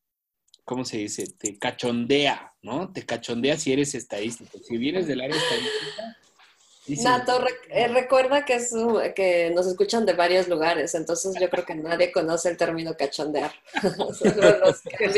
¿cómo 0.64 0.86
se 0.86 0.98
dice? 0.98 1.28
Te 1.38 1.58
cachondea, 1.58 2.54
¿no? 2.62 2.92
Te 2.94 3.06
cachondea 3.06 3.58
si 3.58 3.74
eres 3.74 3.94
estadístico. 3.94 4.58
Si 4.60 4.78
vienes 4.78 5.08
del 5.08 5.22
área 5.22 5.36
estadística... 5.36 6.18
Nato, 7.04 7.44
eh, 7.70 7.88
recuerda 7.90 8.46
que, 8.46 8.56
es, 8.56 8.74
que 9.14 9.52
nos 9.54 9.68
escuchan 9.68 10.06
de 10.06 10.14
varios 10.14 10.48
lugares, 10.48 10.96
entonces 10.96 11.36
yo 11.40 11.50
creo 11.50 11.66
que 11.66 11.76
nadie 11.76 12.14
conoce 12.14 12.50
el 12.50 12.56
término 12.56 12.96
cachondear. 12.96 13.52
los 13.98 14.82
que 14.82 15.10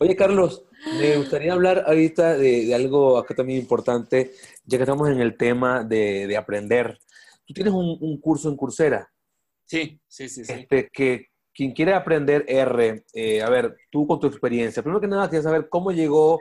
Oye, 0.00 0.16
Carlos, 0.16 0.64
me 0.98 1.16
gustaría 1.16 1.52
hablar 1.52 1.84
ahorita 1.86 2.36
de, 2.36 2.74
algo 2.74 3.18
acá 3.18 3.34
también 3.34 3.60
importante, 3.60 4.32
ya 4.64 4.78
que 4.78 4.82
estamos 4.84 5.08
en 5.08 5.20
el 5.20 5.36
tema 5.36 5.84
de, 5.84 6.36
aprender. 6.36 6.98
Tú 7.44 7.54
tienes 7.54 7.72
un, 7.72 8.20
curso 8.20 8.48
en 8.48 8.56
Coursera. 8.56 9.10
Sí, 9.64 10.00
sí, 10.06 10.28
sí. 10.28 10.42
Este, 10.46 10.88
que 10.92 11.28
quien 11.52 11.72
quiere 11.72 11.94
aprender 11.94 12.44
R, 12.48 13.04
eh, 13.14 13.42
a 13.42 13.48
ver, 13.48 13.76
tú 13.90 14.06
con 14.06 14.20
tu 14.20 14.26
experiencia, 14.26 14.82
primero 14.82 15.00
que 15.00 15.08
nada, 15.08 15.28
quieres 15.28 15.44
saber 15.44 15.68
cómo 15.68 15.90
llegó 15.90 16.38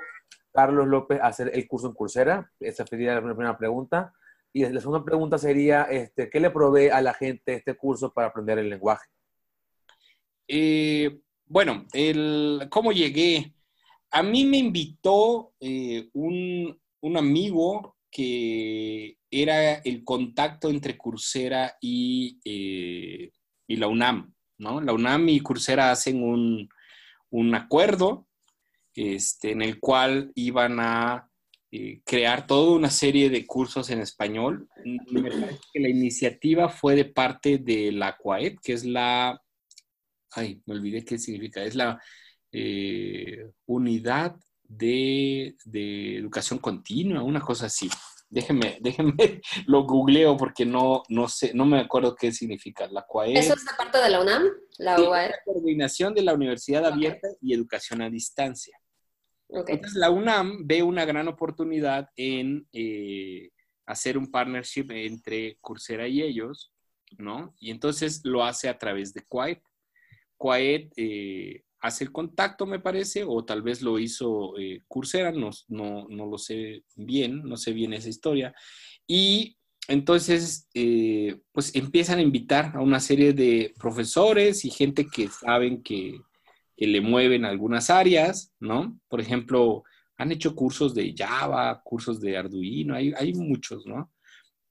Carlos 0.52 0.88
López 0.88 1.20
a 1.22 1.28
hacer 1.28 1.52
el 1.54 1.68
curso 1.68 1.88
en 1.88 1.94
Coursera. 1.94 2.52
Esa 2.60 2.86
sería 2.86 3.16
la 3.16 3.22
primera 3.22 3.58
pregunta. 3.58 4.14
Y 4.54 4.66
la 4.66 4.80
segunda 4.80 5.04
pregunta 5.04 5.38
sería, 5.38 5.84
este, 5.84 6.30
¿qué 6.30 6.40
le 6.40 6.50
provee 6.50 6.88
a 6.88 7.02
la 7.02 7.14
gente 7.14 7.56
este 7.56 7.76
curso 7.76 8.14
para 8.14 8.28
aprender 8.28 8.58
el 8.58 8.70
lenguaje? 8.70 9.06
Eh, 10.48 11.20
bueno, 11.48 11.86
el, 11.93 12.68
¿cómo 12.70 12.91
llegué? 12.91 13.54
A 14.12 14.24
mí 14.24 14.46
me 14.46 14.58
invitó 14.58 15.54
eh, 15.60 16.10
un, 16.14 16.80
amigo 17.16 17.98
que 18.10 19.18
era 19.30 19.76
el 19.76 20.04
contacto 20.04 20.70
entre 20.70 20.98
Coursera 20.98 21.78
y, 21.80 22.39
eh, 22.43 23.32
y, 23.68 23.76
la 23.76 23.88
UNAM, 23.88 24.34
¿no? 24.58 24.82
La 24.82 24.93
UNAM 24.93 25.30
y 25.30 25.39
Coursera 25.39 25.91
hacen 25.91 26.24
un, 26.24 26.70
acuerdo 27.54 28.28
este, 28.96 29.52
en 29.52 29.62
el 29.62 29.80
cual 29.80 30.32
iban 30.36 30.80
a 30.80 31.30
eh, 31.72 32.02
crear 32.06 32.48
toda 32.48 32.76
una 32.76 32.89
serie 32.89 33.30
de 33.30 33.46
cursos 33.46 33.89
en 33.89 34.00
español. 34.00 34.68
Me 35.12 35.30
parece 35.30 35.60
que 35.74 35.80
la 35.80 35.89
iniciativa 35.89 36.70
fue 36.70 36.96
de 36.96 37.06
parte 37.06 37.58
de 37.58 37.91
la 37.91 38.16
CUAED, 38.18 38.58
que 38.64 38.74
es 38.74 38.86
la 38.86 39.45
ay, 40.36 40.62
me 40.66 40.76
olvidé 40.76 41.04
qué 41.04 41.18
significa, 41.18 41.64
es 41.64 41.76
la 41.76 42.02
eh, 42.52 43.52
unidad 43.66 44.36
de, 44.64 45.56
educación 46.18 46.60
continua, 46.60 47.24
una 47.24 47.42
cosa 47.42 47.68
así. 47.68 47.90
Déjenme, 48.30 48.80
déjenme, 48.82 49.14
lo 49.68 49.84
googleo 49.84 50.36
porque 50.36 50.66
no, 50.66 51.04
no 51.10 51.28
sé, 51.28 51.54
no 51.54 51.66
me 51.66 51.80
acuerdo 51.80 52.16
qué 52.16 52.32
significa. 52.32 52.88
La 52.88 53.04
CUAE. 53.04 53.38
¿Eso 53.38 53.54
es 53.54 53.66
de 53.66 53.72
parte 53.78 54.00
de 54.00 54.10
la 54.10 54.22
UNAM? 54.22 54.44
La, 54.78 54.98
la 54.98 55.36
Coordinación 55.46 56.14
de 56.14 56.24
la 56.24 56.34
Universidad 56.34 56.86
Abierta 56.86 57.28
y 57.42 57.54
Educación 57.54 58.02
a 58.02 58.10
Distancia. 58.10 58.78
Entonces, 59.50 59.94
la 59.94 60.10
UNAM 60.10 60.66
ve 60.66 60.82
una 60.82 61.06
gran 61.06 61.28
oportunidad 61.28 62.10
en 62.16 62.68
eh, 62.74 63.50
hacer 63.86 64.18
un 64.18 64.32
partnership 64.32 64.88
entre 64.90 65.58
Coursera 65.62 66.08
y 66.08 66.22
ellos, 66.22 66.74
¿no? 67.18 67.54
Y 67.60 67.72
entonces 67.72 68.22
lo 68.24 68.44
hace 68.44 68.70
a 68.70 68.78
través 68.78 69.14
de 69.14 69.24
CUAE. 69.24 69.62
Quaed 70.38 70.90
eh, 70.96 71.64
hace 71.80 72.04
el 72.04 72.12
contacto, 72.12 72.66
me 72.66 72.80
parece, 72.80 73.24
o 73.24 73.44
tal 73.46 73.62
vez 73.62 73.82
lo 73.82 74.00
hizo 74.00 74.58
eh, 74.58 74.82
Coursera, 74.88 75.32
no, 75.32 75.52
no, 75.68 76.26
lo 76.26 76.38
sé 76.38 76.84
bien, 76.96 77.44
no 77.44 77.58
sé 77.58 77.74
bien 77.74 77.94
esa 77.94 78.10
historia. 78.10 78.54
Y 79.08 79.58
entonces, 79.88 80.68
eh, 80.74 81.40
pues 81.52 81.76
empiezan 81.76 82.20
a 82.20 82.24
invitar 82.24 82.76
a 82.76 82.82
una 82.82 83.00
serie 83.00 83.34
de 83.34 83.74
profesores 83.80 84.66
y 84.66 84.72
gente 84.72 85.08
que 85.08 85.28
saben 85.28 85.84
que, 85.84 86.20
le 86.78 87.00
mueven 87.00 87.46
algunas 87.46 87.90
áreas, 87.90 88.54
¿no? 88.60 89.00
Por 89.08 89.22
ejemplo, 89.22 89.86
han 90.18 90.34
hecho 90.34 90.54
cursos 90.54 90.94
de 90.94 91.16
Java, 91.18 91.82
cursos 91.82 92.20
de 92.20 92.36
Arduino, 92.36 92.96
hay, 92.96 93.14
hay 93.16 93.34
muchos, 93.34 93.86
¿no? 93.86 94.12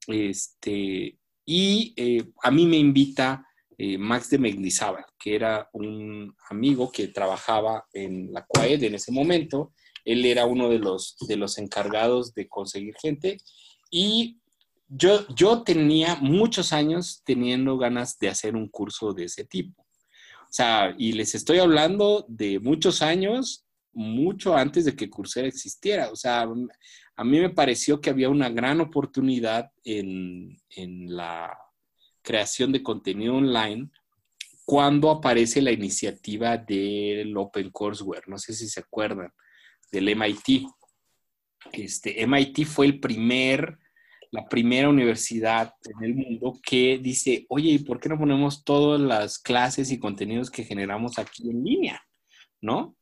Este, 0.07 1.17
y 1.47 1.95
a 2.43 2.51
mí 2.51 2.67
me 2.67 2.77
invita 2.77 3.47
eh, 3.79 3.99
Max 3.99 4.31
de 4.31 4.39
Meglizábal, 4.39 5.05
que 5.19 5.35
era 5.35 5.69
un 5.73 6.35
amigo 6.51 6.91
que 6.91 7.09
trabajaba 7.09 7.85
en 7.93 8.33
la 8.33 8.45
CUAED 8.47 8.85
en 8.85 8.95
ese 8.95 9.13
momento. 9.13 9.73
Él 10.05 10.25
era 10.25 10.45
uno 10.47 10.69
de 10.69 10.79
los, 10.79 11.17
de 11.27 11.37
los 11.37 11.59
encargados 11.59 12.35
de 12.35 12.49
conseguir 12.49 12.95
gente 13.01 13.39
y 13.91 14.39
yo, 14.89 15.27
yo 15.35 15.63
tenía 15.63 16.17
muchos 16.17 16.73
años 16.73 17.23
teniendo 17.25 17.79
ganas 17.79 18.19
de 18.19 18.29
hacer 18.29 18.55
un 18.55 18.69
curso 18.69 19.13
de 19.13 19.25
ese 19.25 19.45
tipo. 19.45 19.83
O 19.83 20.53
sea, 20.57 20.95
y 20.97 21.13
les 21.13 21.35
estoy 21.35 21.59
hablando 21.59 22.25
de 22.29 22.61
muchos 22.61 23.03
años, 23.03 23.65
mucho 23.93 24.57
antes 24.57 24.85
de 24.85 24.95
que 24.95 25.11
Coursera 25.11 25.49
existiera. 25.49 26.11
O 26.13 26.17
sea, 26.17 26.43
a 27.17 27.25
mí 27.25 27.41
me 27.41 27.51
pareció 27.51 28.01
que 28.01 28.11
había 28.11 28.29
una 28.29 28.51
gran 28.51 28.81
oportunidad 28.81 29.71
en, 29.83 30.57
en 30.71 31.17
la 31.17 31.57
creación 32.25 32.73
de 32.73 32.83
contenido 32.83 33.37
online 33.37 33.89
cuando 34.65 35.11
aparece 35.11 35.61
la 35.63 35.71
iniciativa 35.71 36.57
del 36.57 37.37
Open 37.37 37.71
Courseware. 37.71 38.25
No 38.27 38.39
sé 38.39 38.55
si 38.55 38.67
se 38.67 38.81
acuerdan 38.81 39.31
del 39.93 40.09
MIT. 40.09 40.67
Este, 41.73 42.27
MIT 42.27 42.65
fue 42.65 42.87
el 42.87 42.99
primer, 42.99 43.79
la 44.31 44.49
primera 44.49 44.89
universidad 44.89 45.73
en 45.85 46.05
el 46.05 46.15
mundo 46.15 46.59
que 46.63 46.99
dice, 46.99 47.47
oye, 47.49 47.71
¿y 47.71 47.79
por 47.79 48.01
qué 48.01 48.09
no 48.09 48.19
ponemos 48.19 48.65
todas 48.65 49.01
las 49.01 49.39
clases 49.39 49.93
y 49.93 49.99
contenidos 49.99 50.51
que 50.51 50.65
generamos 50.65 51.19
aquí 51.19 51.51
en 51.51 51.63
línea? 51.63 52.03
¿No? 52.61 52.97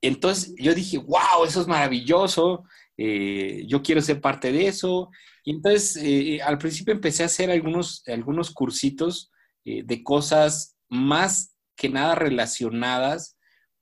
Entonces 0.00 0.54
yo 0.58 0.74
dije, 0.74 0.98
wow, 0.98 1.44
eso 1.46 1.60
es 1.60 1.66
maravilloso, 1.66 2.64
eh, 2.98 3.64
yo 3.66 3.82
quiero 3.82 4.00
ser 4.00 4.20
parte 4.20 4.52
de 4.52 4.68
eso. 4.68 5.10
Y 5.44 5.52
entonces, 5.52 5.96
eh, 6.02 6.40
al 6.42 6.58
principio 6.58 6.94
empecé 6.94 7.22
a 7.22 7.26
hacer 7.26 7.50
algunos, 7.50 8.02
algunos 8.06 8.50
cursitos 8.50 9.30
eh, 9.64 9.82
de 9.84 10.02
cosas 10.02 10.76
más 10.88 11.54
que 11.76 11.88
nada 11.88 12.14
relacionadas 12.14 13.36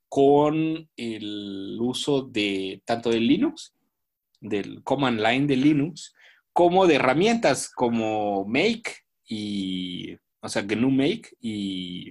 con 0.09 0.89
el 0.97 1.79
uso 1.81 2.23
de 2.23 2.83
tanto 2.85 3.11
de 3.11 3.21
Linux, 3.21 3.75
del 4.41 4.83
command 4.83 5.21
line 5.21 5.47
de 5.47 5.57
Linux, 5.57 6.15
como 6.53 6.87
de 6.87 6.97
herramientas 6.97 7.69
como 7.69 8.45
Make 8.45 9.05
y, 9.27 10.15
o 10.41 10.49
sea, 10.49 10.63
GNU 10.63 10.91
Make 10.91 11.31
y, 11.41 12.11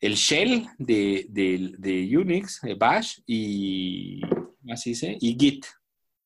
el 0.00 0.14
shell 0.14 0.66
de, 0.78 1.26
de, 1.28 1.74
de 1.76 2.16
Unix, 2.16 2.60
Bash 2.78 3.18
y, 3.26 4.22
así 4.68 4.90
dice, 4.90 5.16
y 5.20 5.36
Git, 5.38 5.66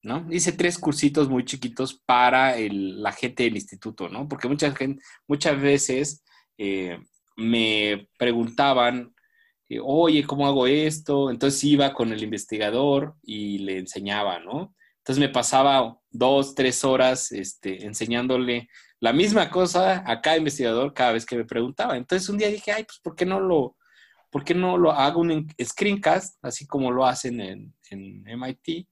¿no? 0.03 0.27
Hice 0.31 0.53
tres 0.53 0.79
cursitos 0.79 1.29
muy 1.29 1.45
chiquitos 1.45 1.95
para 1.95 2.55
la 2.59 3.13
gente 3.13 3.45
del 3.45 3.57
instituto, 3.57 4.09
¿no? 4.09 4.29
Porque 4.29 4.49
mucha 4.49 4.75
gente, 4.75 5.03
muchas 5.27 5.61
veces 5.61 6.25
eh, 6.59 6.99
me 7.37 8.09
preguntaban, 8.19 9.15
eh, 9.69 9.81
oye, 9.83 10.25
¿cómo 10.25 10.47
hago 10.47 10.67
esto? 10.67 11.31
Entonces 11.31 11.65
iba 11.65 11.95
con 11.95 12.13
el 12.13 12.23
investigador 12.23 13.17
y 13.23 13.59
le 13.59 13.79
enseñaba, 13.79 14.39
¿no? 14.41 14.75
Entonces 14.99 15.21
me 15.21 15.29
pasaba 15.29 15.99
dos, 16.11 16.55
tres 16.55 16.85
horas 16.85 17.33
este, 17.33 17.85
enseñándole 17.85 18.69
la 19.01 19.13
misma 19.13 19.51
cosa 19.51 20.03
a 20.07 20.21
cada 20.23 20.39
investigador 20.39 20.95
cada 20.95 21.13
vez 21.13 21.27
que 21.27 21.37
me 21.37 21.45
preguntaba. 21.45 21.97
Entonces 21.97 22.29
un 22.29 22.39
día 22.39 22.49
dije, 22.49 22.73
ay, 22.73 22.85
pues 22.85 22.99
¿por 23.01 23.15
qué 23.15 23.27
no 23.27 23.41
lo, 23.41 23.77
por 24.35 24.43
qué 24.43 24.53
no 24.53 24.77
lo 24.77 24.91
hago 24.91 25.21
un 25.21 25.47
screencast, 25.63 26.45
así 26.45 26.67
como 26.67 26.91
lo 26.91 27.07
hacen 27.07 27.41
en, 27.41 27.73
en 27.89 28.25
MIT? 28.25 28.89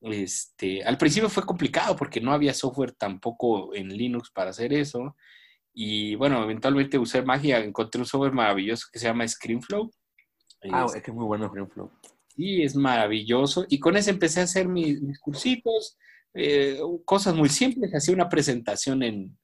Este, 0.00 0.82
al 0.82 0.96
principio 0.96 1.28
fue 1.28 1.44
complicado 1.44 1.94
porque 1.94 2.18
no 2.18 2.32
había 2.32 2.54
software 2.54 2.92
tampoco 2.92 3.74
en 3.74 3.90
Linux 3.90 4.30
para 4.30 4.48
hacer 4.48 4.72
eso. 4.72 5.18
Y 5.74 6.14
bueno, 6.14 6.42
eventualmente 6.42 6.96
usé 6.96 7.20
magia, 7.20 7.58
encontré 7.58 8.00
un 8.00 8.06
software 8.06 8.32
maravilloso 8.32 8.86
que 8.90 8.98
se 8.98 9.04
llama 9.04 9.28
ScreenFlow. 9.28 9.90
Ah, 10.72 10.86
es 10.86 11.02
que 11.02 11.10
es 11.10 11.14
muy 11.14 11.26
bueno 11.26 11.48
ScreenFlow. 11.48 11.90
Sí, 12.34 12.62
es 12.62 12.74
maravilloso. 12.74 13.66
Y 13.68 13.78
con 13.80 13.98
eso 13.98 14.08
empecé 14.08 14.40
a 14.40 14.44
hacer 14.44 14.66
mis, 14.66 15.02
mis 15.02 15.20
cursitos, 15.20 15.98
eh, 16.32 16.80
cosas 17.04 17.34
muy 17.34 17.50
simples. 17.50 17.94
Hacía 17.94 18.14
una 18.14 18.30
presentación 18.30 19.02
en, 19.02 19.38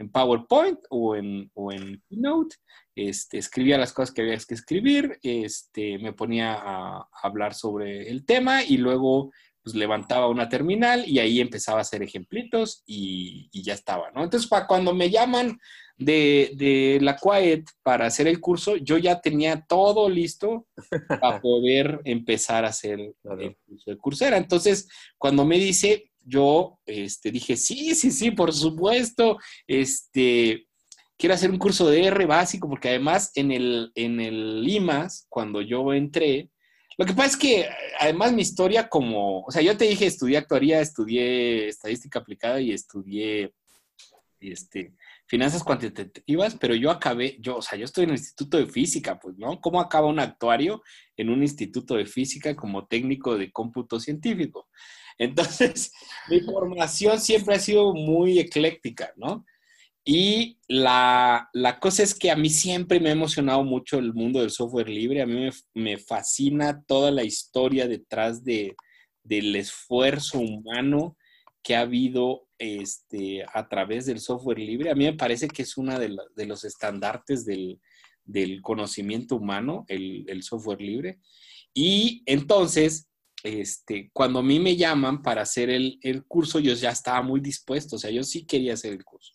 en 0.00 0.10
PowerPoint 0.10 0.78
o 0.88 1.14
en, 1.14 1.50
o 1.54 1.70
en 1.70 2.02
Keynote, 2.08 2.56
este, 2.96 3.38
escribía 3.38 3.78
las 3.78 3.92
cosas 3.92 4.12
que 4.12 4.22
había 4.22 4.36
que 4.36 4.54
escribir, 4.54 5.18
este, 5.22 5.98
me 5.98 6.14
ponía 6.14 6.54
a, 6.54 7.06
hablar 7.22 7.54
sobre 7.54 8.08
el 8.08 8.24
tema 8.24 8.64
y 8.64 8.78
luego 8.78 9.30
pues 9.62 9.76
levantaba 9.76 10.28
una 10.28 10.48
terminal 10.48 11.04
y 11.06 11.18
ahí 11.18 11.38
empezaba 11.38 11.78
a 11.78 11.82
hacer 11.82 12.02
ejemplitos 12.02 12.82
y, 12.86 13.50
y 13.52 13.62
ya 13.62 13.74
estaba, 13.74 14.10
¿no? 14.10 14.24
Entonces, 14.24 14.48
para 14.48 14.66
cuando 14.66 14.94
me 14.94 15.10
llaman 15.10 15.58
de, 15.98 16.52
de, 16.56 16.98
la 17.02 17.14
Quiet 17.14 17.64
para 17.82 18.06
hacer 18.06 18.26
el 18.26 18.40
curso, 18.40 18.76
yo 18.76 18.96
ya 18.96 19.20
tenía 19.20 19.66
todo 19.68 20.08
listo 20.08 20.66
para 21.20 21.42
poder 21.42 22.00
empezar 22.04 22.64
a 22.64 22.68
hacer 22.68 23.00
el 23.00 23.56
curso 23.66 23.90
de 23.90 23.98
cursera. 23.98 24.38
Entonces, 24.38 24.88
cuando 25.18 25.44
me 25.44 25.58
dice, 25.58 26.09
yo 26.22 26.78
este, 26.86 27.30
dije, 27.30 27.56
sí, 27.56 27.94
sí, 27.94 28.10
sí, 28.10 28.30
por 28.30 28.52
supuesto, 28.52 29.38
este, 29.66 30.66
quiero 31.16 31.34
hacer 31.34 31.50
un 31.50 31.58
curso 31.58 31.88
de 31.88 32.06
R 32.06 32.26
básico, 32.26 32.68
porque 32.68 32.88
además 32.88 33.32
en 33.34 33.52
el, 33.52 33.92
en 33.94 34.20
el 34.20 34.64
IMAS, 34.66 35.26
cuando 35.28 35.60
yo 35.60 35.92
entré, 35.92 36.50
lo 36.98 37.06
que 37.06 37.14
pasa 37.14 37.28
es 37.28 37.36
que 37.36 37.66
además 37.98 38.32
mi 38.32 38.42
historia 38.42 38.88
como, 38.88 39.40
o 39.40 39.50
sea, 39.50 39.62
yo 39.62 39.76
te 39.76 39.86
dije, 39.86 40.06
estudié 40.06 40.38
actuaría, 40.38 40.80
estudié 40.80 41.68
estadística 41.68 42.18
aplicada 42.18 42.60
y 42.60 42.72
estudié 42.72 43.54
este, 44.40 44.94
finanzas 45.26 45.62
cuantitativas, 45.62 46.56
pero 46.56 46.74
yo 46.74 46.90
acabé, 46.90 47.36
yo, 47.40 47.58
o 47.58 47.62
sea, 47.62 47.78
yo 47.78 47.84
estoy 47.84 48.04
en 48.04 48.10
el 48.10 48.16
instituto 48.16 48.56
de 48.58 48.66
física, 48.66 49.18
pues, 49.18 49.38
¿no? 49.38 49.60
¿Cómo 49.60 49.80
acaba 49.80 50.08
un 50.08 50.18
actuario 50.18 50.82
en 51.16 51.30
un 51.30 51.42
instituto 51.42 51.94
de 51.94 52.06
física 52.06 52.56
como 52.56 52.86
técnico 52.86 53.38
de 53.38 53.52
cómputo 53.52 54.00
científico? 54.00 54.68
Entonces, 55.20 55.92
mi 56.30 56.40
formación 56.40 57.20
siempre 57.20 57.54
ha 57.54 57.58
sido 57.60 57.92
muy 57.92 58.38
ecléctica, 58.38 59.12
¿no? 59.16 59.44
Y 60.02 60.58
la, 60.66 61.50
cosa 61.78 62.02
es 62.02 62.14
que 62.14 62.30
a 62.30 62.36
mí 62.36 62.48
siempre 62.48 62.98
me 62.98 63.10
ha 63.10 63.12
emocionado 63.12 63.62
mucho 63.62 63.98
el 63.98 64.14
mundo 64.14 64.40
del 64.40 64.50
software 64.50 64.88
libre. 64.88 65.20
A 65.20 65.26
mí 65.26 65.50
me, 65.74 65.98
fascina 65.98 66.82
toda 66.84 67.10
la 67.10 67.22
historia 67.22 67.86
detrás 67.86 68.42
de, 68.42 68.74
del 69.22 69.54
esfuerzo 69.56 70.40
humano 70.40 71.18
que 71.62 71.76
ha 71.76 71.82
habido 71.82 72.48
este, 72.58 73.44
a 73.52 73.68
través 73.68 74.06
del 74.06 74.20
software 74.20 74.58
libre. 74.58 74.90
A 74.90 74.94
mí 74.94 75.04
me 75.04 75.12
parece 75.12 75.48
que 75.48 75.62
es 75.62 75.76
uno 75.76 75.98
de, 75.98 76.16
de, 76.34 76.46
los 76.46 76.64
estandartes 76.64 77.44
del, 77.44 77.78
del 78.24 78.62
conocimiento 78.62 79.36
humano, 79.36 79.84
el, 79.88 80.24
el, 80.28 80.42
software 80.42 80.80
libre. 80.80 81.20
Y 81.74 82.22
entonces, 82.24 83.09
este, 83.42 84.10
cuando 84.12 84.40
a 84.40 84.42
mí 84.42 84.58
me 84.60 84.76
llaman 84.76 85.22
para 85.22 85.42
hacer 85.42 85.70
el, 85.70 85.98
curso, 86.26 86.58
yo 86.58 86.74
ya 86.74 86.90
estaba 86.90 87.22
muy 87.22 87.40
dispuesto, 87.40 87.96
o 87.96 87.98
sea, 87.98 88.10
yo 88.10 88.22
sí 88.22 88.46
quería 88.46 88.74
hacer 88.74 88.92
el 88.92 89.04
curso. 89.04 89.32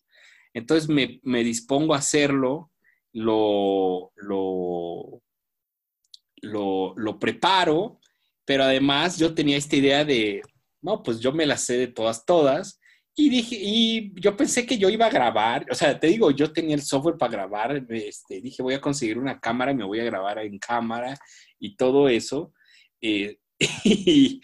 Entonces 0.54 0.88
me, 0.90 1.44
dispongo 1.44 1.94
a 1.94 2.00
hacerlo, 2.00 2.72
lo, 3.14 4.12
lo, 4.16 5.22
lo, 6.42 7.20
preparo, 7.20 8.00
pero 8.46 8.64
además 8.64 9.18
yo 9.18 9.34
tenía 9.34 9.58
esta 9.58 9.76
idea 9.76 10.06
de, 10.06 10.42
no, 10.82 11.02
pues 11.02 11.20
yo 11.20 11.32
me 11.32 11.46
la 11.46 11.58
sé 11.58 11.78
de 11.78 11.88
todas, 11.88 12.26
todas, 12.26 12.80
y 13.18 13.30
dije, 13.30 13.58
y 13.60 14.14
yo 14.20 14.36
pensé 14.36 14.66
que 14.66 14.78
yo 14.78 14.90
iba 14.90 15.06
a 15.06 15.10
grabar, 15.10 15.66
o 15.72 15.76
sea, 15.76 15.98
te 15.98 16.08
digo, 16.08 16.32
yo 16.32 16.52
tenía 16.52 16.76
el 16.76 16.82
software 16.82 17.18
para 17.18 17.32
grabar, 17.32 17.86
este, 17.90 18.42
dije, 18.42 18.62
voy 18.62 18.74
a 18.74 18.82
conseguir 18.82 19.18
una 19.18 19.40
cámara 19.40 19.74
me 19.74 19.86
voy 19.86 20.02
a 20.02 20.04
grabar 20.04 20.40
en 20.40 20.60
cámara 20.60 21.18
y 21.58 21.78
todo 21.78 22.10
eso. 22.10 22.54
Eh, 23.02 23.38
y, 23.84 24.42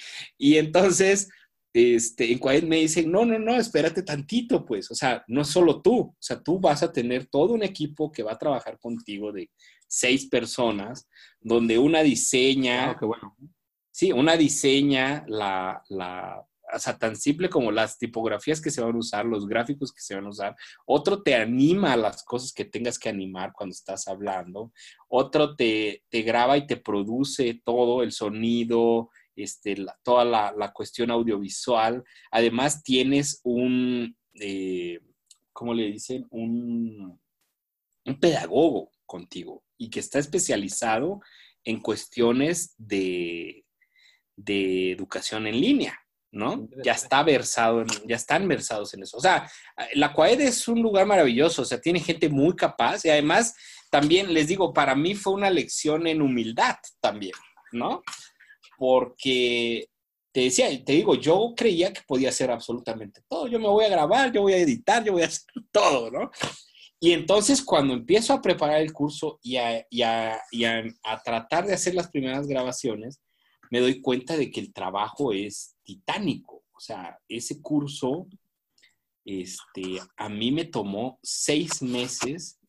entonces, 0.57 1.29
este, 1.73 2.31
en 2.31 2.39
Quiet 2.39 2.63
me 2.63 2.77
dicen, 2.77 3.11
no, 3.11 3.25
no, 3.25 3.39
no, 3.39 3.55
espérate 3.55 4.03
tantito, 4.03 4.65
pues, 4.65 4.89
o 4.91 4.95
sea, 4.95 5.23
no 5.27 5.43
solo 5.43 5.81
tú, 5.81 5.99
o 5.99 6.17
sea, 6.19 6.41
tú 6.41 6.59
vas 6.59 6.83
a 6.83 6.91
tener 6.91 7.27
todo 7.27 7.53
un 7.53 7.63
equipo 7.63 8.11
que 8.11 8.23
va 8.23 8.33
a 8.33 8.39
trabajar 8.39 8.79
contigo 8.79 9.31
de 9.31 9.49
seis 9.87 10.27
personas, 10.27 11.07
donde 11.39 11.77
una 11.77 12.01
diseña, 12.01 12.91
ah, 12.91 12.97
bueno. 13.01 13.35
sí, 13.91 14.11
una 14.11 14.37
diseña 14.37 15.25
la, 15.27 15.83
la, 15.89 16.45
o 16.73 16.79
sea, 16.79 16.97
tan 16.97 17.15
simple 17.15 17.49
como 17.49 17.71
las 17.71 17.97
tipografías 17.97 18.61
que 18.61 18.71
se 18.71 18.81
van 18.81 18.95
a 18.95 18.99
usar, 18.99 19.25
los 19.25 19.47
gráficos 19.47 19.91
que 19.91 20.01
se 20.01 20.15
van 20.15 20.25
a 20.25 20.29
usar. 20.29 20.55
Otro 20.85 21.21
te 21.21 21.35
anima 21.35 21.93
a 21.93 21.97
las 21.97 22.23
cosas 22.23 22.53
que 22.53 22.65
tengas 22.65 22.97
que 22.97 23.09
animar 23.09 23.51
cuando 23.53 23.73
estás 23.73 24.07
hablando. 24.07 24.71
Otro 25.09 25.55
te, 25.55 26.03
te 26.09 26.21
graba 26.21 26.57
y 26.57 26.67
te 26.67 26.77
produce 26.77 27.61
todo 27.63 28.03
el 28.03 28.11
sonido, 28.11 29.09
este, 29.35 29.75
toda 30.03 30.25
la, 30.25 30.71
cuestión 30.73 31.11
audiovisual. 31.11 32.03
Además, 32.31 32.83
tienes 32.83 33.41
un, 33.43 34.15
eh, 34.35 34.99
¿cómo 35.51 35.73
le 35.73 35.91
dicen? 35.91 36.27
Un, 36.29 37.19
un 38.05 38.19
pedagogo 38.19 38.91
contigo 39.05 39.63
y 39.77 39.89
que 39.89 39.99
está 39.99 40.19
especializado 40.19 41.21
en 41.63 41.79
cuestiones 41.79 42.73
de, 42.77 43.65
de 44.35 44.91
educación 44.91 45.47
en 45.47 45.59
línea. 45.59 46.00
¿No? 46.31 46.67
Ya 46.83 46.93
está 46.93 47.23
versado, 47.23 47.83
ya 48.05 48.15
están 48.15 48.47
versados 48.47 48.93
en 48.93 49.03
eso. 49.03 49.17
O 49.17 49.19
sea, 49.19 49.49
la 49.93 50.13
CUAED 50.13 50.41
es 50.41 50.67
un 50.67 50.81
lugar 50.81 51.05
maravilloso, 51.05 51.63
o 51.63 51.65
sea, 51.65 51.81
tiene 51.81 51.99
gente 51.99 52.29
muy 52.29 52.55
capaz 52.55 53.05
y 53.05 53.09
además 53.09 53.53
también 53.89 54.33
les 54.33 54.47
digo, 54.47 54.73
para 54.73 54.95
mí 54.95 55.15
fue 55.15 55.33
una 55.33 55.49
lección 55.49 56.07
en 56.07 56.21
humildad 56.21 56.77
también, 57.01 57.33
¿no? 57.73 58.01
Porque 58.77 59.89
te 60.31 60.41
decía, 60.41 60.67
te 60.85 60.93
digo, 60.93 61.15
yo 61.15 61.53
creía 61.55 61.91
que 61.91 62.01
podía 62.07 62.29
hacer 62.29 62.49
absolutamente 62.49 63.21
todo. 63.27 63.47
Yo 63.47 63.59
me 63.59 63.67
voy 63.67 63.83
a 63.83 63.89
grabar, 63.89 64.31
yo 64.31 64.43
voy 64.43 64.53
a 64.53 64.57
editar, 64.57 65.03
yo 65.03 65.11
voy 65.11 65.23
a 65.23 65.27
hacer 65.27 65.43
todo, 65.71 66.09
¿no? 66.09 66.31
Y 67.03 67.11
entonces 67.11 67.61
cuando 67.63 67.93
empiezo 67.93 68.31
a 68.31 68.41
preparar 68.41 68.79
el 68.79 68.93
curso 68.93 69.39
y 69.41 69.57
a, 69.57 69.85
y 69.89 70.03
a, 70.03 70.39
y 70.51 70.63
a, 70.63 70.83
a 71.03 71.21
tratar 71.21 71.65
de 71.65 71.73
hacer 71.73 71.95
las 71.95 72.09
primeras 72.09 72.47
grabaciones, 72.47 73.19
me 73.71 73.79
doy 73.79 74.01
cuenta 74.01 74.37
de 74.37 74.51
que 74.51 74.59
el 74.59 74.73
trabajo 74.73 75.31
es 75.31 75.75
titánico. 75.83 76.65
O 76.73 76.79
sea, 76.79 77.17
ese 77.27 77.61
curso, 77.61 78.27
este, 79.25 79.99
a 80.17 80.29
mí 80.29 80.51
me 80.51 80.65
tomó 80.65 81.19
seis 81.23 81.81
meses 81.81 82.59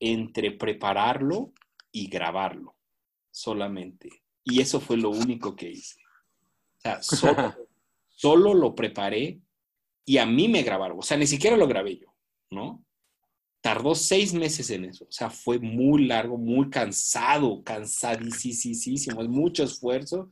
entre 0.00 0.50
prepararlo 0.50 1.52
y 1.92 2.08
grabarlo 2.08 2.76
solamente. 3.30 4.10
Y 4.44 4.60
eso 4.60 4.80
fue 4.80 4.96
lo 4.96 5.10
único 5.10 5.54
que 5.54 5.70
hice. 5.70 6.00
O 6.76 6.80
sea, 6.80 7.02
solo, 8.10 8.54
lo 8.54 8.74
preparé 8.74 9.40
y 10.04 10.18
a 10.18 10.26
mí 10.26 10.48
me 10.48 10.62
grabaron. 10.62 10.98
O 10.98 11.02
sea, 11.02 11.16
ni 11.16 11.28
siquiera 11.28 11.56
lo 11.56 11.68
grabé 11.68 11.98
yo, 11.98 12.12
¿no? 12.50 12.84
Tardó 13.62 13.94
seis 13.94 14.34
meses 14.34 14.68
en 14.70 14.84
eso. 14.84 15.04
O 15.04 15.12
sea, 15.12 15.30
fue 15.30 15.58
muy 15.58 16.04
largo, 16.04 16.36
muy 16.36 16.68
cansado, 16.68 17.62
cansadísimo, 17.62 19.22
es 19.22 19.28
mucho 19.28 19.64
esfuerzo. 19.64 20.30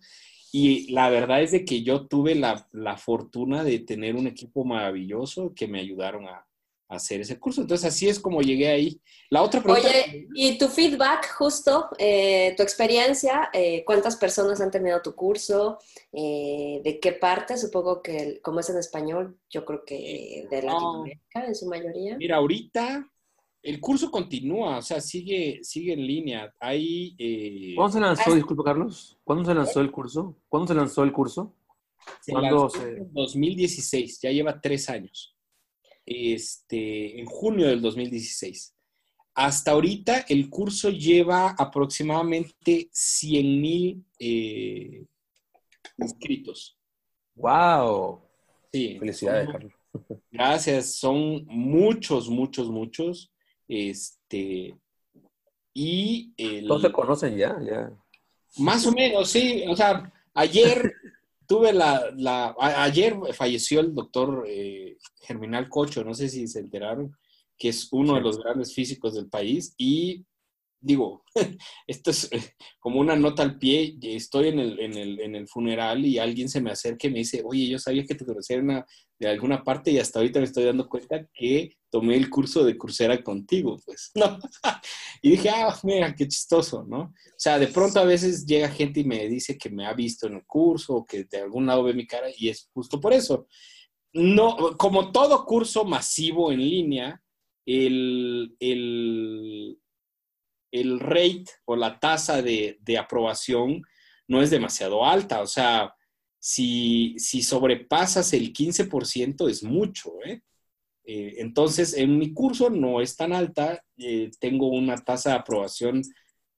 Y 0.52 0.92
la 0.92 1.08
verdad 1.08 1.40
es 1.42 1.52
de 1.52 1.64
que 1.64 1.82
yo 1.82 2.06
tuve 2.06 2.34
la, 2.34 2.68
la 2.72 2.96
fortuna 2.96 3.64
de 3.64 3.78
tener 3.78 4.16
un 4.16 4.26
equipo 4.26 4.64
maravilloso 4.64 5.54
que 5.54 5.68
me 5.68 5.80
ayudaron 5.80 6.26
a, 6.26 6.44
hacer 6.90 7.20
ese 7.20 7.38
curso. 7.38 7.60
Entonces, 7.60 7.86
así 7.86 8.08
es 8.08 8.18
como 8.18 8.42
llegué 8.42 8.68
ahí. 8.68 9.00
La 9.30 9.42
otra 9.42 9.62
pregunta... 9.62 9.88
Oye, 9.88 10.26
y 10.34 10.58
tu 10.58 10.68
feedback, 10.68 11.32
justo, 11.34 11.88
eh, 11.98 12.52
tu 12.56 12.62
experiencia, 12.62 13.48
eh, 13.52 13.84
¿cuántas 13.84 14.16
personas 14.16 14.60
han 14.60 14.72
terminado 14.72 15.00
tu 15.00 15.14
curso? 15.14 15.78
Eh, 16.12 16.80
¿De 16.82 16.98
qué 16.98 17.12
parte? 17.12 17.56
Supongo 17.56 18.02
que, 18.02 18.40
como 18.42 18.58
es 18.58 18.68
en 18.70 18.78
español, 18.78 19.38
yo 19.48 19.64
creo 19.64 19.84
que 19.84 20.46
de 20.50 20.62
Latinoamérica 20.62 21.46
en 21.46 21.54
su 21.54 21.66
mayoría. 21.66 22.16
Mira, 22.16 22.36
ahorita 22.36 23.08
El 23.62 23.78
curso 23.80 24.10
continúa, 24.10 24.78
o 24.78 24.82
sea, 24.82 25.00
sigue, 25.00 25.60
sigue 25.62 25.92
en 25.92 26.06
línea. 26.06 26.54
Hay, 26.58 27.14
eh, 27.18 27.74
¿Cuándo 27.76 27.92
se 27.92 28.00
lanzó, 28.00 28.34
disculpa 28.34 28.64
Carlos? 28.64 29.18
¿Cuándo 29.22 29.44
se 29.44 29.54
lanzó 29.54 29.80
el 29.80 29.90
curso? 29.90 30.36
¿Cuándo 30.48 30.66
se 30.68 30.74
lanzó 30.74 31.02
el 31.04 31.12
curso? 31.12 31.54
se 32.22 32.32
¿Cuándo 32.32 32.62
lanzó 32.62 32.70
se- 32.80 32.96
en 32.96 33.12
2016, 33.12 34.20
ya 34.22 34.30
lleva 34.30 34.60
tres 34.60 34.88
años. 34.88 35.36
Este, 36.06 37.20
en 37.20 37.26
junio 37.26 37.66
del 37.68 37.82
2016. 37.82 38.74
Hasta 39.34 39.72
ahorita 39.72 40.24
el 40.28 40.48
curso 40.48 40.90
lleva 40.90 41.50
aproximadamente 41.50 42.88
100 42.92 43.60
mil 43.60 44.04
eh, 44.18 45.04
inscritos. 45.98 46.78
¡Wow! 47.34 48.22
Sí, 48.72 48.96
Felicidades, 48.98 49.44
son- 49.44 49.52
Carlos. 49.52 49.72
Gracias, 50.30 50.94
son 50.94 51.44
muchos, 51.46 52.28
muchos, 52.30 52.70
muchos. 52.70 53.32
Este, 53.72 54.76
y 55.72 56.32
el- 56.36 56.66
Todos 56.66 56.82
se 56.82 56.92
conocen 56.92 57.36
ya, 57.36 57.56
ya. 57.64 57.92
más 58.58 58.84
o 58.86 58.90
menos, 58.92 59.30
sí. 59.30 59.64
O 59.68 59.76
sea, 59.76 60.12
ayer 60.34 60.92
tuve 61.46 61.72
la, 61.72 62.10
la- 62.16 62.54
a- 62.58 62.82
ayer 62.82 63.16
falleció 63.32 63.78
el 63.80 63.94
doctor 63.94 64.44
eh, 64.48 64.98
Germinal 65.20 65.68
Cocho, 65.68 66.02
no 66.02 66.14
sé 66.14 66.28
si 66.28 66.48
se 66.48 66.58
enteraron, 66.58 67.16
que 67.56 67.68
es 67.68 67.88
uno 67.92 68.14
de 68.16 68.22
los 68.22 68.38
grandes 68.42 68.74
físicos 68.74 69.14
del 69.14 69.28
país. 69.28 69.72
Y 69.78 70.24
digo, 70.80 71.24
esto 71.86 72.10
es 72.10 72.30
eh, 72.32 72.54
como 72.78 73.00
una 73.00 73.16
nota 73.16 73.42
al 73.42 73.58
pie. 73.58 73.96
Estoy 74.02 74.48
en 74.48 74.58
el, 74.58 74.80
en 74.80 74.96
el, 74.96 75.20
en 75.20 75.34
el 75.36 75.48
funeral 75.48 76.04
y 76.04 76.18
alguien 76.18 76.48
se 76.48 76.60
me 76.60 76.70
acerca 76.70 77.06
y 77.08 77.10
me 77.10 77.18
dice, 77.18 77.42
oye, 77.44 77.68
yo 77.68 77.78
sabía 77.78 78.04
que 78.04 78.14
te 78.14 78.24
conocía 78.24 78.56
de 78.56 78.62
una- 78.62 78.86
de 79.18 79.28
alguna 79.28 79.62
parte 79.62 79.90
y 79.90 79.98
hasta 79.98 80.18
ahorita 80.18 80.38
me 80.40 80.46
estoy 80.46 80.64
dando 80.64 80.88
cuenta 80.88 81.26
que 81.34 81.76
tomé 81.90 82.16
el 82.16 82.30
curso 82.30 82.64
de 82.64 82.78
crucera 82.78 83.22
contigo, 83.22 83.78
pues, 83.84 84.10
¿no? 84.14 84.38
Y 85.22 85.32
dije, 85.32 85.50
ah, 85.50 85.78
mira, 85.82 86.14
qué 86.14 86.26
chistoso, 86.26 86.84
¿no? 86.88 87.00
O 87.00 87.12
sea, 87.36 87.58
de 87.58 87.66
pronto 87.66 88.00
a 88.00 88.04
veces 88.04 88.46
llega 88.46 88.70
gente 88.70 89.00
y 89.00 89.04
me 89.04 89.28
dice 89.28 89.58
que 89.58 89.68
me 89.68 89.86
ha 89.86 89.92
visto 89.92 90.26
en 90.26 90.34
el 90.36 90.46
curso 90.46 90.94
o 90.94 91.04
que 91.04 91.24
de 91.24 91.38
algún 91.38 91.66
lado 91.66 91.84
ve 91.84 91.92
mi 91.92 92.06
cara 92.06 92.28
y 92.34 92.48
es 92.48 92.70
justo 92.72 92.98
por 92.98 93.12
eso. 93.12 93.46
No, 94.14 94.76
como 94.78 95.12
todo 95.12 95.44
curso 95.44 95.84
masivo 95.84 96.50
en 96.50 96.60
línea, 96.60 97.22
el, 97.66 98.56
el, 98.58 99.78
el 100.70 101.00
rate 101.00 101.46
o 101.64 101.76
la 101.76 101.98
tasa 101.98 102.42
de, 102.42 102.78
de 102.80 102.98
aprobación 102.98 103.82
no 104.28 104.42
es 104.42 104.50
demasiado 104.50 105.04
alta. 105.04 105.42
O 105.42 105.46
sea, 105.46 105.94
si, 106.38 107.14
si 107.18 107.42
sobrepasas 107.42 108.32
el 108.32 108.52
15% 108.52 109.48
es 109.48 109.62
mucho, 109.62 110.12
¿eh? 110.24 110.40
Eh, 111.04 111.36
entonces, 111.38 111.94
en 111.94 112.18
mi 112.18 112.32
curso 112.32 112.70
no 112.70 113.00
es 113.00 113.16
tan 113.16 113.32
alta, 113.32 113.82
eh, 113.96 114.30
tengo 114.38 114.68
una 114.68 114.96
tasa 114.96 115.30
de 115.30 115.36
aprobación 115.36 116.02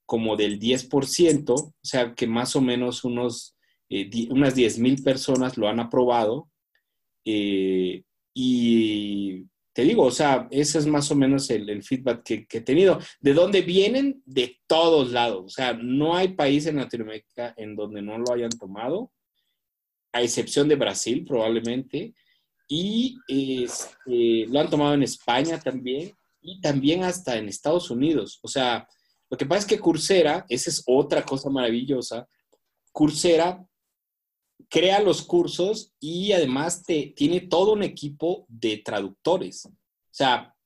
como 0.04 0.36
del 0.36 0.58
10%, 0.58 1.54
o 1.54 1.72
sea 1.82 2.14
que 2.14 2.26
más 2.26 2.54
o 2.54 2.60
menos 2.60 3.04
unos, 3.04 3.56
unas 4.30 4.54
10 4.54 4.78
mil 4.78 5.02
personas 5.02 5.56
lo 5.56 5.68
han 5.68 5.80
aprobado. 5.80 6.48
y 8.34 9.46
te 9.72 9.82
digo, 9.82 10.04
o 10.04 10.10
sea, 10.10 10.48
ese 10.50 10.78
es 10.78 10.86
más 10.86 11.10
o 11.10 11.14
menos 11.14 11.48
el, 11.50 11.82
feedback 11.82 12.22
que, 12.22 12.46
que 12.46 12.58
he 12.58 12.60
tenido. 12.60 12.98
¿De 13.20 13.32
dónde 13.32 13.62
vienen? 13.62 14.22
De 14.26 14.60
todos 14.66 15.12
lados. 15.12 15.44
O 15.46 15.48
sea, 15.48 15.72
no 15.72 16.14
hay 16.14 16.28
país 16.28 16.66
en 16.66 16.76
Latinoamérica 16.76 17.54
en 17.56 17.74
donde 17.74 18.02
no 18.02 18.18
lo 18.18 18.32
hayan 18.32 18.50
tomado, 18.50 19.12
a 20.12 20.22
excepción 20.22 20.68
de 20.68 20.76
Brasil 20.76 21.24
probablemente 21.24 22.14
y 22.68 23.18
este, 23.28 24.46
lo 24.46 24.60
han 24.60 24.70
tomado 24.70 24.94
en 24.94 25.02
España 25.02 25.58
también 25.58 26.12
y 26.40 26.60
también 26.60 27.02
hasta 27.02 27.36
en 27.36 27.48
Estados 27.48 27.90
Unidos. 27.90 28.38
O 28.42 28.48
sea, 28.48 28.86
lo 29.30 29.36
que 29.36 29.46
pasa 29.46 29.60
es 29.60 29.66
que 29.66 29.78
Coursera, 29.78 30.44
esa 30.48 30.70
es 30.70 30.82
otra 30.86 31.22
cosa 31.22 31.50
maravillosa, 31.50 32.26
Coursera 32.92 33.62
crea 34.72 35.00
los 35.00 35.20
cursos 35.20 35.92
y 36.00 36.32
además 36.32 36.82
te, 36.82 37.12
tiene 37.14 37.42
todo 37.42 37.74
un 37.74 37.82
equipo 37.82 38.46
de 38.48 38.78
traductores. 38.78 39.66
O 39.66 39.70
sea, 40.10 40.56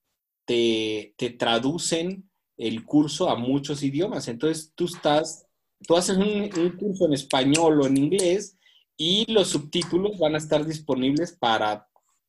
te, 0.44 1.12
te 1.18 1.30
traducen 1.30 2.30
el 2.56 2.84
curso 2.84 3.28
a 3.28 3.34
muchos 3.34 3.82
idiomas. 3.82 4.28
Entonces 4.28 4.72
tú 4.76 4.84
estás, 4.84 5.48
tú 5.88 5.96
haces 5.96 6.16
un, 6.18 6.48
curso 6.78 7.06
en 7.06 7.14
español 7.14 7.80
o 7.80 7.86
en 7.88 7.96
inglés 7.96 8.56
y 8.96 9.30
los 9.30 9.48
subtítulos 9.48 10.16
van 10.20 10.36
a 10.36 10.38
estar 10.38 10.64
disponibles 10.64 11.32
para 11.32 11.88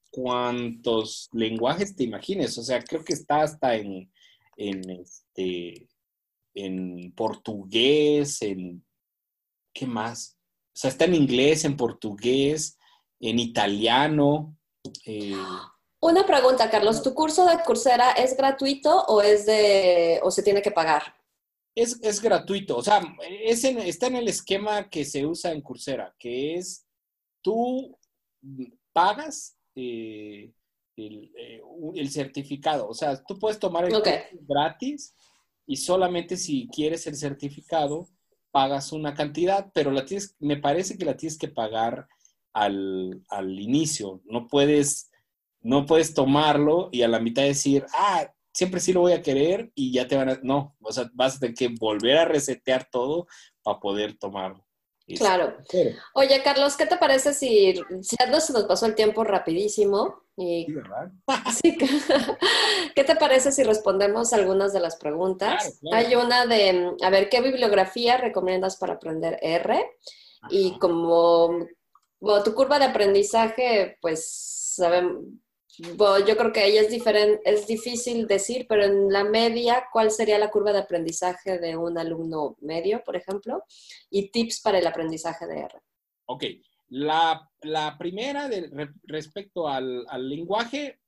cuantos 0.10 1.30
lenguajes 1.32 1.96
te 1.96 2.06
imagines. 2.06 2.58
O 2.58 2.64
sea, 2.64 2.82
creo 2.82 3.06
que 3.06 3.14
está 3.14 3.44
hasta 3.44 3.76
en, 3.76 4.12
en, 4.56 4.90
este, 4.90 5.88
en 6.56 7.12
portugués, 7.12 8.42
en... 8.42 8.84
¿Qué 9.72 9.86
más? 9.86 10.37
O 10.78 10.80
sea, 10.80 10.92
está 10.92 11.06
en 11.06 11.16
inglés, 11.16 11.66
en 11.66 11.76
portugués, 11.76 12.78
en 13.20 13.40
italiano. 13.40 14.56
eh, 15.08 15.34
Una 16.00 16.24
pregunta, 16.24 16.70
Carlos. 16.70 17.02
¿Tu 17.02 17.16
curso 17.16 17.48
de 17.48 17.64
Coursera 17.64 18.12
es 18.12 18.38
gratuito 18.38 19.06
o 19.08 19.24
es 19.24 19.48
de 19.48 20.20
o 20.22 20.30
se 20.30 20.44
tiene 20.44 20.62
que 20.62 20.70
pagar? 20.70 21.16
es, 21.74 22.00
es 22.04 22.22
gratuito. 22.22 22.78
O 22.78 22.84
sea, 22.84 23.02
es 23.28 23.64
en- 23.64 23.80
está 23.80 24.06
en 24.06 24.18
el 24.18 24.28
esquema 24.28 24.88
que 24.88 25.04
se 25.04 25.26
usa 25.26 25.52
en 25.52 25.62
Coursera, 25.62 26.16
que 26.20 26.56
es 26.58 26.86
tú 27.44 27.98
pagas 28.94 29.58
eh, 29.76 30.52
el, 30.96 31.32
eh, 31.36 31.62
el 31.96 32.10
certificado. 32.12 32.88
O 32.88 32.94
sea, 32.94 33.24
tú 33.24 33.40
puedes 33.40 33.58
tomar 33.60 33.86
el 33.86 33.94
curso 33.94 34.12
gratis 34.48 35.16
y 35.66 35.78
solamente 35.78 36.38
si 36.38 36.68
quieres 36.68 37.06
el 37.08 37.16
certificado 37.16 38.08
pagas 38.52 38.92
una 38.92 39.14
cantidad, 39.14 39.72
pero 39.74 39.92
la 39.92 40.06
tienes, 40.06 40.36
me 40.40 40.58
parece 40.58 40.98
que 40.98 41.06
la 41.06 41.18
tienes 41.18 41.38
que 41.38 41.48
pagar 41.48 42.08
al, 42.54 43.24
al 43.30 43.60
inicio. 43.60 44.22
No 44.26 44.48
puedes, 44.48 45.12
no 45.62 45.86
puedes 45.86 46.14
tomarlo 46.14 46.90
y 46.92 47.04
a 47.04 47.08
la 47.08 47.20
mitad 47.20 47.44
decir, 47.44 47.86
ah, 47.94 48.32
siempre 48.54 48.80
sí 48.80 48.92
lo 48.94 49.02
voy 49.02 49.14
a 49.14 49.22
querer 49.22 49.72
y 49.76 49.92
ya 49.92 50.08
te 50.08 50.18
van 50.18 50.30
a... 50.30 50.40
No, 50.44 50.76
o 50.82 50.92
sea, 50.92 51.10
vas 51.14 51.38
a 51.38 51.40
tener 51.40 51.56
que 51.56 51.70
volver 51.80 52.18
a 52.18 52.26
resetear 52.26 52.90
todo 52.92 53.28
para 53.64 53.80
poder 53.80 54.18
tomarlo. 54.18 54.67
Claro. 55.16 55.58
Oye, 56.14 56.42
Carlos, 56.44 56.76
¿qué 56.76 56.86
te 56.86 56.98
parece 56.98 57.34
si, 57.34 57.76
si 58.02 58.16
ya 58.20 58.26
no 58.26 58.42
se 58.42 58.52
nos 58.52 58.66
pasó 58.66 58.86
el 58.86 58.96
tiempo 58.96 59.24
rapidísimo? 59.24 60.24
Y, 60.36 60.66
sí, 60.66 60.74
¿verdad? 60.74 61.12
sí, 61.62 61.78
¿Qué 62.96 63.04
te 63.04 63.16
parece 63.16 63.52
si 63.52 63.64
respondemos 63.64 64.34
algunas 64.34 64.74
de 64.74 64.82
las 64.82 64.98
preguntas? 64.98 65.64
Claro, 65.64 65.76
claro. 65.80 65.98
Hay 65.98 66.16
una 66.16 66.46
de, 66.46 66.96
a 67.02 67.10
ver, 67.10 67.30
¿qué 67.30 67.42
bibliografía 67.42 68.18
recomiendas 68.18 68.76
para 68.76 68.94
aprender 68.94 69.40
R? 69.42 69.92
Y 70.50 70.78
como, 70.78 71.68
bueno, 72.20 72.44
tu 72.44 72.54
curva 72.54 72.78
de 72.78 72.86
aprendizaje, 72.86 73.98
pues, 74.02 74.30
saben, 74.76 75.42
yo 75.78 76.38
creo 76.38 76.52
que 76.52 76.66
ella 76.66 76.82
es 76.82 76.90
diferente, 76.90 77.42
es 77.46 77.68
difícil 77.68 78.28
decir, 78.28 78.66
pero 78.68 78.84
en 78.84 79.12
la 79.12 79.24
media, 79.24 79.86
¿cuál 79.92 80.12
sería 80.12 80.40
la 80.40 80.50
curva 80.50 80.74
de 80.74 80.80
aprendizaje 80.80 81.60
de 81.60 81.78
un 81.78 81.98
alumno 81.98 82.56
medio, 82.62 83.04
por 83.04 83.16
ejemplo? 83.16 83.64
Y 84.10 84.30
tips 84.32 84.62
para 84.62 84.80
el 84.80 84.88
aprendizaje 84.88 85.46
de 85.46 85.60
R. 85.60 85.80
Ok, 86.26 86.44
la, 86.90 87.50
la 87.62 87.98
primera 87.98 88.48
de- 88.48 88.68
re- 88.68 88.94
respecto 89.04 89.68
al, 89.68 90.06
al 90.10 90.28
lenguaje, 90.30 91.00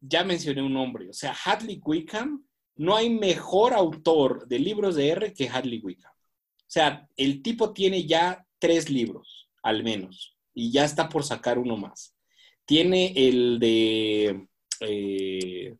ya 0.00 0.24
mencioné 0.24 0.62
un 0.62 0.72
nombre, 0.74 1.08
o 1.10 1.12
sea, 1.12 1.34
Hadley 1.44 1.80
Wickham, 1.84 2.44
no 2.76 2.96
hay 2.96 3.10
mejor 3.10 3.74
autor 3.74 4.48
de 4.48 4.58
libros 4.58 4.94
de 4.96 5.08
R 5.10 5.34
que 5.34 5.48
Hadley 5.48 5.80
Wickham. 5.80 6.12
O 6.12 6.72
sea, 6.72 7.06
el 7.16 7.42
tipo 7.42 7.72
tiene 7.72 8.06
ya 8.06 8.46
tres 8.58 8.88
libros, 8.88 9.50
al 9.62 9.82
menos, 9.82 10.36
y 10.54 10.72
ya 10.72 10.84
está 10.84 11.08
por 11.08 11.22
sacar 11.24 11.58
uno 11.58 11.76
más. 11.76 12.14
Tiene 12.70 13.12
el 13.16 13.58
de... 13.58 14.46
eh, 14.78 15.76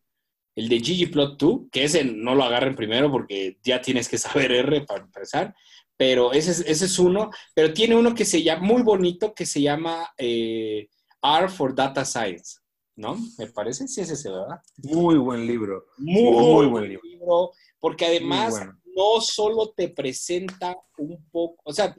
el 0.57 0.67
de 0.67 0.79
ggplot 0.79 1.39
2, 1.39 1.59
que 1.71 1.85
ese 1.85 2.03
no 2.03 2.35
lo 2.35 2.43
agarren 2.43 2.75
primero 2.75 3.09
porque 3.09 3.57
ya 3.63 3.81
tienes 3.81 4.09
que 4.09 4.17
saber 4.17 4.51
R 4.51 4.81
para 4.81 5.05
empezar, 5.05 5.55
pero 5.95 6.33
ese 6.33 6.51
es, 6.51 6.59
ese 6.67 6.85
es 6.87 6.99
uno, 6.99 7.29
pero 7.55 7.73
tiene 7.73 7.95
uno 7.95 8.13
que 8.13 8.25
se 8.25 8.43
llama, 8.43 8.63
muy 8.63 8.81
bonito, 8.81 9.33
que 9.33 9.45
se 9.45 9.61
llama 9.61 10.05
eh, 10.17 10.89
R 11.21 11.47
for 11.47 11.73
Data 11.73 12.03
Science, 12.03 12.59
¿no? 12.97 13.17
Me 13.37 13.47
parece, 13.47 13.87
sí 13.87 14.01
es 14.01 14.09
ese, 14.09 14.29
¿verdad? 14.29 14.59
Muy 14.83 15.15
buen 15.15 15.47
libro. 15.47 15.85
Muy, 15.97 16.23
muy 16.23 16.65
buen 16.65 16.89
libro. 16.89 17.51
porque 17.79 18.07
además 18.07 18.51
bueno. 18.51 18.81
no 18.93 19.21
solo 19.21 19.69
te 19.69 19.87
presenta 19.87 20.75
un 20.97 21.23
poco, 21.31 21.61
o 21.63 21.71
sea, 21.71 21.95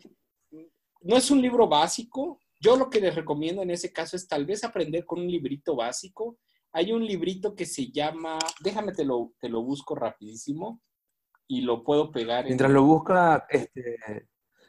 no 1.01 1.17
es 1.17 1.31
un 1.31 1.41
libro 1.41 1.67
básico. 1.67 2.42
Yo 2.63 2.77
lo 2.77 2.89
que 2.89 3.01
les 3.01 3.15
recomiendo 3.17 3.61
en 3.63 3.71
ese 3.71 3.93
caso 3.93 4.15
es 4.17 4.29
tal 4.29 4.47
vez 4.47 4.63
aprender 4.63 5.05
con 5.05 5.21
un 5.21 5.27
librito 5.29 5.75
básico. 5.75 6.39
Hay 6.73 6.93
un 6.93 7.05
librito 7.05 7.57
que 7.57 7.67
se 7.67 7.91
llama, 7.91 8.39
déjame 8.63 8.93
te 8.93 9.05
lo, 9.05 9.33
te 9.41 9.49
lo 9.49 9.63
busco 9.65 9.97
rapidísimo 9.97 10.81
y 11.49 11.63
lo 11.63 11.83
puedo 11.83 12.13
pegar. 12.13 12.43
en- 12.45 12.51
Mientras 12.51 12.71
lo 12.71 12.85
busca, 12.85 13.47
este, 13.51 13.97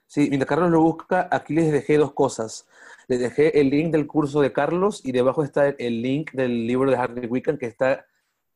sí, 0.08 0.22
mientras 0.30 0.50
Carlos 0.50 0.72
lo 0.72 0.82
busca, 0.82 1.30
aquí 1.32 1.54
les 1.54 1.72
dejé 1.72 1.98
dos 1.98 2.14
cosas. 2.14 2.68
Les 3.08 3.20
dejé 3.20 3.60
el 3.62 3.70
link 3.70 3.91
del 3.91 4.08
curso 4.08 4.41
de 4.41 4.52
Carlos 4.52 5.02
y 5.06 5.12
debajo 5.12 5.44
está 5.44 5.70
el 5.70 6.02
link 6.02 6.32
del 6.32 6.66
libro 6.66 6.89
de 6.89 6.98
Harry 6.98 7.28
Wickham 7.28 7.60
que 7.60 7.68
está 7.68 8.06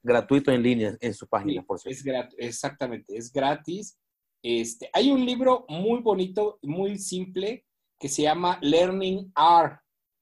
gratuito 0.02 0.52
en 0.52 0.64
línea 0.64 0.98
en 1.00 1.14
su 1.14 1.28
página, 1.28 1.62
por 1.64 1.80
cierto. 1.80 2.00
Es 2.10 2.34
exactamente, 2.40 3.16
es 3.16 3.32
gratis. 3.32 4.00
Este, 4.42 4.90
hay 4.94 5.12
un 5.12 5.24
libro 5.24 5.66
muy 5.70 6.02
bonito, 6.02 6.58
muy 6.64 6.98
simple, 6.98 7.66
que 8.00 8.10
se 8.10 8.24
llama 8.24 8.60
Learning 8.62 9.32
R, 9.36 9.80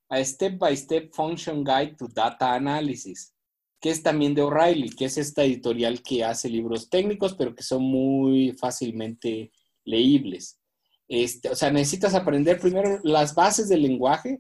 a 0.09 0.23
Step 0.23 0.57
by 0.57 0.76
Step 0.76 1.13
Function 1.13 1.63
Guide 1.63 1.95
to 1.97 2.07
Data 2.07 2.53
Analysis, 2.53 3.34
que 3.80 3.89
es 3.89 4.01
también 4.01 4.34
de 4.34 4.41
O'Reilly, 4.41 4.89
que 4.89 5.05
es 5.05 5.17
esta 5.17 5.43
editorial 5.43 6.01
que 6.01 6.23
hace 6.23 6.49
libros 6.49 6.89
técnicos, 6.89 7.36
pero 7.36 7.53
que 7.53 7.63
son 7.63 7.84
muy 7.84 8.53
fácilmente 8.53 9.51
leíbles. 9.84 10.59
Este, 11.07 11.49
o 11.49 11.55
sea, 11.55 11.71
necesitas 11.71 12.15
aprender 12.15 12.59
primero 12.59 12.99
las 13.03 13.36
bases 13.36 13.69
del 13.69 13.84
lenguaje. 13.84 14.39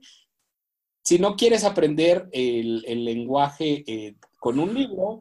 Si 1.03 1.19
no 1.19 1.35
quieres 1.35 1.63
aprender 1.63 2.27
el, 2.31 2.81
lenguaje 3.05 3.83
eh, 3.85 4.15
con 4.39 4.59
un 4.59 4.73
libro, 4.73 5.19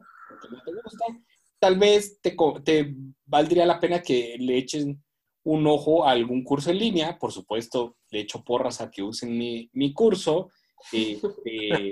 tal 1.59 1.77
vez 1.77 2.19
te, 2.21 2.35
te, 2.63 2.95
valdría 3.25 3.65
la 3.65 3.79
pena 3.79 4.01
que 4.01 4.37
le 4.39 4.57
echen 4.57 5.03
un 5.45 5.65
ojo 5.67 6.05
a 6.05 6.11
algún 6.11 6.43
curso 6.43 6.71
en 6.71 6.79
línea. 6.79 7.17
Por 7.17 7.31
supuesto, 7.31 7.97
le 8.09 8.21
echo 8.21 8.43
porras 8.43 8.81
a 8.81 8.91
que 8.91 9.01
usen 9.01 9.37
mi, 9.37 9.69
mi 9.73 9.93
curso. 9.93 10.49
Eh, 10.91 11.21
eh, 11.45 11.91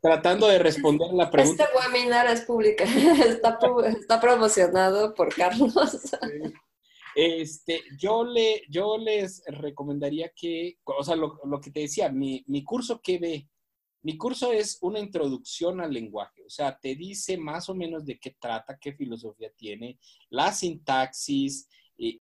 tratando 0.00 0.46
de 0.46 0.58
responder 0.58 1.12
la 1.12 1.30
pregunta. 1.30 1.64
Este 1.64 1.76
webinar 1.76 2.26
es 2.28 2.42
pública, 2.42 2.84
está, 3.26 3.58
está 3.86 4.20
promocionado 4.20 5.14
por 5.14 5.34
Carlos. 5.34 5.74
Este, 7.14 7.82
yo, 7.98 8.24
le, 8.24 8.62
yo 8.68 8.96
les 8.98 9.42
recomendaría 9.46 10.30
que, 10.36 10.78
o 10.84 11.02
sea, 11.02 11.16
lo, 11.16 11.40
lo 11.44 11.60
que 11.60 11.70
te 11.70 11.80
decía, 11.80 12.10
mi, 12.10 12.44
mi 12.46 12.62
curso 12.62 13.00
que 13.02 13.18
ve, 13.18 13.48
mi 14.02 14.16
curso 14.16 14.52
es 14.52 14.78
una 14.80 15.00
introducción 15.00 15.80
al 15.80 15.92
lenguaje, 15.92 16.44
o 16.44 16.50
sea, 16.50 16.78
te 16.78 16.94
dice 16.94 17.36
más 17.36 17.68
o 17.68 17.74
menos 17.74 18.04
de 18.04 18.18
qué 18.18 18.36
trata, 18.38 18.78
qué 18.78 18.92
filosofía 18.92 19.50
tiene, 19.56 19.98
la 20.30 20.52
sintaxis. 20.52 21.68
Y... 21.96 22.20